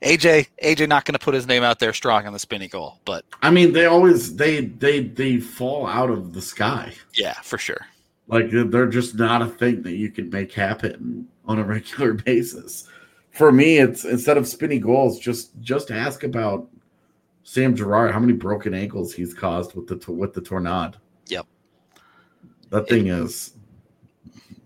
AJ, 0.02 0.48
AJ, 0.62 0.88
not 0.88 1.04
going 1.04 1.14
to 1.14 1.18
put 1.18 1.34
his 1.34 1.46
name 1.46 1.62
out 1.62 1.78
there 1.78 1.92
strong 1.92 2.26
on 2.26 2.32
the 2.32 2.38
spinny 2.38 2.68
goal, 2.68 3.00
but 3.04 3.24
I 3.42 3.50
mean, 3.50 3.72
they 3.72 3.86
always 3.86 4.36
they 4.36 4.66
they 4.66 5.00
they 5.00 5.38
fall 5.38 5.86
out 5.86 6.10
of 6.10 6.32
the 6.32 6.42
sky. 6.42 6.92
yeah, 7.14 7.34
for 7.42 7.58
sure. 7.58 7.86
Like 8.28 8.50
they're 8.50 8.86
just 8.86 9.16
not 9.16 9.42
a 9.42 9.46
thing 9.46 9.82
that 9.82 9.96
you 9.96 10.10
can 10.10 10.30
make 10.30 10.52
happen 10.52 11.28
on 11.44 11.58
a 11.58 11.64
regular 11.64 12.12
basis. 12.14 12.88
For 13.34 13.50
me, 13.50 13.78
it's 13.78 14.04
instead 14.04 14.36
of 14.36 14.46
spinny 14.46 14.78
goals, 14.78 15.18
just 15.18 15.58
just 15.60 15.90
ask 15.90 16.22
about 16.22 16.68
Sam 17.42 17.76
Girard, 17.76 18.12
how 18.12 18.20
many 18.20 18.32
broken 18.32 18.74
ankles 18.74 19.12
he's 19.12 19.34
caused 19.34 19.74
with 19.74 19.86
the 19.86 20.12
with 20.12 20.32
the 20.32 20.40
tornado. 20.40 20.98
Yep. 21.26 21.46
That 22.70 22.88
thing 22.88 23.08
is. 23.08 23.54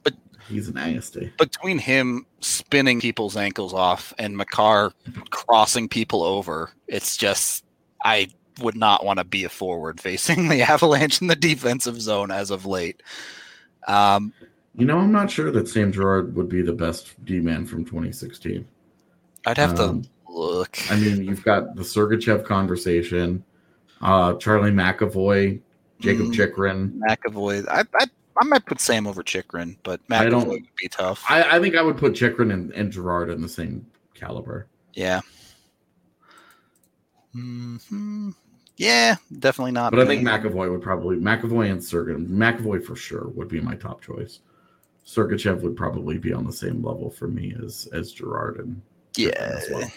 But- 0.03 0.15
he's 0.49 0.73
nasty. 0.73 1.33
Between 1.39 1.79
him 1.79 2.27
spinning 2.41 3.01
people's 3.01 3.37
ankles 3.37 3.75
off 3.75 4.15
and 4.19 4.37
Makar 4.37 4.93
crossing 5.31 5.89
people 5.89 6.23
over, 6.23 6.71
it's 6.87 7.17
just 7.17 7.65
I 8.05 8.29
would 8.61 8.77
not 8.77 9.05
want 9.05 9.19
to 9.19 9.25
be 9.25 9.45
a 9.45 9.49
forward 9.49 10.01
facing 10.01 10.49
the 10.51 10.63
Avalanche 10.63 11.21
in 11.21 11.27
the 11.27 11.37
defensive 11.37 12.01
zone 12.01 12.31
as 12.31 12.51
of 12.51 12.67
late. 12.67 13.03
Um, 13.87 14.33
You 14.79 14.87
know, 14.87 14.99
I'm 14.99 15.11
not 15.11 15.29
sure 15.31 15.51
that 15.51 15.69
Sam 15.69 15.91
Girard 15.91 16.37
would 16.37 16.49
be 16.49 16.63
the 16.63 16.73
best 16.73 17.23
D 17.25 17.41
man 17.41 17.67
from 17.67 17.85
2016. 17.85 18.65
I'd 19.45 19.59
have 19.59 19.79
Um, 19.81 20.03
to 20.03 20.09
look. 20.29 20.79
I 20.89 20.97
mean, 21.01 21.25
you've 21.25 21.43
got 21.43 21.75
the 21.75 21.83
Sergachev 21.83 22.45
conversation, 22.45 23.43
uh, 24.01 24.35
Charlie 24.35 24.71
McAvoy, 24.71 25.61
Jacob 26.01 26.27
Mm. 26.27 26.33
Chychrun. 26.35 27.01
McAvoy. 27.09 27.67
I, 27.69 27.81
I 27.95 28.07
I 28.41 28.45
might 28.45 28.65
put 28.67 28.81
Sam 28.81 29.09
over 29.09 29.25
Chychrun, 29.25 29.77
but 29.83 30.01
I 30.11 30.29
don't- 30.29 30.47
would 30.47 30.63
be 30.81 30.87
tough. 30.89 31.25
I, 31.29 31.57
I 31.57 31.61
think 31.61 31.75
I 31.75 31.83
would 31.83 31.97
put 31.97 32.15
Chychrun 32.15 32.53
and, 32.53 32.71
and 32.73 32.93
Girard 32.93 33.31
in 33.31 33.41
the 33.43 33.49
same 33.49 33.85
caliber. 34.15 34.69
yeah. 34.95 35.21
hmm 37.33 38.31
Yeah, 38.77 39.17
definitely 39.41 39.73
not. 39.73 39.91
But 39.91 39.99
I 40.01 40.07
think. 40.07 40.23
McAvoy 40.27 40.71
would 40.71 40.83
probably 40.83 41.17
McAvoy 41.17 41.69
and 41.73 41.81
Sergachev. 41.81 42.29
McAvoy 42.29 42.85
for 42.85 42.95
sure 42.95 43.27
would 43.35 43.49
be 43.49 43.61
my 43.61 43.75
top 43.75 44.03
choice. 44.03 44.39
Sergachev 45.09 45.63
would 45.63 45.75
probably 45.75 46.19
be 46.19 46.35
on 46.35 46.45
the 46.45 46.53
same 46.53 46.85
level 46.85 47.11
for 47.11 47.29
me 47.29 47.57
as 47.65 47.89
as 47.95 48.13
Girard 48.13 48.59
and 48.59 48.83
yeah, 49.17 49.59
well. 49.71 49.91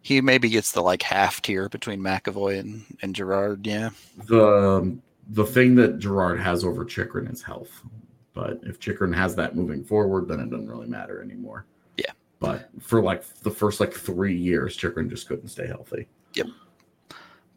he 0.00 0.22
maybe 0.22 0.48
gets 0.48 0.72
the 0.72 0.80
like 0.80 1.02
half 1.02 1.42
tier 1.42 1.68
between 1.68 2.00
McAvoy 2.00 2.58
and 2.60 2.82
and 3.02 3.14
Girard. 3.14 3.66
Yeah, 3.66 3.90
the 4.24 4.96
the 5.28 5.44
thing 5.44 5.74
that 5.74 5.98
Girard 5.98 6.40
has 6.40 6.64
over 6.64 6.86
Chychrun 6.86 7.26
is 7.26 7.42
health. 7.42 7.82
But 8.32 8.60
if 8.62 8.80
Chychrun 8.80 9.12
has 9.12 9.36
that 9.36 9.56
moving 9.56 9.84
forward, 9.84 10.26
then 10.26 10.40
it 10.40 10.48
doesn't 10.48 10.68
really 10.68 10.86
matter 10.86 11.22
anymore. 11.22 11.66
Yeah. 11.98 12.12
But 12.38 12.70
for 12.80 13.02
like 13.02 13.24
the 13.42 13.50
first 13.50 13.78
like 13.78 13.92
three 13.92 14.36
years, 14.36 14.74
Chychrun 14.74 15.10
just 15.10 15.28
couldn't 15.28 15.48
stay 15.48 15.66
healthy. 15.66 16.08
Yep. 16.34 16.46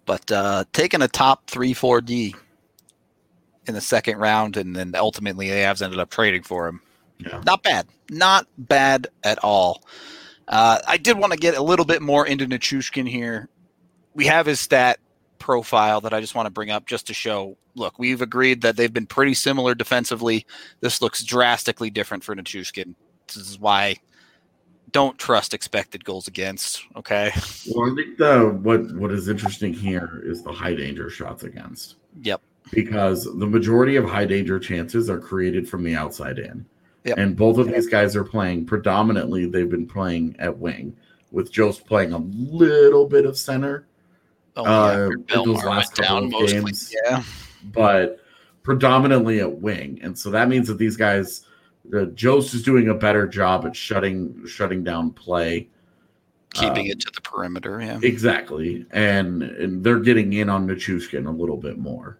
But 0.05 0.31
uh, 0.31 0.65
taking 0.73 1.01
a 1.01 1.07
top 1.07 1.47
three 1.47 1.73
four 1.73 2.01
D 2.01 2.35
in 3.67 3.73
the 3.73 3.81
second 3.81 4.17
round, 4.17 4.57
and 4.57 4.75
then 4.75 4.95
ultimately 4.95 5.49
the 5.49 5.55
Avs 5.55 5.81
ended 5.81 5.99
up 5.99 6.09
trading 6.09 6.43
for 6.43 6.67
him. 6.67 6.81
Yeah. 7.19 7.41
Not 7.45 7.63
bad, 7.63 7.87
not 8.09 8.47
bad 8.57 9.07
at 9.23 9.39
all. 9.43 9.83
Uh, 10.47 10.79
I 10.87 10.97
did 10.97 11.17
want 11.17 11.33
to 11.33 11.37
get 11.37 11.55
a 11.55 11.61
little 11.61 11.85
bit 11.85 12.01
more 12.01 12.25
into 12.25 12.45
Nichushkin 12.45 13.07
here. 13.07 13.49
We 14.13 14.25
have 14.25 14.45
his 14.45 14.59
stat 14.59 14.99
profile 15.37 16.01
that 16.01 16.13
I 16.13 16.21
just 16.21 16.35
want 16.35 16.47
to 16.47 16.51
bring 16.51 16.71
up 16.71 16.85
just 16.85 17.07
to 17.07 17.13
show. 17.13 17.57
Look, 17.75 17.99
we've 17.99 18.21
agreed 18.21 18.61
that 18.61 18.75
they've 18.75 18.93
been 18.93 19.05
pretty 19.05 19.33
similar 19.33 19.75
defensively. 19.75 20.45
This 20.81 21.01
looks 21.01 21.23
drastically 21.23 21.89
different 21.89 22.23
for 22.23 22.35
Nichushkin. 22.35 22.95
This 23.27 23.37
is 23.37 23.59
why 23.59 23.97
don't 24.91 25.17
trust 25.17 25.53
expected 25.53 26.03
goals 26.03 26.27
against. 26.27 26.83
Okay. 26.95 27.31
Well, 27.73 27.91
I 27.91 27.95
think 27.95 28.17
the 28.17 28.59
what 28.61 28.91
what 28.95 29.11
is 29.11 29.29
interesting 29.29 29.73
here 29.73 30.21
is 30.25 30.43
the 30.43 30.51
high 30.51 30.73
danger 30.73 31.09
shots 31.09 31.43
against. 31.43 31.95
Yep. 32.21 32.41
Because 32.71 33.25
the 33.25 33.47
majority 33.47 33.95
of 33.95 34.05
high 34.05 34.25
danger 34.25 34.59
chances 34.59 35.09
are 35.09 35.19
created 35.19 35.67
from 35.67 35.83
the 35.83 35.95
outside 35.95 36.39
in. 36.39 36.65
Yep. 37.05 37.17
And 37.17 37.35
both 37.35 37.57
of 37.57 37.67
these 37.67 37.87
guys 37.87 38.15
are 38.15 38.23
playing 38.25 38.65
predominantly, 38.65 39.45
they've 39.45 39.69
been 39.69 39.87
playing 39.87 40.35
at 40.39 40.57
wing, 40.57 40.95
with 41.31 41.51
Jost 41.51 41.85
playing 41.85 42.11
a 42.13 42.17
little 42.17 43.05
bit 43.07 43.25
of 43.25 43.37
center. 43.37 43.87
Oh, 44.57 44.65
Uh, 44.65 45.09
yeah. 45.29 45.39
in 45.39 45.45
those 45.53 45.63
last 45.63 45.95
couple 45.95 46.15
down 46.15 46.23
of 46.25 46.31
mostly. 46.31 46.59
games. 46.59 46.93
Yeah. 47.05 47.23
but 47.73 48.19
predominantly 48.63 49.39
at 49.39 49.59
wing. 49.61 49.99
And 50.01 50.17
so 50.17 50.29
that 50.31 50.49
means 50.49 50.67
that 50.67 50.77
these 50.77 50.97
guys, 50.97 51.45
uh, 51.95 52.05
Jost 52.13 52.53
is 52.53 52.63
doing 52.63 52.89
a 52.89 52.93
better 52.93 53.25
job 53.27 53.65
at 53.65 53.75
shutting 53.75 54.45
shutting 54.45 54.83
down 54.83 55.11
play 55.11 55.69
keeping 56.53 56.85
Um, 56.85 56.91
it 56.91 56.99
to 57.01 57.11
the 57.13 57.21
perimeter. 57.21 57.79
Yeah, 57.81 57.99
Exactly, 58.01 58.85
and, 58.91 59.43
and 59.43 59.83
they're 59.83 59.99
getting 59.99 60.33
in 60.33 60.49
on 60.49 60.67
Nichushkin 60.67 61.27
a 61.27 61.31
little 61.31 61.57
bit 61.57 61.77
more. 61.77 62.17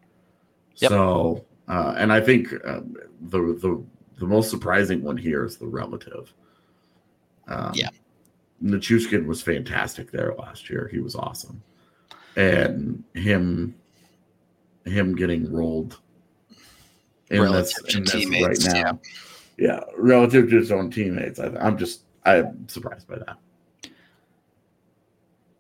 Yep. 0.77 0.89
So, 0.91 1.45
uh, 1.67 1.95
and 1.97 2.13
I 2.13 2.21
think 2.21 2.53
uh, 2.65 2.81
the 3.21 3.39
the 3.61 3.83
the 4.19 4.27
most 4.27 4.49
surprising 4.49 5.01
one 5.03 5.17
here 5.17 5.45
is 5.45 5.57
the 5.57 5.65
relative. 5.67 6.33
Um, 7.47 7.71
Yeah. 7.73 7.89
Nichushkin 8.63 9.25
was 9.25 9.41
fantastic 9.41 10.11
there 10.11 10.35
last 10.37 10.69
year. 10.69 10.89
He 10.91 10.99
was 10.99 11.15
awesome, 11.15 11.61
and 12.35 13.03
him 13.13 13.73
him 14.85 15.15
getting 15.15 15.51
rolled 15.51 15.99
in 17.29 17.41
this, 17.43 17.73
Relative 17.73 17.87
to 17.87 17.97
in 17.97 18.03
this 18.03 18.11
teammates, 18.13 18.67
right 18.67 18.83
now. 18.83 18.99
Yeah. 19.57 19.79
relative 19.97 20.49
to 20.49 20.57
his 20.57 20.71
own 20.71 20.91
teammates, 20.91 21.39
I, 21.39 21.47
I'm 21.59 21.77
just 21.77 22.01
I'm 22.25 22.67
surprised 22.67 23.07
by 23.07 23.19
that. 23.19 23.37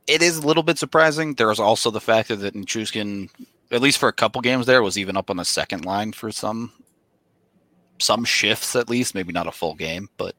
it 0.07 0.21
is 0.21 0.37
a 0.37 0.45
little 0.47 0.63
bit 0.63 0.77
surprising. 0.77 1.35
There 1.35 1.47
was 1.47 1.59
also 1.59 1.91
the 1.91 2.01
factor 2.01 2.35
that 2.35 2.55
Nichushkin, 2.55 3.29
at 3.71 3.81
least 3.81 3.97
for 3.99 4.09
a 4.09 4.13
couple 4.13 4.41
games 4.41 4.65
there, 4.65 4.81
was 4.83 4.97
even 4.97 5.15
up 5.15 5.29
on 5.29 5.37
the 5.37 5.45
second 5.45 5.85
line 5.85 6.11
for 6.11 6.31
some 6.31 6.73
some 7.99 8.23
shifts 8.23 8.75
at 8.75 8.89
least, 8.89 9.15
maybe 9.15 9.33
not 9.33 9.47
a 9.47 9.51
full 9.51 9.75
game, 9.75 10.09
but 10.17 10.35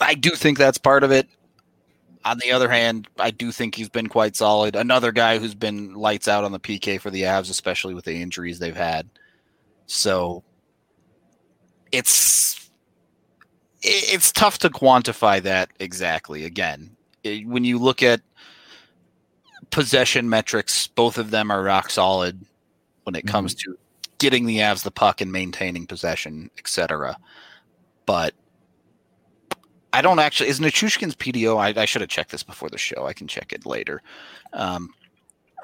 I 0.00 0.14
do 0.14 0.30
think 0.30 0.58
that's 0.58 0.78
part 0.78 1.04
of 1.04 1.10
it. 1.10 1.28
On 2.24 2.38
the 2.38 2.52
other 2.52 2.68
hand, 2.68 3.08
I 3.18 3.30
do 3.30 3.50
think 3.50 3.74
he's 3.74 3.88
been 3.88 4.08
quite 4.08 4.36
solid. 4.36 4.76
Another 4.76 5.10
guy 5.10 5.38
who's 5.38 5.54
been 5.54 5.94
lights 5.94 6.28
out 6.28 6.44
on 6.44 6.52
the 6.52 6.60
PK 6.60 7.00
for 7.00 7.10
the 7.10 7.22
Avs, 7.22 7.50
especially 7.50 7.94
with 7.94 8.04
the 8.04 8.20
injuries 8.20 8.58
they've 8.58 8.76
had. 8.76 9.08
So 9.86 10.44
it's 11.92 12.70
it's 13.82 14.30
tough 14.32 14.58
to 14.58 14.68
quantify 14.68 15.42
that 15.42 15.70
exactly. 15.80 16.44
Again, 16.44 16.94
it- 17.24 17.46
when 17.46 17.64
you 17.64 17.78
look 17.78 18.02
at 18.02 18.20
possession 19.70 20.28
metrics, 20.28 20.86
both 20.88 21.16
of 21.16 21.30
them 21.30 21.50
are 21.50 21.62
rock 21.62 21.90
solid 21.90 22.44
when 23.04 23.14
it 23.14 23.24
mm-hmm. 23.24 23.32
comes 23.32 23.54
to 23.54 23.78
getting 24.20 24.46
the 24.46 24.58
Avs 24.58 24.84
the 24.84 24.92
puck 24.92 25.20
and 25.20 25.32
maintaining 25.32 25.86
possession, 25.86 26.50
etc. 26.58 27.16
But 28.06 28.34
I 29.92 30.02
don't 30.02 30.20
actually 30.20 30.50
is 30.50 30.60
Nichushkin's 30.60 31.16
PDO. 31.16 31.56
I, 31.58 31.80
I 31.80 31.84
should 31.84 32.02
have 32.02 32.10
checked 32.10 32.30
this 32.30 32.44
before 32.44 32.68
the 32.68 32.78
show. 32.78 33.06
I 33.06 33.12
can 33.12 33.26
check 33.26 33.52
it 33.52 33.66
later. 33.66 34.02
Um, 34.52 34.94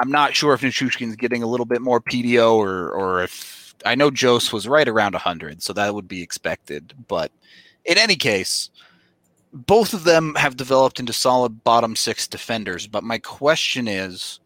I'm 0.01 0.11
not 0.11 0.35
sure 0.35 0.53
if 0.55 0.63
Nichushkin's 0.63 1.15
getting 1.15 1.45
a 1.45 1.47
little 1.47 1.67
bit 1.67 1.81
more 1.81 2.01
PDO 2.01 2.55
or 2.55 2.91
or 2.91 3.23
if 3.23 3.75
I 3.85 3.95
know 3.95 4.11
Jost 4.11 4.53
was 4.53 4.67
right 4.67 4.89
around 4.89 5.13
100, 5.13 5.63
so 5.63 5.73
that 5.75 5.95
would 5.95 6.09
be 6.09 6.23
expected. 6.23 6.95
But 7.07 7.31
in 7.85 7.99
any 7.99 8.17
case, 8.17 8.71
both 9.53 9.93
of 9.93 10.05
them 10.05 10.35
have 10.35 10.57
developed 10.57 10.99
into 10.99 11.13
solid 11.13 11.63
bottom 11.63 11.95
six 11.95 12.27
defenders. 12.27 12.87
But 12.87 13.05
my 13.05 13.19
question 13.19 13.87
is 13.87 14.41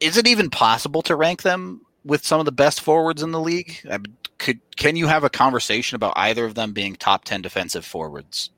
is 0.00 0.16
it 0.16 0.26
even 0.26 0.50
possible 0.50 1.02
to 1.02 1.14
rank 1.14 1.42
them 1.42 1.82
with 2.04 2.24
some 2.24 2.40
of 2.40 2.46
the 2.46 2.52
best 2.52 2.80
forwards 2.80 3.22
in 3.22 3.32
the 3.32 3.40
league? 3.40 3.78
I 3.90 3.98
could 4.38 4.60
can 4.76 4.96
you 4.96 5.06
have 5.06 5.24
a 5.24 5.30
conversation 5.30 5.96
about 5.96 6.14
either 6.16 6.44
of 6.44 6.54
them 6.54 6.72
being 6.72 6.96
top 6.96 7.24
10 7.24 7.42
defensive 7.42 7.84
forwards? 7.84 8.50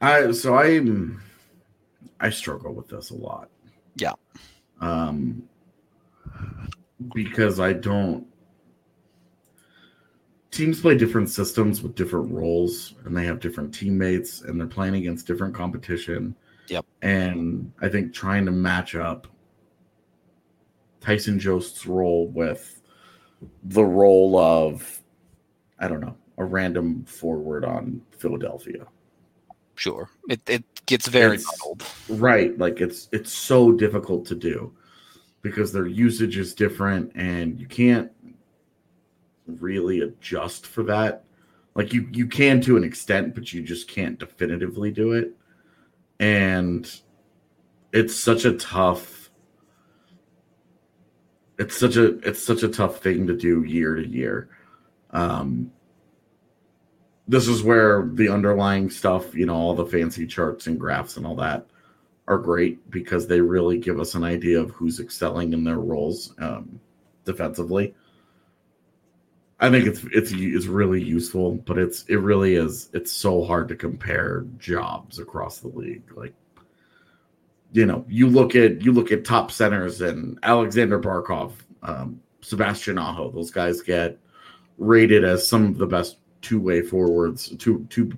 I 0.00 0.30
so 0.32 0.56
I 0.56 0.80
I 2.20 2.30
struggle 2.30 2.74
with 2.74 2.88
this 2.88 3.10
a 3.10 3.14
lot. 3.14 3.48
Yeah. 3.96 4.14
Um 4.80 5.48
because 7.14 7.60
I 7.60 7.72
don't 7.72 8.26
teams 10.50 10.80
play 10.80 10.96
different 10.96 11.30
systems 11.30 11.82
with 11.82 11.94
different 11.94 12.30
roles 12.32 12.94
and 13.04 13.16
they 13.16 13.24
have 13.24 13.40
different 13.40 13.72
teammates 13.72 14.42
and 14.42 14.58
they're 14.58 14.66
playing 14.66 14.94
against 14.94 15.26
different 15.26 15.54
competition. 15.54 16.34
Yep. 16.68 16.84
And 17.02 17.72
I 17.80 17.88
think 17.88 18.12
trying 18.12 18.44
to 18.46 18.52
match 18.52 18.94
up 18.94 19.26
Tyson 21.00 21.38
Jost's 21.38 21.86
role 21.86 22.28
with 22.28 22.80
the 23.64 23.84
role 23.84 24.36
of 24.38 25.00
I 25.78 25.86
don't 25.88 26.00
know, 26.00 26.16
a 26.38 26.44
random 26.44 27.04
forward 27.04 27.64
on 27.64 28.02
Philadelphia. 28.10 28.86
Sure. 29.76 30.08
It 30.28 30.40
it 30.48 30.64
gets 30.86 31.06
very 31.08 31.36
It's- 31.36 31.46
muddled. 31.46 31.84
Right. 32.08 32.56
Like 32.58 32.80
it's 32.80 33.08
it's 33.12 33.32
so 33.32 33.72
difficult 33.72 34.26
to 34.26 34.34
do 34.34 34.72
because 35.42 35.72
their 35.72 35.86
usage 35.86 36.36
is 36.36 36.52
different 36.52 37.12
and 37.14 37.60
you 37.60 37.66
can't 37.66 38.10
really 39.46 40.00
adjust 40.00 40.66
for 40.66 40.82
that. 40.84 41.24
Like 41.76 41.92
you 41.92 42.08
you 42.12 42.26
can 42.26 42.60
to 42.62 42.76
an 42.76 42.82
extent, 42.82 43.34
but 43.36 43.52
you 43.52 43.62
just 43.62 43.88
can't 43.88 44.18
definitively 44.18 44.90
do 44.90 45.12
it. 45.12 45.32
And 46.18 46.90
it's 47.92 48.16
such 48.16 48.44
a 48.44 48.54
tough 48.54 49.17
it's 51.58 51.76
such 51.76 51.96
a 51.96 52.18
it's 52.28 52.42
such 52.42 52.62
a 52.62 52.68
tough 52.68 53.02
thing 53.02 53.26
to 53.26 53.36
do 53.36 53.64
year 53.64 53.94
to 53.94 54.06
year. 54.06 54.48
Um 55.10 55.72
this 57.28 57.46
is 57.46 57.62
where 57.62 58.08
the 58.14 58.30
underlying 58.30 58.88
stuff, 58.88 59.34
you 59.34 59.44
know, 59.44 59.54
all 59.54 59.74
the 59.74 59.84
fancy 59.84 60.26
charts 60.26 60.66
and 60.66 60.80
graphs 60.80 61.18
and 61.18 61.26
all 61.26 61.36
that 61.36 61.66
are 62.26 62.38
great 62.38 62.90
because 62.90 63.26
they 63.26 63.40
really 63.40 63.78
give 63.78 64.00
us 64.00 64.14
an 64.14 64.22
idea 64.22 64.60
of 64.60 64.70
who's 64.70 65.00
excelling 65.00 65.52
in 65.52 65.64
their 65.64 65.78
roles 65.78 66.34
um, 66.38 66.80
defensively. 67.24 67.94
I 69.60 69.70
think 69.70 69.86
it's 69.86 70.04
it's 70.12 70.30
it's 70.32 70.66
really 70.66 71.02
useful, 71.02 71.56
but 71.56 71.78
it's 71.78 72.04
it 72.04 72.16
really 72.16 72.54
is 72.54 72.90
it's 72.92 73.10
so 73.10 73.42
hard 73.42 73.68
to 73.68 73.76
compare 73.76 74.46
jobs 74.58 75.18
across 75.18 75.58
the 75.58 75.68
league. 75.68 76.04
Like, 76.14 76.32
you 77.72 77.86
know, 77.86 78.04
you 78.08 78.26
look 78.28 78.54
at 78.54 78.82
you 78.82 78.92
look 78.92 79.12
at 79.12 79.24
top 79.24 79.50
centers 79.50 80.00
and 80.00 80.38
Aleksander 80.42 80.98
Barkov, 81.00 81.52
um, 81.82 82.20
Sebastian 82.40 82.98
Aho. 82.98 83.30
Those 83.30 83.50
guys 83.50 83.82
get 83.82 84.18
rated 84.78 85.24
as 85.24 85.48
some 85.48 85.66
of 85.66 85.78
the 85.78 85.86
best 85.86 86.18
two 86.40 86.60
way 86.60 86.82
forwards, 86.82 87.54
two 87.58 87.86
two 87.90 88.12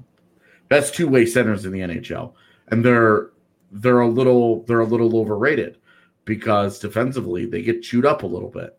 best 0.68 0.94
two 0.94 1.08
way 1.08 1.26
centers 1.26 1.64
in 1.64 1.72
the 1.72 1.80
NHL, 1.80 2.32
and 2.68 2.84
they're 2.84 3.30
they're 3.72 4.00
a 4.00 4.08
little 4.08 4.62
they're 4.64 4.80
a 4.80 4.86
little 4.86 5.16
overrated 5.16 5.78
because 6.24 6.78
defensively 6.78 7.46
they 7.46 7.62
get 7.62 7.82
chewed 7.82 8.06
up 8.06 8.22
a 8.22 8.26
little 8.26 8.50
bit. 8.50 8.76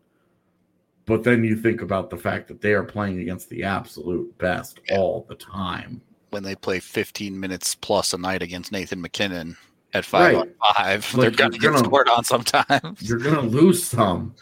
But 1.04 1.24
then 1.24 1.42
you 1.44 1.56
think 1.56 1.82
about 1.82 2.10
the 2.10 2.16
fact 2.16 2.46
that 2.48 2.60
they 2.60 2.72
are 2.72 2.84
playing 2.84 3.20
against 3.20 3.50
the 3.50 3.64
absolute 3.64 4.38
best 4.38 4.80
all 4.90 5.26
the 5.28 5.34
time. 5.34 6.00
when 6.30 6.44
they 6.44 6.54
play 6.54 6.78
15 6.78 7.38
minutes 7.38 7.74
plus 7.74 8.14
a 8.14 8.18
night 8.18 8.40
against 8.40 8.72
Nathan 8.72 9.00
MacKinnon 9.02 9.56
at 9.92 10.04
five 10.04 10.34
Right. 10.34 10.48
on 10.64 10.74
five. 10.76 11.14
Like, 11.14 11.20
They're 11.36 11.48
gonna 11.48 11.58
get 11.58 11.72
gonna- 11.72 11.78
scored 11.78 12.08
on 12.08 12.24
sometimes. 12.24 13.02
You're 13.02 13.18
gonna 13.18 13.42
lose 13.42 13.82
some. 13.84 14.34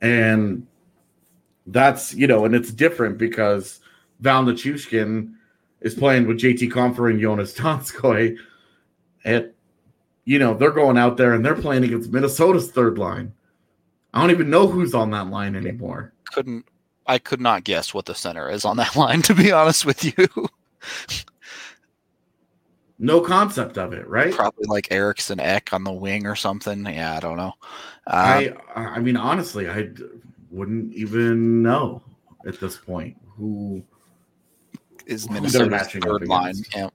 And 0.00 0.66
that's 1.66 2.14
you 2.14 2.26
know, 2.26 2.44
and 2.44 2.54
it's 2.54 2.70
different 2.72 3.18
because 3.18 3.80
Val 4.20 4.44
Nichushkin 4.44 5.32
is 5.80 5.94
playing 5.94 6.26
with 6.26 6.38
JT 6.38 6.70
Compher 6.70 7.10
and 7.10 7.20
Joonas 7.20 7.56
Donskoi. 7.56 8.36
At 9.24 9.54
you 10.24 10.38
know, 10.38 10.54
they're 10.54 10.70
going 10.70 10.98
out 10.98 11.16
there 11.16 11.32
and 11.34 11.44
they're 11.44 11.54
playing 11.54 11.84
against 11.84 12.12
Minnesota's 12.12 12.70
third 12.70 12.98
line. 12.98 13.32
I 14.14 14.20
don't 14.20 14.30
even 14.30 14.50
know 14.50 14.66
who's 14.66 14.94
on 14.94 15.10
that 15.10 15.28
line 15.28 15.56
anymore. 15.56 16.12
Couldn't 16.32 16.64
I 17.06 17.18
could 17.18 17.40
not 17.40 17.64
guess 17.64 17.92
what 17.94 18.04
the 18.06 18.14
center 18.14 18.48
is 18.50 18.64
on 18.64 18.76
that 18.76 18.94
line, 18.96 19.22
to 19.22 19.34
be 19.34 19.50
honest 19.50 19.84
with 19.84 20.04
you. 20.04 20.28
No 22.98 23.20
concept 23.20 23.78
of 23.78 23.92
it, 23.92 24.08
right? 24.08 24.34
Probably 24.34 24.66
like 24.66 24.88
Eriksson 24.90 25.38
Ek 25.38 25.72
on 25.72 25.84
the 25.84 25.92
wing 25.92 26.26
or 26.26 26.34
something. 26.34 26.84
Yeah, 26.84 27.16
I 27.16 27.20
don't 27.20 27.36
know. 27.36 27.54
Um, 28.06 28.14
I 28.14 28.54
I 28.74 28.98
mean 28.98 29.16
honestly, 29.16 29.68
I 29.68 29.90
wouldn't 30.50 30.92
even 30.94 31.62
know 31.62 32.02
at 32.46 32.58
this 32.58 32.76
point 32.76 33.16
who 33.36 33.84
is 35.06 35.26
who 35.26 35.34
Minnesota's 35.34 35.70
matching 35.70 36.02
up 36.02 36.08
third 36.08 36.26
line. 36.28 36.56
Yeah. 36.74 36.90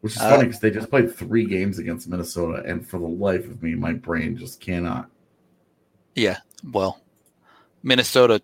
Which 0.00 0.14
is 0.14 0.20
Uh, 0.22 0.30
funny 0.30 0.44
because 0.44 0.60
they 0.60 0.70
just 0.70 0.90
played 0.90 1.14
three 1.14 1.44
games 1.44 1.78
against 1.78 2.08
Minnesota, 2.08 2.62
and 2.64 2.86
for 2.86 2.98
the 2.98 3.06
life 3.06 3.46
of 3.46 3.62
me, 3.62 3.74
my 3.74 3.92
brain 3.92 4.36
just 4.36 4.60
cannot. 4.60 5.10
Yeah. 6.14 6.38
Well, 6.72 7.00
Minnesota, 7.82 8.40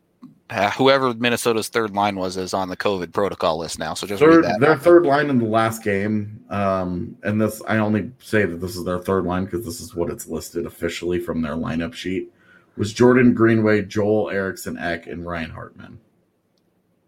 uh, 0.50 0.70
whoever 0.72 1.14
Minnesota's 1.14 1.68
third 1.68 1.94
line 1.94 2.16
was, 2.16 2.36
is 2.36 2.52
on 2.52 2.68
the 2.68 2.76
COVID 2.76 3.12
protocol 3.12 3.58
list 3.58 3.78
now. 3.78 3.94
So 3.94 4.06
just 4.06 4.20
Third, 4.20 4.44
their 4.60 4.76
third 4.76 5.06
line 5.06 5.30
in 5.30 5.38
the 5.38 5.46
last 5.46 5.82
game, 5.82 6.44
um, 6.50 7.16
and 7.22 7.40
this 7.40 7.62
I 7.66 7.78
only 7.78 8.10
say 8.18 8.44
that 8.44 8.60
this 8.60 8.76
is 8.76 8.84
their 8.84 8.98
third 8.98 9.24
line 9.24 9.46
because 9.46 9.64
this 9.64 9.80
is 9.80 9.94
what 9.94 10.10
it's 10.10 10.26
listed 10.26 10.66
officially 10.66 11.18
from 11.18 11.40
their 11.40 11.54
lineup 11.54 11.94
sheet. 11.94 12.30
Was 12.76 12.92
Jordan 12.92 13.32
Greenway, 13.32 13.82
Joel 13.82 14.30
Eriksson 14.30 14.76
Ek, 14.76 15.06
and 15.06 15.24
Ryan 15.24 15.50
Hartman. 15.50 15.98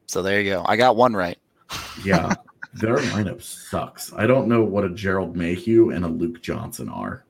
So 0.07 0.23
there 0.23 0.41
you 0.41 0.51
go. 0.51 0.65
I 0.67 0.77
got 0.77 0.97
one 0.97 1.15
right. 1.15 1.39
Yeah, 2.05 2.35
their 2.75 2.99
lineup 2.99 3.43
sucks. 3.43 4.13
I 4.13 4.27
don't 4.27 4.49
know 4.49 4.63
what 4.63 4.85
a 4.85 4.91
Gerald 4.91 5.35
Mayhew 5.35 5.91
and 5.91 6.05
a 6.05 6.09
Luke 6.09 6.43
Johnson 6.43 6.91
are, 6.91 7.25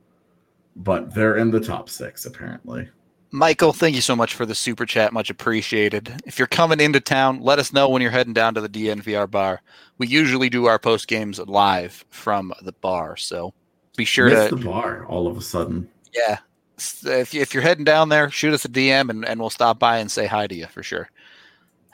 but 0.75 1.15
they're 1.15 1.37
in 1.37 1.51
the 1.51 1.61
top 1.61 1.89
six 1.89 2.27
apparently. 2.27 2.89
Michael, 3.31 3.73
thank 3.73 3.95
you 3.97 4.01
so 4.01 4.17
much 4.17 4.35
for 4.35 4.47
the 4.47 4.55
super 4.55 4.87
chat. 4.87 5.13
Much 5.13 5.31
appreciated. 5.31 6.23
If 6.27 6.39
you're 6.39 6.47
coming 6.47 6.81
into 6.81 7.01
town, 7.01 7.41
let 7.41 7.59
us 7.59 7.73
know 7.73 7.89
when 7.89 8.01
you're 8.01 8.11
heading 8.11 8.33
down 8.33 8.55
to 8.55 8.61
the 8.61 8.69
DNVR 8.69 9.31
bar. 9.31 9.63
We 9.99 10.07
usually 10.07 10.49
do 10.49 10.67
our 10.67 10.79
post 10.79 11.09
games 11.09 11.39
live 11.41 12.05
from 12.09 12.53
the 12.63 12.73
bar, 12.73 13.17
so 13.17 13.53
be 13.97 14.05
sure 14.05 14.29
Missed 14.29 14.51
to 14.51 14.57
the 14.57 14.65
bar 14.65 15.05
all 15.07 15.27
of 15.27 15.37
a 15.37 15.43
sudden. 15.43 15.89
yeah. 16.15 16.39
If 16.79 17.35
if 17.35 17.55
you're 17.55 17.63
heading 17.63 17.85
down 17.85 18.11
there, 18.11 18.31
shoot 18.31 18.53
us 18.53 18.67
a 18.67 18.69
DM 18.69 19.09
and, 19.09 19.25
and 19.25 19.41
we'll 19.41 19.49
stop 19.51 19.79
by 19.79 19.99
and 19.99 20.11
say 20.11 20.27
hi 20.27 20.47
to 20.47 20.55
you 20.55 20.67
for 20.67 20.83
sure. 20.83 21.11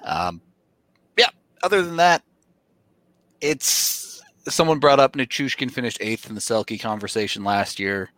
Um, 0.05 0.41
yeah. 1.17 1.29
Other 1.63 1.83
than 1.83 1.97
that, 1.97 2.25
it's 3.41 4.21
someone 4.49 4.81
brought 4.81 4.99
up 4.99 5.15
Nichushkin 5.15 5.71
finished 5.71 5.99
eighth 6.01 6.29
in 6.29 6.35
the 6.35 6.41
Selke 6.41 6.81
conversation 6.81 7.45
last 7.45 7.79
year, 7.79 8.11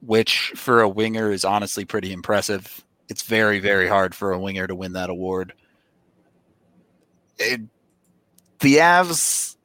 which 0.00 0.52
for 0.56 0.80
a 0.80 0.88
winger 0.88 1.30
is 1.30 1.44
honestly 1.44 1.84
pretty 1.84 2.12
impressive. 2.12 2.84
It's 3.08 3.22
very 3.22 3.60
very 3.60 3.84
mm-hmm. 3.84 3.94
hard 3.94 4.14
for 4.14 4.32
a 4.32 4.38
winger 4.38 4.66
to 4.66 4.74
win 4.74 4.92
that 4.92 5.10
award. 5.10 5.52
It, 7.38 7.62
the 8.60 8.76
Avs 8.76 9.56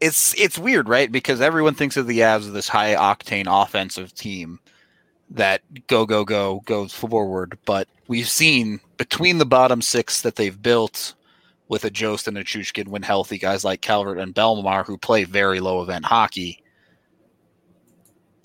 it's 0.00 0.38
it's 0.40 0.58
weird, 0.58 0.88
right? 0.88 1.12
Because 1.12 1.40
everyone 1.40 1.74
thinks 1.74 1.96
of 1.96 2.06
the 2.06 2.20
Avs 2.20 2.40
as 2.40 2.52
this 2.52 2.68
high 2.68 2.94
octane 2.94 3.46
offensive 3.46 4.14
team 4.14 4.58
that 5.30 5.62
go 5.86 6.06
go 6.06 6.24
go 6.24 6.60
goes 6.64 6.92
forward, 6.92 7.58
but 7.64 7.86
we've 8.08 8.28
seen 8.28 8.80
between 8.96 9.38
the 9.38 9.46
bottom 9.46 9.82
six 9.82 10.22
that 10.22 10.36
they've 10.36 10.60
built 10.60 11.14
with 11.68 11.84
a 11.84 11.90
Jost 11.90 12.26
and 12.26 12.36
a 12.36 12.42
Chushkin 12.42 12.88
when 12.88 13.02
healthy, 13.02 13.38
guys 13.38 13.64
like 13.64 13.80
Calvert 13.80 14.18
and 14.18 14.34
Bellemare 14.34 14.84
who 14.84 14.98
play 14.98 15.24
very 15.24 15.60
low 15.60 15.82
event 15.82 16.04
hockey. 16.04 16.59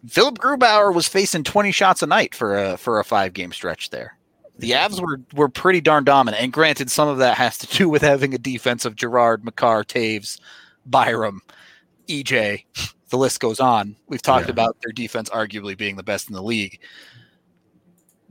Philipp 0.07 0.37
Grubauer 0.37 0.93
was 0.93 1.07
facing 1.07 1.43
20 1.43 1.71
shots 1.71 2.01
a 2.03 2.07
night 2.07 2.35
for 2.35 2.57
a 2.57 2.77
for 2.77 2.99
a 2.99 3.03
five 3.03 3.33
game 3.33 3.51
stretch 3.51 3.89
there. 3.89 4.17
The 4.57 4.71
Avs 4.71 5.01
were 5.01 5.19
were 5.33 5.49
pretty 5.49 5.81
darn 5.81 6.03
dominant, 6.05 6.41
and 6.41 6.53
granted, 6.53 6.89
some 6.89 7.07
of 7.07 7.17
that 7.17 7.37
has 7.37 7.57
to 7.59 7.67
do 7.77 7.89
with 7.89 8.01
having 8.01 8.33
a 8.33 8.37
defense 8.37 8.85
of 8.85 8.95
Girard, 8.95 9.43
Makar, 9.43 9.83
Toews, 9.83 10.39
Byram, 10.85 11.41
EJ. 12.07 12.63
The 13.09 13.17
list 13.17 13.39
goes 13.39 13.59
on. 13.59 13.95
We've 14.07 14.21
talked 14.21 14.47
Yeah. 14.47 14.51
about 14.51 14.77
their 14.81 14.91
defense 14.91 15.29
arguably 15.29 15.77
being 15.77 15.95
the 15.95 16.03
best 16.03 16.27
in 16.29 16.33
the 16.35 16.41
league. 16.41 16.79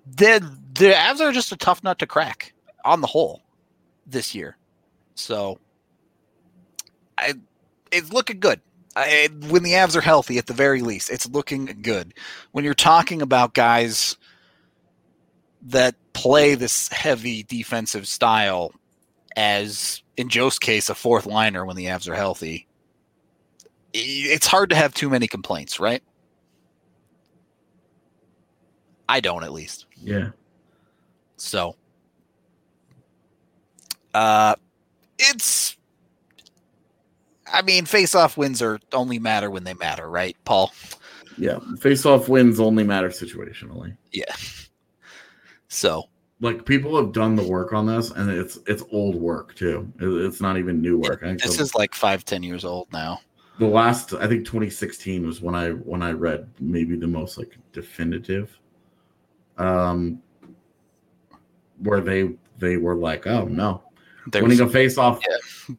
The 0.06 0.40
the 0.74 0.92
Avs 0.92 1.20
are 1.20 1.32
just 1.32 1.52
a 1.52 1.56
tough 1.56 1.82
nut 1.84 1.98
to 2.00 2.06
crack 2.06 2.52
on 2.84 3.00
the 3.00 3.06
whole 3.06 3.42
this 4.06 4.34
year. 4.34 4.56
So 5.14 5.58
I 7.18 7.34
it's 7.92 8.12
looking 8.12 8.40
good. 8.40 8.60
I, 8.96 9.28
when 9.48 9.62
the 9.62 9.72
Avs 9.72 9.96
are 9.96 10.00
healthy, 10.00 10.38
at 10.38 10.46
the 10.46 10.52
very 10.52 10.80
least, 10.80 11.10
it's 11.10 11.28
looking 11.28 11.66
good. 11.82 12.14
When 12.52 12.64
you're 12.64 12.74
talking 12.74 13.22
about 13.22 13.54
guys 13.54 14.16
that 15.62 15.96
play 16.12 16.54
this 16.54 16.88
heavy 16.88 17.42
defensive 17.42 18.06
style, 18.06 18.72
as 19.36 20.02
in 20.16 20.28
Jost's 20.28 20.58
case, 20.60 20.88
a 20.88 20.94
fourth 20.94 21.26
liner 21.26 21.64
when 21.66 21.76
the 21.76 21.86
Avs 21.86 22.08
are 22.08 22.14
healthy, 22.14 22.68
it's 23.92 24.46
hard 24.46 24.70
to 24.70 24.76
have 24.76 24.94
too 24.94 25.10
many 25.10 25.26
complaints, 25.26 25.80
right? 25.80 26.02
I 29.08 29.20
don't, 29.20 29.44
at 29.44 29.52
least. 29.52 29.86
Yeah. 29.96 30.30
So, 31.36 31.76
uh, 34.14 34.54
it's. 35.18 35.76
I 37.54 37.62
mean, 37.62 37.86
face-off 37.86 38.36
wins 38.36 38.60
are 38.60 38.78
only 38.92 39.18
matter 39.18 39.50
when 39.50 39.64
they 39.64 39.74
matter, 39.74 40.10
right, 40.10 40.36
Paul? 40.44 40.72
Yeah. 41.38 41.58
Face 41.80 42.04
off 42.04 42.28
wins 42.28 42.60
only 42.60 42.84
matter 42.84 43.08
situationally. 43.08 43.96
Yeah. 44.12 44.34
So, 45.68 46.04
Like 46.40 46.66
people 46.66 46.96
have 46.96 47.12
done 47.12 47.36
the 47.36 47.42
work 47.42 47.72
on 47.72 47.86
this 47.86 48.10
and 48.10 48.30
it's 48.30 48.58
it's 48.66 48.82
old 48.92 49.14
work 49.16 49.54
too. 49.54 49.90
It's 49.98 50.40
not 50.40 50.58
even 50.58 50.80
new 50.82 50.98
work. 50.98 51.20
This 51.22 51.58
is 51.60 51.74
like 51.74 51.94
five, 51.94 52.24
ten 52.24 52.42
years 52.42 52.64
old 52.64 52.92
now. 52.92 53.20
the 53.58 53.66
last 53.66 54.12
I 54.14 54.26
think 54.26 54.44
2016 54.44 55.26
was 55.26 55.40
when 55.40 55.54
I 55.54 55.70
when 55.70 56.02
I 56.02 56.10
read 56.10 56.48
maybe 56.60 56.96
the 56.96 57.06
most 57.06 57.38
like 57.38 57.56
definitive 57.72 58.58
um 59.58 60.20
where 61.78 62.00
they 62.00 62.30
they 62.58 62.76
were 62.76 62.96
like, 62.96 63.26
oh 63.26 63.44
no, 63.46 63.82
There's, 64.30 64.42
winning 64.42 64.60
a 64.60 64.68
face 64.68 64.96
off 64.98 65.20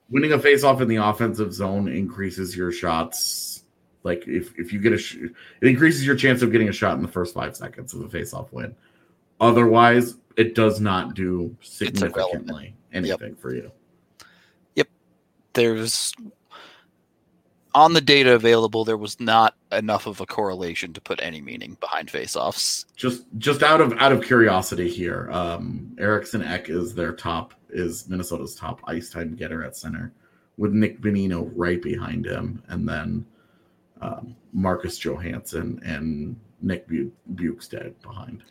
winning 0.09 0.33
a 0.33 0.39
face 0.39 0.63
off 0.63 0.81
in 0.81 0.87
the 0.87 0.97
offensive 0.97 1.53
zone 1.53 1.87
increases 1.87 2.55
your 2.55 2.71
shots. 2.71 3.63
Like 4.03 4.27
if, 4.27 4.57
if 4.57 4.71
you 4.71 4.79
get 4.79 4.93
a 4.93 4.97
sh- 4.97 5.17
it 5.61 5.67
increases 5.67 6.05
your 6.05 6.15
chance 6.15 6.41
of 6.41 6.51
getting 6.51 6.69
a 6.69 6.73
shot 6.73 6.95
in 6.95 7.01
the 7.01 7.07
first 7.07 7.33
five 7.33 7.55
seconds 7.55 7.93
of 7.93 8.01
a 8.01 8.09
face 8.09 8.33
off 8.33 8.51
win. 8.53 8.75
Otherwise 9.39 10.15
it 10.37 10.53
does 10.53 10.79
not 10.79 11.15
do 11.15 11.55
significantly 11.61 12.75
anything 12.93 13.35
for 13.35 13.53
you. 13.53 13.71
Yep. 14.75 14.87
there's 15.53 16.13
on 17.75 17.91
the 17.91 18.01
data 18.01 18.33
available, 18.33 18.85
there 18.85 18.97
was 18.97 19.19
not 19.19 19.55
enough 19.71 20.07
of 20.07 20.21
a 20.21 20.25
correlation 20.25 20.93
to 20.93 21.01
put 21.01 21.19
any 21.21 21.41
meaning 21.41 21.77
behind 21.81 22.09
face-offs. 22.09 22.85
just 22.95 23.23
just 23.37 23.61
out 23.61 23.81
of 23.81 23.93
out 23.99 24.13
of 24.13 24.23
curiosity 24.23 24.89
here 24.89 25.29
um 25.31 25.93
eriksson 25.99 26.41
ek 26.41 26.69
is 26.69 26.95
their 26.95 27.11
top 27.11 27.53
is 27.75 28.07
minnesota's 28.09 28.55
top 28.55 28.81
ice 28.87 29.09
time 29.09 29.35
getter 29.35 29.63
at 29.63 29.75
center 29.75 30.11
with 30.57 30.71
nick 30.73 31.01
bonino 31.01 31.51
right 31.55 31.81
behind 31.81 32.25
him 32.25 32.61
and 32.69 32.87
then 32.87 33.25
um, 34.01 34.35
marcus 34.53 34.97
johansson 34.97 35.79
and 35.85 36.35
nick 36.61 36.87
Bu- 36.87 37.11
bjugstad 37.35 37.93
behind 38.01 38.43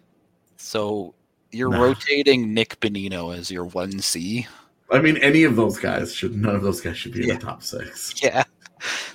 So 0.57 1.15
you're 1.51 1.71
Nah. 1.71 1.83
rotating 1.83 2.53
Nick 2.53 2.81
Bonino 2.81 3.37
as 3.37 3.49
your 3.51 3.65
one 3.67 4.01
C. 4.01 4.47
I 4.91 5.01
mean, 5.01 5.17
any 5.19 5.45
of 5.45 5.55
those 5.55 5.79
guys 5.79 6.13
should. 6.13 6.35
None 6.37 6.55
of 6.57 6.63
those 6.63 6.81
guys 6.81 6.97
should 6.97 7.13
be 7.13 7.23
in 7.31 7.37
the 7.37 7.41
top 7.41 7.63
six. 7.63 8.13
Yeah, 8.21 8.43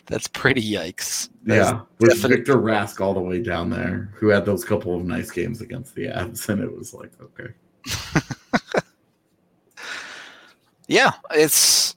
that's 0.05 0.28
pretty 0.30 0.62
yikes. 0.62 1.30
That's 1.43 1.70
Yeah, 1.72 1.82
with 1.99 2.22
Victor 2.22 2.55
Rask 2.55 3.01
all 3.01 3.14
the 3.14 3.20
way 3.20 3.41
down 3.41 3.70
there, 3.70 4.10
who 4.16 4.30
had 4.30 4.45
those 4.45 4.64
couple 4.64 4.95
of 4.95 5.03
nice 5.05 5.30
games 5.32 5.60
against 5.60 5.95
the 5.95 6.05
Avs, 6.05 6.47
and 6.47 6.62
it 6.62 6.74
was 6.78 6.93
like, 6.93 7.12
okay, 7.22 7.53
yeah, 10.90 11.12
it's 11.32 11.96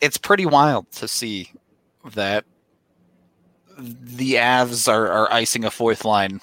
it's 0.00 0.16
pretty 0.16 0.46
wild 0.46 0.90
to 0.92 1.08
see 1.08 1.50
that 2.14 2.44
the 3.76 4.34
Avs 4.34 4.90
are, 4.90 5.08
are 5.08 5.32
icing 5.32 5.64
a 5.64 5.70
fourth 5.70 6.04
line 6.04 6.40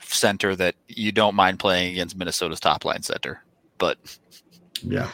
center 0.00 0.56
that 0.56 0.74
you 0.88 1.12
don't 1.12 1.34
mind 1.34 1.58
playing 1.58 1.92
against 1.92 2.16
Minnesota's 2.16 2.58
top 2.58 2.86
line 2.86 3.02
center. 3.02 3.44
But 3.76 3.98
yeah, 4.82 5.10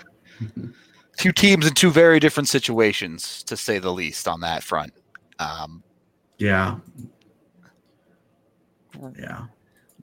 two 1.16 1.32
teams 1.32 1.66
in 1.66 1.74
two 1.74 1.90
very 1.90 2.20
different 2.20 2.48
situations, 2.48 3.42
to 3.42 3.56
say 3.56 3.80
the 3.80 3.92
least, 3.92 4.28
on 4.28 4.40
that 4.42 4.62
front. 4.62 4.92
Um, 5.40 5.82
yeah, 6.38 6.76
yeah. 9.18 9.46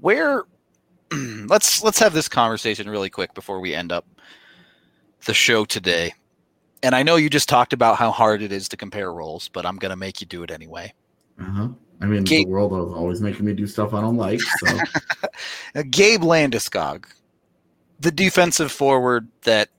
where 0.02 0.44
let's 1.46 1.82
let's 1.82 2.00
have 2.00 2.12
this 2.12 2.28
conversation 2.28 2.90
really 2.90 3.10
quick 3.10 3.34
before 3.34 3.62
we 3.62 3.74
end 3.74 3.94
up 3.94 4.06
the 5.26 5.34
show 5.34 5.66
today. 5.66 6.14
And 6.84 6.96
I 6.96 7.04
know 7.04 7.16
you 7.16 7.30
just 7.30 7.50
talked 7.50 7.74
about 7.74 7.98
how 7.98 8.12
hard 8.12 8.42
it 8.42 8.52
is 8.52 8.70
to 8.70 8.78
compare 8.78 9.12
roles, 9.12 9.48
but 9.50 9.66
I'm 9.66 9.78
gonna 9.78 9.96
make 9.96 10.22
you 10.22 10.28
do 10.28 10.44
it 10.44 10.52
anyway. 10.52 10.94
Uh-huh. 11.40 11.70
I 12.02 12.06
mean, 12.06 12.24
Gabe- 12.24 12.46
the 12.46 12.52
world 12.52 12.72
is 12.74 12.94
always 12.94 13.22
making 13.22 13.46
me 13.46 13.54
do 13.54 13.66
stuff 13.68 13.94
I 13.94 14.02
don't 14.02 14.18
like. 14.18 14.42
So 14.42 14.78
Gabe 15.90 16.22
Landeskog, 16.22 17.06
the 18.00 18.12
defensive 18.12 18.72
forward 18.72 19.28
that 19.44 19.70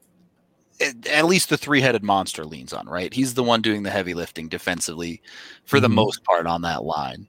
at 1.10 1.24
least 1.24 1.48
the 1.48 1.56
three-headed 1.56 2.02
monster 2.02 2.44
leans 2.44 2.72
on, 2.72 2.86
right? 2.86 3.12
He's 3.14 3.34
the 3.34 3.42
one 3.42 3.62
doing 3.62 3.82
the 3.82 3.90
heavy 3.90 4.12
lifting 4.14 4.48
defensively 4.48 5.22
for 5.64 5.80
the 5.80 5.88
Mhm. 5.88 5.94
most 5.94 6.22
part 6.24 6.46
on 6.46 6.62
that 6.62 6.84
line. 6.84 7.26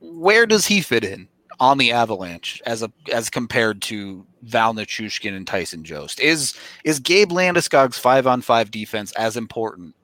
Where 0.00 0.44
does 0.46 0.66
he 0.66 0.80
fit 0.80 1.04
in 1.04 1.28
on 1.60 1.78
the 1.78 1.92
Avalanche 1.92 2.62
as 2.66 2.82
a 2.82 2.90
as 3.12 3.30
compared 3.30 3.82
to 3.82 4.26
Val 4.42 4.74
Nichushkin 4.74 5.36
and 5.36 5.46
Tyson 5.46 5.84
Jost? 5.84 6.20
Is 6.20 6.54
is 6.84 6.98
Gabe 6.98 7.30
Landeskog's 7.30 7.98
five 7.98 8.26
on 8.26 8.42
five 8.42 8.70
defense 8.70 9.12
as 9.12 9.36
important 9.36 9.94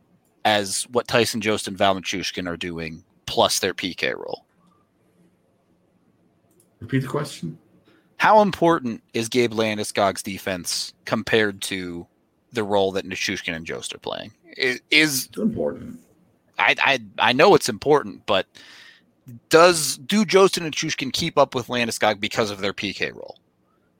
as 0.44 0.86
what 0.90 1.08
Tyson 1.08 1.40
Jost 1.40 1.68
and 1.68 1.76
Val 1.76 1.94
Nichushkin 1.94 2.48
are 2.48 2.56
doing 2.56 3.04
plus 3.26 3.58
their 3.58 3.74
PK 3.74 4.16
role? 4.16 4.44
repeat 6.80 7.00
the 7.00 7.08
question. 7.08 7.58
How 8.18 8.40
important 8.40 9.02
is 9.14 9.28
Gabe 9.28 9.52
Landeskog's 9.52 10.22
defense 10.22 10.92
compared 11.04 11.62
to 11.62 12.06
the 12.52 12.64
role 12.64 12.92
that 12.92 13.06
Nichushkin 13.06 13.54
and 13.54 13.66
Jost 13.66 13.94
are 13.94 13.98
playing? 13.98 14.32
Is 14.56 14.80
It's 14.90 15.28
important. 15.36 16.00
I, 16.58 16.74
I 16.78 16.98
I 17.18 17.32
know 17.32 17.54
it's 17.54 17.68
important, 17.68 18.26
but 18.26 18.46
does 19.50 19.98
do 19.98 20.24
Jost 20.24 20.56
and 20.58 20.70
Nichushkin 20.72 21.12
keep 21.12 21.38
up 21.38 21.54
with 21.54 21.68
Landeskog 21.68 22.20
because 22.20 22.50
of 22.50 22.60
their 22.60 22.72
PK 22.72 23.14
role, 23.14 23.38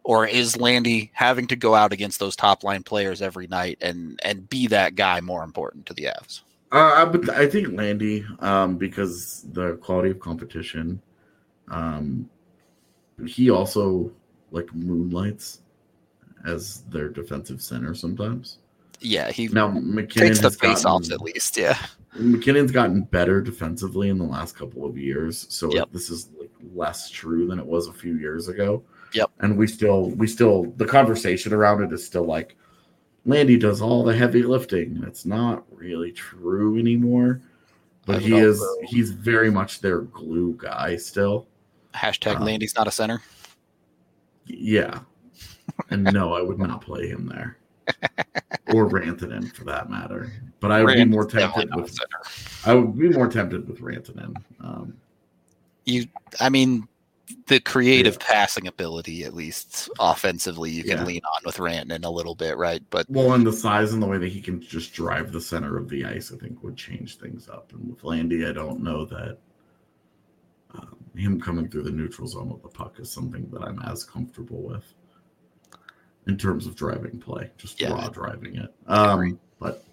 or 0.05 0.27
is 0.27 0.57
Landy 0.57 1.11
having 1.15 1.47
to 1.49 1.57
go 1.57 1.75
out 1.75 1.93
against 1.93 2.19
those 2.21 2.37
top 2.37 2.65
line 2.65 2.83
players 2.83 3.21
every 3.23 3.47
night 3.47 3.79
and 3.81 4.19
and 4.23 4.49
be 4.49 4.67
that 4.69 4.95
guy 4.95 5.21
more 5.21 5.43
important 5.45 5.87
to 5.87 5.95
the 5.95 6.05
Avs? 6.05 6.43
Uh, 6.71 6.77
I, 6.79 7.05
but 7.07 7.31
I 7.31 7.49
think 7.49 7.73
Landy, 7.73 8.27
um, 8.41 8.77
because 8.77 9.47
the 9.53 9.77
quality 9.77 10.11
of 10.11 10.21
competition, 10.21 11.01
um, 11.71 12.29
he 13.27 13.51
also 13.51 14.13
like 14.51 14.73
moonlights 14.75 15.61
as 16.47 16.83
their 16.91 17.09
defensive 17.09 17.61
center 17.63 17.95
sometimes. 17.95 18.59
Yeah, 19.01 19.31
he 19.31 19.49
Now 19.49 19.69
MacKinnon 19.69 20.29
takes 20.29 20.41
the 20.41 20.51
face 20.51 20.85
offs 20.85 21.09
gotten- 21.09 21.13
at 21.15 21.21
least. 21.21 21.57
Yeah. 21.57 21.79
MacKinnon's 22.15 22.73
gotten 22.73 23.03
better 23.03 23.41
defensively 23.41 24.09
in 24.09 24.19
the 24.19 24.25
last 24.25 24.57
couple 24.57 24.85
of 24.87 24.97
years, 24.97 25.47
so 25.51 25.73
Yep. 25.73 25.89
this 25.93 26.11
is 26.11 26.31
like 26.39 26.51
less 26.75 27.11
true 27.11 27.47
than 27.47 27.59
it 27.59 27.67
was 27.67 27.87
a 27.89 27.93
few 27.93 28.17
years 28.17 28.49
ago. 28.49 28.83
Yep. 29.15 29.31
And 29.41 29.57
we 29.57 29.67
still, 29.67 30.11
we 30.11 30.27
still, 30.27 30.65
the 30.77 30.85
conversation 30.87 31.53
around 31.53 31.83
it 31.83 31.93
is 31.93 32.05
still 32.05 32.25
like, 32.25 32.57
Landy 33.27 33.57
does 33.59 33.81
all 33.83 34.03
the 34.05 34.15
heavy 34.17 34.43
lifting. 34.43 35.03
It's 35.07 35.27
not 35.27 35.65
really 35.71 36.13
true 36.13 36.79
anymore, 36.79 37.43
but 38.07 38.23
he 38.23 38.37
is, 38.37 38.61
also- 38.61 38.81
he's 38.87 39.11
very 39.11 39.51
much 39.51 39.81
their 39.81 40.01
glue 40.03 40.55
guy 40.59 40.97
still. 40.97 41.47
Hashtag 41.95 42.37
Um, 42.37 42.45
Landy's 42.45 42.75
not 42.75 42.87
a 42.87 42.91
center. 42.91 43.21
Yeah. 44.47 45.01
And 45.91 46.05
no, 46.05 46.33
I 46.33 46.41
would 46.43 46.59
not 46.59 46.81
play 46.81 47.07
him 47.09 47.27
there. 47.27 47.59
or 48.73 48.89
Rantanen 48.89 49.53
for 49.55 49.65
that 49.65 49.91
matter. 49.91 50.33
But 50.61 50.73
I 50.73 50.83
would 50.83 50.95
be 50.95 51.05
more 51.05 51.27
tempted 51.27 51.75
with 51.75 51.91
center. 51.91 52.21
I 52.65 52.75
would 52.75 52.99
be 52.99 53.11
more 53.11 53.29
tempted 53.29 53.69
with 53.69 53.81
Rantanen. 53.81 54.35
Um, 54.61 54.95
You, 55.85 56.07
I 56.41 56.49
mean, 56.51 56.87
the 57.47 57.61
creative 57.61 58.19
passing 58.19 58.67
ability, 58.67 59.25
at 59.25 59.35
least 59.35 59.89
offensively, 59.99 60.71
you 60.71 60.83
can 60.83 60.99
Yeah. 60.99 61.05
lean 61.05 61.23
on 61.25 61.43
with 61.47 61.57
Rantanen 61.57 62.05
a 62.05 62.11
little 62.11 62.35
bit, 62.35 62.57
right? 62.57 62.83
But 62.91 63.09
well, 63.09 63.33
and 63.33 63.47
the 63.47 63.53
size 63.53 63.93
and 63.93 64.03
the 64.03 64.07
way 64.07 64.19
that 64.19 64.29
he 64.29 64.41
can 64.41 64.61
just 64.61 64.93
drive 64.93 65.33
the 65.33 65.41
center 65.41 65.77
of 65.79 65.89
the 65.89 66.05
ice, 66.05 66.33
I 66.33 66.37
think 66.37 66.63
would 66.63 66.77
change 66.77 67.17
things 67.17 67.49
up. 67.49 67.73
And 67.73 67.89
with 67.89 68.05
Landy, 68.05 68.45
I 68.47 68.53
don't 68.53 68.83
know 68.83 69.05
that 69.07 69.39
um, 70.75 70.97
him 71.17 71.41
coming 71.41 71.69
through 71.69 71.85
the 71.85 71.91
neutral 71.91 72.29
zone 72.29 72.51
with 72.51 72.63
the 72.63 72.69
puck 72.69 72.99
is 73.01 73.11
something 73.11 73.49
that 73.51 73.63
I'm 73.63 73.81
as 73.81 74.05
comfortable 74.05 74.63
with 74.63 74.85
in 76.29 76.37
terms 76.37 76.67
of 76.67 76.77
driving 76.77 77.19
play, 77.19 77.51
just 77.57 77.81
Yeah. 77.81 77.91
raw 77.93 78.09
driving 78.09 78.57
it. 78.57 78.73
Um, 78.87 79.41
but 79.59 79.85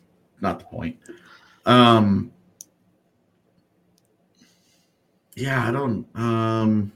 not 0.41 0.59
the 0.59 0.65
point. 0.65 0.97
Um, 1.65 2.31
yeah, 5.35 5.67
I 5.67 5.71
don't. 5.71 6.05
Um, 6.15 6.91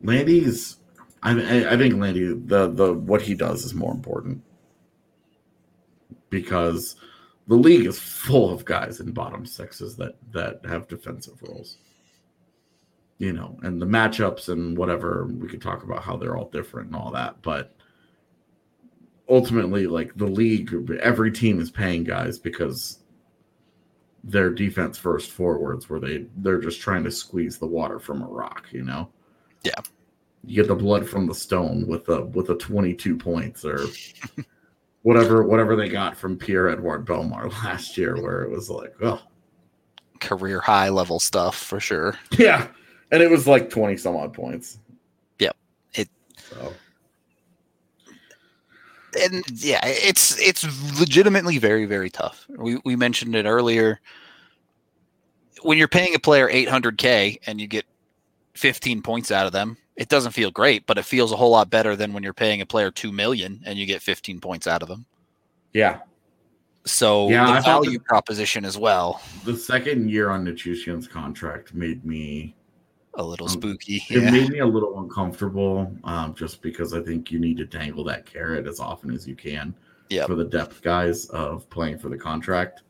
Landy's. 0.00 0.76
I, 1.22 1.32
I 1.32 1.72
I 1.72 1.76
think 1.76 1.94
Landy 1.96 2.26
the 2.34 2.68
the 2.68 2.92
what 2.94 3.22
he 3.22 3.34
does 3.34 3.64
is 3.64 3.74
more 3.74 3.92
important 3.92 4.42
because 6.30 6.96
the 7.48 7.56
league 7.56 7.86
is 7.86 7.98
full 7.98 8.52
of 8.52 8.64
guys 8.64 9.00
in 9.00 9.10
bottom 9.12 9.44
sixes 9.44 9.96
that 9.96 10.16
that 10.32 10.60
have 10.66 10.86
defensive 10.88 11.42
roles. 11.42 11.78
You 13.18 13.32
know, 13.32 13.58
and 13.62 13.80
the 13.80 13.86
matchups 13.86 14.50
and 14.50 14.76
whatever 14.76 15.26
we 15.26 15.48
could 15.48 15.62
talk 15.62 15.82
about 15.82 16.02
how 16.02 16.16
they're 16.16 16.36
all 16.36 16.50
different 16.50 16.88
and 16.88 16.96
all 16.96 17.10
that, 17.12 17.40
but 17.40 17.74
ultimately, 19.28 19.86
like 19.86 20.14
the 20.16 20.26
league, 20.26 20.74
every 21.00 21.32
team 21.32 21.60
is 21.60 21.70
paying 21.70 22.04
guys 22.04 22.38
because 22.38 22.98
they're 24.24 24.50
defense 24.50 24.98
first 24.98 25.30
forwards 25.30 25.88
where 25.88 26.00
they 26.00 26.26
they're 26.38 26.60
just 26.60 26.80
trying 26.80 27.04
to 27.04 27.10
squeeze 27.10 27.58
the 27.58 27.66
water 27.66 27.98
from 27.98 28.22
a 28.22 28.26
rock, 28.26 28.66
you 28.72 28.82
know. 28.82 29.08
Yeah. 29.62 29.80
You 30.44 30.62
get 30.62 30.68
the 30.68 30.74
blood 30.74 31.08
from 31.08 31.26
the 31.26 31.34
stone 31.34 31.86
with 31.86 32.08
a 32.08 32.24
with 32.26 32.50
a 32.50 32.56
22 32.56 33.16
points 33.16 33.64
or 33.64 33.86
whatever 35.02 35.42
whatever 35.44 35.76
they 35.76 35.88
got 35.88 36.16
from 36.16 36.36
Pierre 36.36 36.68
Edouard 36.68 37.06
Bellemare 37.06 37.52
last 37.64 37.96
year 37.96 38.20
where 38.20 38.42
it 38.42 38.50
was 38.50 38.68
like, 38.68 38.94
oh, 39.02 39.20
career 40.20 40.60
high 40.60 40.88
level 40.88 41.20
stuff 41.20 41.56
for 41.56 41.80
sure. 41.80 42.18
yeah. 42.32 42.66
And 43.12 43.22
it 43.22 43.30
was 43.30 43.46
like 43.46 43.70
20 43.70 43.96
some 43.96 44.16
odd 44.16 44.32
points. 44.34 44.78
Yep. 45.38 45.56
It- 45.94 46.08
so 46.36 46.72
and 49.24 49.42
yeah, 49.54 49.80
it's 49.84 50.38
it's 50.40 50.64
legitimately 51.00 51.58
very 51.58 51.86
very 51.86 52.10
tough. 52.10 52.46
We 52.50 52.80
we 52.84 52.96
mentioned 52.96 53.34
it 53.34 53.46
earlier. 53.46 54.00
When 55.62 55.78
you're 55.78 55.88
paying 55.88 56.14
a 56.14 56.18
player 56.18 56.48
800k 56.50 57.38
and 57.46 57.58
you 57.60 57.66
get 57.66 57.86
15 58.54 59.00
points 59.02 59.30
out 59.30 59.46
of 59.46 59.52
them, 59.52 59.78
it 59.96 60.08
doesn't 60.08 60.32
feel 60.32 60.50
great, 60.50 60.86
but 60.86 60.98
it 60.98 61.04
feels 61.06 61.32
a 61.32 61.36
whole 61.36 61.50
lot 61.50 61.70
better 61.70 61.96
than 61.96 62.12
when 62.12 62.22
you're 62.22 62.34
paying 62.34 62.60
a 62.60 62.66
player 62.66 62.90
2 62.90 63.10
million 63.10 63.62
and 63.64 63.78
you 63.78 63.86
get 63.86 64.02
15 64.02 64.38
points 64.40 64.66
out 64.66 64.82
of 64.82 64.88
them. 64.88 65.06
yeah. 65.72 66.00
So 66.84 67.28
Yeah, 67.30 67.48
I 67.48 67.56
the 67.56 67.62
thought 67.62 67.82
value 67.84 67.98
that- 67.98 68.04
proposition 68.06 68.64
as 68.64 68.78
well, 68.78 69.20
The 69.44 69.56
second 69.56 70.08
year 70.10 70.30
on 70.30 70.44
Nichushkin's 70.44 71.08
contract 71.08 71.74
made 71.74 72.04
me 72.04 72.54
a 73.16 73.22
little 73.22 73.46
Um, 73.46 73.52
spooky. 73.52 73.96
It 74.10 74.22
Yeah. 74.22 74.30
made 74.30 74.50
me 74.50 74.58
a 74.60 74.66
little 74.66 75.00
uncomfortable, 75.00 75.92
um, 76.04 76.34
just 76.34 76.62
because 76.62 76.94
I 76.94 77.00
think 77.02 77.30
you 77.32 77.38
need 77.38 77.56
to 77.58 77.66
dangle 77.66 78.04
that 78.04 78.24
carrot 78.26 78.66
as 78.66 78.78
often 78.80 79.10
as 79.10 79.26
you 79.26 79.34
can 79.34 79.74
Yep. 80.10 80.26
for 80.28 80.34
the 80.36 80.44
depth 80.44 80.82
guys 80.82 81.26
of 81.30 81.68
playing 81.70 81.98
for 81.98 82.08
the 82.08 82.16
contract. 82.18 82.82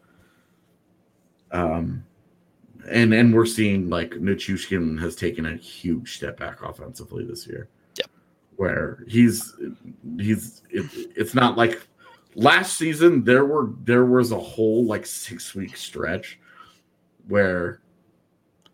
Um, 1.52 2.04
and 2.90 3.12
and 3.14 3.34
we're 3.34 3.46
seeing 3.46 3.88
like 3.88 4.10
Nichushkin 4.12 5.00
has 5.00 5.16
taken 5.16 5.46
a 5.46 5.56
huge 5.56 6.16
step 6.16 6.38
back 6.38 6.62
offensively 6.62 7.24
this 7.24 7.46
year. 7.46 7.68
Yep. 7.96 8.10
Where 8.56 9.04
he's 9.08 9.54
he's 10.18 10.62
it, 10.70 10.86
it's 11.16 11.34
not 11.34 11.56
like 11.56 11.86
last 12.34 12.76
season 12.76 13.24
there 13.24 13.44
were 13.44 13.70
there 13.84 14.04
was 14.04 14.30
a 14.32 14.38
whole 14.38 14.84
like 14.84 15.06
six 15.06 15.54
week 15.54 15.76
stretch 15.76 16.38
where 17.28 17.80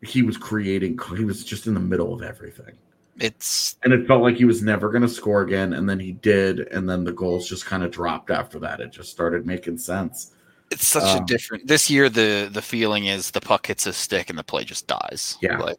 he 0.03 0.22
was 0.22 0.36
creating 0.36 0.98
he 1.16 1.24
was 1.24 1.44
just 1.44 1.66
in 1.66 1.74
the 1.74 1.80
middle 1.80 2.12
of 2.12 2.22
everything 2.22 2.74
It's 3.20 3.76
and 3.84 3.92
it 3.92 4.07
felt 4.07 4.22
like 4.22 4.36
he 4.36 4.44
was 4.44 4.62
never 4.62 4.88
going 4.90 5.03
to 5.03 5.09
score 5.09 5.42
again 5.42 5.72
and 5.74 5.88
then 5.88 6.00
he 6.00 6.12
did 6.12 6.61
and 6.61 6.88
then 6.88 7.05
the 7.05 7.12
goals 7.12 7.48
just 7.48 7.64
kind 7.66 7.82
of 7.84 7.90
dropped 7.90 8.30
after 8.30 8.59
that 8.61 8.80
it 8.80 8.90
just 8.90 9.11
started 9.11 9.46
making 9.46 9.78
sense 9.78 10.34
it's 10.70 10.86
such 10.86 11.05
Um, 11.16 11.22
a 11.22 11.26
different 11.26 11.66
this 11.66 11.88
year 11.90 12.09
the 12.09 12.48
the 12.53 12.62
feeling 12.62 13.07
is 13.07 13.30
the 13.30 13.40
puck 13.40 13.66
hits 13.66 13.86
a 13.86 13.92
stick 13.92 14.30
and 14.30 14.38
the 14.38 14.42
play 14.44 14.64
just 14.64 14.86
dies. 14.86 15.36
Yeah. 15.42 15.59
Like 15.59 15.78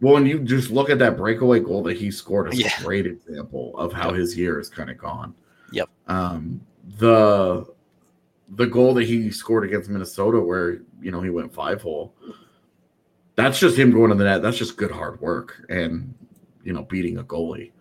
well 0.00 0.16
and 0.16 0.26
you 0.26 0.40
just 0.40 0.70
look 0.70 0.88
at 0.90 0.98
that 1.00 1.16
breakaway 1.18 1.60
goal 1.60 1.82
that 1.84 1.96
he 1.98 2.10
scored 2.10 2.48
as 2.48 2.58
Yeah. 2.58 2.70
a 2.80 2.82
great 2.82 3.06
example 3.06 3.76
of 3.76 3.92
how 3.92 4.08
Yep. 4.08 4.16
his 4.16 4.36
year 4.38 4.58
is 4.58 4.68
kind 4.70 4.90
of 4.90 4.96
gone 4.98 5.34
Yep. 5.72 5.88
um 6.08 6.60
the 6.98 7.66
the 8.56 8.66
goal 8.66 8.92
that 8.94 9.04
he 9.04 9.30
scored 9.30 9.64
against 9.64 9.88
minnesota 9.90 10.40
where 10.40 10.80
you 11.00 11.10
know 11.12 11.20
he 11.20 11.30
went 11.30 11.52
five 11.54 11.80
hole 11.82 12.14
that's 13.34 13.58
just 13.58 13.78
him 13.78 13.92
going 13.92 14.10
to 14.10 14.16
the 14.16 14.24
net. 14.24 14.42
That's 14.42 14.58
just 14.58 14.76
good 14.76 14.90
hard 14.90 15.20
work 15.20 15.64
and 15.68 16.14
you 16.62 16.72
know 16.72 16.82
beating 16.82 17.18
a 17.18 17.24
goalie. 17.24 17.72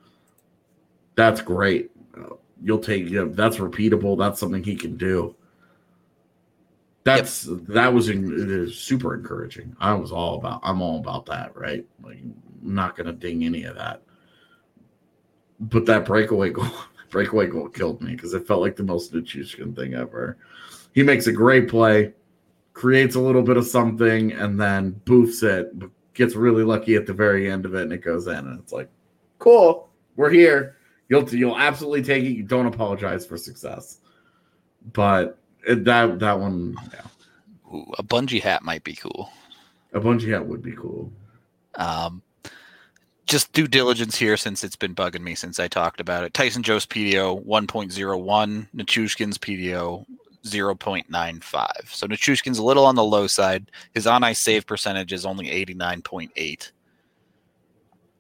That's 1.15 1.41
great. 1.41 1.91
Uh, 2.17 2.35
you'll 2.63 2.79
take 2.79 3.09
you 3.09 3.25
know, 3.25 3.33
that's 3.33 3.57
repeatable. 3.57 4.17
That's 4.17 4.39
something 4.39 4.63
he 4.63 4.75
can 4.75 4.97
do. 4.97 5.35
That's 7.03 7.47
that 7.49 7.93
was 7.93 8.09
in, 8.09 8.31
it 8.31 8.49
is 8.49 8.77
super 8.77 9.15
encouraging. 9.15 9.75
I 9.79 9.93
was 9.93 10.11
all 10.11 10.35
about 10.35 10.61
i'm 10.63 10.81
all 10.81 10.99
about 10.99 11.25
that 11.27 11.55
right? 11.55 11.85
Like 12.01 12.17
i'm 12.17 12.35
not 12.61 12.95
gonna 12.95 13.13
ding 13.13 13.43
any 13.43 13.63
of 13.63 13.75
that. 13.75 14.03
But 15.59 15.85
that 15.87 16.05
breakaway 16.05 16.49
goal 16.51 16.71
breakaway 17.09 17.47
goal 17.47 17.67
killed 17.67 18.01
me 18.01 18.11
because 18.11 18.33
it 18.33 18.47
felt 18.47 18.61
like 18.61 18.75
the 18.75 18.83
most 18.83 19.13
Nichushkin 19.13 19.75
thing 19.75 19.95
ever. 19.95 20.37
He 20.93 21.03
makes 21.03 21.27
a 21.27 21.31
great 21.31 21.67
play 21.67 22.13
creates 22.73 23.15
a 23.15 23.19
little 23.19 23.41
bit 23.41 23.57
of 23.57 23.65
something 23.65 24.31
and 24.31 24.59
then 24.59 24.99
boofs 25.05 25.43
it 25.43 25.71
gets 26.13 26.35
really 26.35 26.63
lucky 26.63 26.95
at 26.95 27.05
the 27.05 27.13
very 27.13 27.49
end 27.49 27.65
of 27.65 27.75
it 27.75 27.83
and 27.83 27.93
it 27.93 27.99
goes 27.99 28.27
in 28.27 28.35
and 28.35 28.59
it's 28.59 28.71
like 28.71 28.89
cool 29.39 29.91
we're 30.15 30.29
here. 30.29 30.77
You'll 31.09 31.27
you'll 31.29 31.57
absolutely 31.57 32.03
take 32.03 32.23
it. 32.23 32.29
You 32.29 32.43
don't 32.43 32.67
apologize 32.67 33.25
for 33.25 33.37
success. 33.37 33.97
But 34.93 35.37
it, 35.67 35.83
that 35.85 36.19
that 36.19 36.39
one 36.39 36.75
yeah. 36.93 37.75
Ooh, 37.75 37.91
a 37.97 38.03
bungee 38.03 38.41
hat 38.41 38.63
might 38.63 38.83
be 38.83 38.95
cool. 38.95 39.31
a 39.93 39.99
bungee 39.99 40.31
hat 40.31 40.45
would 40.45 40.61
be 40.61 40.73
cool. 40.73 41.11
Um, 41.75 42.21
just 43.25 43.53
due 43.53 43.67
diligence 43.67 44.17
here 44.17 44.35
since 44.35 44.63
it's 44.63 44.75
been 44.75 44.93
bugging 44.93 45.21
me 45.21 45.35
since 45.35 45.59
I 45.59 45.67
talked 45.67 46.01
about 46.01 46.23
it. 46.23 46.33
Tyson 46.33 46.63
Jost's 46.63 46.87
PDO 46.87 47.45
1.01, 47.45 48.67
Nichushkin's 48.75 49.37
PDO 49.37 50.05
0.95. 50.43 51.87
So 51.87 52.07
Nichushkin's 52.07 52.57
a 52.57 52.63
little 52.63 52.85
on 52.85 52.95
the 52.95 53.03
low 53.03 53.27
side. 53.27 53.71
His 53.93 54.07
on 54.07 54.23
ice 54.23 54.39
save 54.39 54.65
percentage 54.65 55.13
is 55.13 55.25
only 55.25 55.47
89.8 55.47 56.71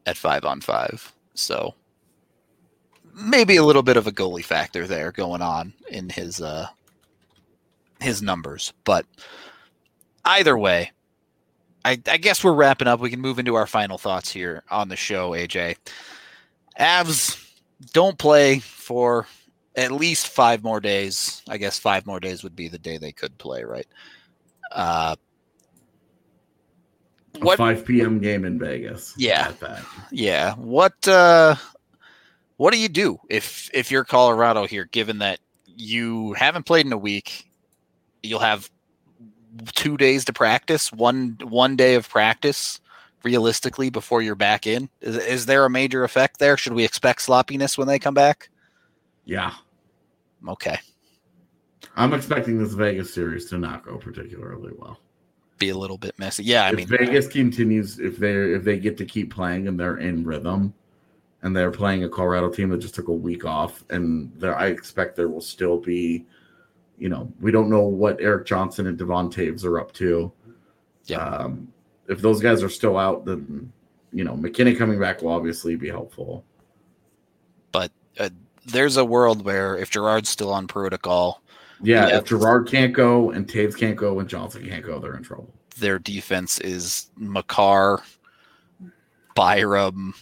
at 0.05 0.17
five 0.17 0.45
on 0.45 0.61
five. 0.61 1.13
So 1.33 1.75
maybe 3.13 3.55
a 3.57 3.63
little 3.63 3.83
bit 3.83 3.97
of 3.97 4.07
a 4.07 4.11
goalie 4.11 4.43
factor 4.43 4.87
there 4.87 5.11
going 5.11 5.41
on 5.41 5.73
in 5.89 6.09
his 6.09 6.41
uh 6.41 6.67
his 7.99 8.21
numbers. 8.21 8.73
But 8.83 9.05
either 10.25 10.57
way, 10.57 10.91
I, 11.85 12.01
I 12.07 12.17
guess 12.17 12.43
we're 12.43 12.53
wrapping 12.53 12.87
up. 12.87 12.99
We 12.99 13.09
can 13.09 13.21
move 13.21 13.39
into 13.39 13.55
our 13.55 13.67
final 13.67 13.97
thoughts 13.97 14.31
here 14.31 14.63
on 14.69 14.89
the 14.89 14.95
show, 14.95 15.31
AJ. 15.31 15.77
Avs 16.79 17.37
don't 17.93 18.17
play 18.17 18.59
for 18.59 19.27
at 19.75 19.91
least 19.91 20.27
five 20.27 20.63
more 20.63 20.79
days. 20.79 21.41
I 21.49 21.57
guess 21.57 21.79
five 21.79 22.05
more 22.05 22.19
days 22.19 22.43
would 22.43 22.55
be 22.55 22.67
the 22.67 22.79
day 22.79 22.97
they 22.97 23.11
could 23.11 23.37
play, 23.37 23.63
right? 23.63 23.87
Uh, 24.71 25.15
A 27.35 27.39
what 27.39 27.57
5 27.57 27.85
p.m. 27.85 28.19
game 28.19 28.45
in 28.45 28.59
Vegas. 28.59 29.13
Yeah. 29.17 29.51
Yeah. 30.11 30.53
What 30.55 31.07
uh 31.07 31.55
what 32.57 32.73
do 32.73 32.79
you 32.79 32.89
do 32.89 33.19
if 33.29 33.69
if 33.73 33.89
you're 33.91 34.03
Colorado 34.03 34.67
here, 34.67 34.85
given 34.85 35.19
that 35.19 35.39
you 35.65 36.33
haven't 36.33 36.65
played 36.65 36.85
in 36.85 36.93
a 36.93 36.97
week? 36.97 37.47
You'll 38.21 38.39
have 38.39 38.69
two 39.73 39.97
days 39.97 40.25
to 40.25 40.33
practice, 40.33 40.91
one 40.91 41.37
one 41.43 41.75
day 41.75 41.95
of 41.95 42.07
practice 42.07 42.79
realistically 43.23 43.89
before 43.89 44.21
you're 44.21 44.35
back 44.35 44.65
in. 44.65 44.89
Is, 45.01 45.15
is 45.17 45.45
there 45.45 45.65
a 45.65 45.69
major 45.69 46.03
effect 46.03 46.39
there? 46.39 46.57
Should 46.57 46.73
we 46.73 46.83
expect 46.83 47.21
sloppiness 47.21 47.77
when 47.77 47.87
they 47.87 47.99
come 47.99 48.13
back? 48.13 48.49
Yeah. 49.25 49.53
Okay. 50.47 50.79
I'm 51.95 52.13
expecting 52.13 52.57
this 52.57 52.73
Vegas 52.73 53.13
series 53.13 53.49
to 53.49 53.57
not 53.57 53.83
go 53.83 53.97
particularly 53.97 54.71
well. 54.77 54.99
Be 55.57 55.69
a 55.69 55.77
little 55.77 55.97
bit 55.97 56.17
messy. 56.17 56.43
Yeah, 56.43 56.65
I 56.65 56.69
if 56.69 56.75
mean 56.75 56.87
Vegas 56.87 57.27
continues, 57.27 57.99
if 57.99 58.17
they 58.17 58.33
if 58.33 58.63
they 58.63 58.79
get 58.79 58.97
to 58.97 59.05
keep 59.05 59.33
playing 59.33 59.67
and 59.67 59.79
they're 59.79 59.97
in 59.97 60.23
rhythm, 60.23 60.73
and 61.43 61.55
they're 61.55 61.71
playing 61.71 62.03
a 62.03 62.09
Colorado 62.09 62.49
team 62.49 62.69
that 62.69 62.79
just 62.79 62.95
took 62.95 63.09
a 63.09 63.13
week 63.13 63.45
off, 63.45 63.83
and 63.89 64.31
there, 64.37 64.57
I 64.57 64.67
expect 64.67 65.15
there 65.15 65.27
will 65.27 65.41
still 65.41 65.77
be, 65.77 66.25
you 66.97 67.09
know, 67.09 67.31
we 67.39 67.51
don't 67.51 67.69
know 67.69 67.83
what 67.83 68.21
Erik 68.21 68.47
Johnson 68.47 68.87
and 68.87 68.97
Devon 68.97 69.29
Toews 69.29 69.63
are 69.63 69.79
up 69.79 69.91
to. 69.93 70.31
Yeah. 71.05 71.17
Um, 71.17 71.71
if 72.07 72.21
those 72.21 72.41
guys 72.41 72.63
are 72.63 72.69
still 72.69 72.97
out, 72.97 73.25
then 73.25 73.71
you 74.11 74.23
know 74.23 74.33
McKinney 74.33 74.77
coming 74.77 74.99
back 74.99 75.21
will 75.21 75.31
obviously 75.31 75.75
be 75.75 75.89
helpful. 75.89 76.43
There's 78.65 78.97
a 78.97 79.05
world 79.05 79.43
where 79.43 79.75
if 79.77 79.89
Girard's 79.89 80.29
still 80.29 80.51
on 80.51 80.67
protocol, 80.67 81.41
Yeah, 81.81 82.17
if 82.17 82.25
Girard 82.25 82.67
can't 82.67 82.93
go 82.93 83.31
and 83.31 83.47
Toews 83.47 83.77
can't 83.77 83.95
go 83.95 84.19
and 84.19 84.29
Johnson 84.29 84.67
can't 84.67 84.83
go, 84.85 84.99
they're 84.99 85.15
in 85.15 85.23
trouble. 85.23 85.51
their 85.77 85.97
defense 85.97 86.59
is 86.59 87.09
Makar, 87.17 88.03
Byram, 89.35 90.13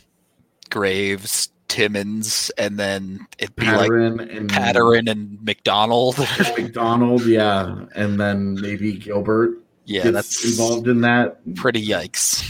Graves, 0.70 1.50
Timmins, 1.68 2.50
and 2.58 2.80
then 2.80 3.28
it'd 3.38 3.56
be 3.56 3.66
like 3.66 3.90
Patterin 3.92 4.36
and 4.38 4.50
Patterin 4.50 5.10
and 5.10 5.38
McDonald. 5.44 6.18
McDonald, 6.58 7.26
yeah, 7.26 7.86
and 7.96 8.20
then 8.20 8.54
maybe 8.62 8.94
Gilbert 8.94 9.58
yeah, 9.86 10.12
that's 10.12 10.46
involved 10.46 10.88
in 10.88 11.02
that. 11.02 11.40
pretty 11.56 11.86
yikes. 11.86 12.46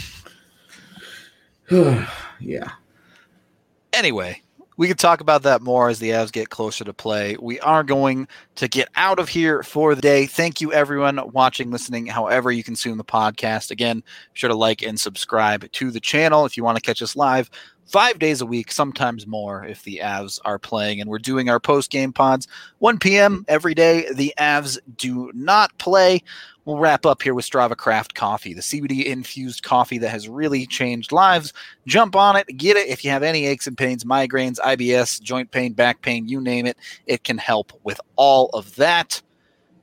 yeah. 2.39 2.69
Anyway, 3.93 4.41
we 4.79 4.87
could 4.87 4.97
talk 4.97 5.19
about 5.19 5.43
that 5.43 5.61
more 5.61 5.89
as 5.89 5.99
the 5.99 6.11
Avs 6.11 6.31
get 6.31 6.51
closer 6.51 6.85
to 6.85 6.93
play. 6.93 7.35
We 7.41 7.59
are 7.59 7.83
going 7.83 8.29
to 8.55 8.69
get 8.69 8.87
out 8.95 9.19
of 9.19 9.27
here 9.27 9.61
for 9.61 9.93
the 9.93 10.01
day. 10.01 10.25
Thank 10.25 10.61
you, 10.61 10.71
everyone 10.71 11.19
watching, 11.33 11.69
listening, 11.69 12.05
however 12.05 12.49
you 12.49 12.63
consume 12.63 12.97
the 12.97 13.03
podcast. 13.03 13.71
Again, 13.71 13.99
be 13.99 14.05
sure 14.35 14.47
to 14.47 14.55
like 14.55 14.81
and 14.81 14.97
subscribe 14.97 15.69
to 15.69 15.91
the 15.91 15.99
channel 15.99 16.45
if 16.45 16.55
you 16.55 16.63
want 16.63 16.77
to 16.77 16.81
catch 16.81 17.01
us 17.01 17.17
live 17.17 17.51
five 17.89 18.19
days 18.19 18.39
a 18.39 18.45
week, 18.45 18.71
sometimes 18.71 19.27
more 19.27 19.65
if 19.65 19.83
the 19.83 19.99
Avs 20.01 20.39
are 20.45 20.59
playing. 20.59 21.01
And 21.01 21.09
we're 21.09 21.19
doing 21.19 21.49
our 21.49 21.59
post 21.59 21.89
game 21.89 22.13
pods 22.13 22.47
1 22.77 22.99
p.m. 22.99 23.43
every 23.47 23.73
day. 23.73 24.07
The 24.13 24.33
Avs 24.39 24.77
do 24.95 25.31
not 25.33 25.77
play. 25.77 26.23
We'll 26.69 26.77
wrap 26.77 27.07
up 27.07 27.23
here 27.23 27.33
with 27.33 27.49
Strava 27.49 27.75
Craft 27.75 28.13
Coffee, 28.13 28.53
the 28.53 28.61
CBD 28.61 29.05
infused 29.05 29.63
coffee 29.63 29.97
that 29.97 30.09
has 30.09 30.29
really 30.29 30.67
changed 30.67 31.11
lives. 31.11 31.51
Jump 31.87 32.15
on 32.15 32.35
it, 32.35 32.45
get 32.57 32.77
it. 32.77 32.87
If 32.87 33.03
you 33.03 33.09
have 33.09 33.23
any 33.23 33.47
aches 33.47 33.65
and 33.65 33.75
pains, 33.75 34.03
migraines, 34.03 34.59
IBS, 34.59 35.19
joint 35.19 35.49
pain, 35.49 35.73
back 35.73 36.03
pain, 36.03 36.27
you 36.27 36.39
name 36.39 36.67
it, 36.67 36.77
it 37.07 37.23
can 37.23 37.39
help 37.39 37.73
with 37.83 37.99
all 38.17 38.49
of 38.49 38.75
that. 38.75 39.19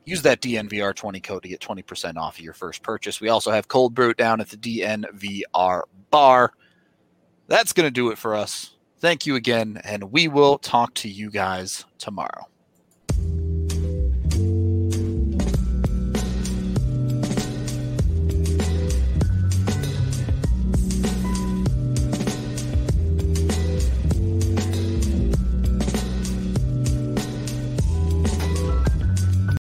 Use 0.05 0.23
that 0.23 0.41
DNVR20 0.41 1.21
code 1.25 1.43
to 1.43 1.49
get 1.49 1.59
20% 1.59 2.19
off 2.19 2.39
of 2.39 2.45
your 2.45 2.55
first 2.55 2.85
purchase. 2.85 3.21
We 3.21 3.31
also 3.31 3.51
have 3.51 3.67
cold 3.67 3.93
brew 3.93 4.15
down 4.15 4.41
at 4.41 4.51
the 4.51 4.57
DNVR 4.57 5.83
bar. 6.13 6.53
That's 7.49 7.73
going 7.73 7.89
to 7.89 7.91
do 7.91 8.13
it 8.13 8.17
for 8.17 8.37
us. 8.37 8.77
Thank 9.01 9.27
you 9.27 9.35
again, 9.35 9.81
and 9.83 10.13
we 10.13 10.29
will 10.29 10.57
talk 10.59 10.95
to 10.95 11.09
you 11.09 11.33
guys 11.33 11.85
tomorrow. 11.99 12.47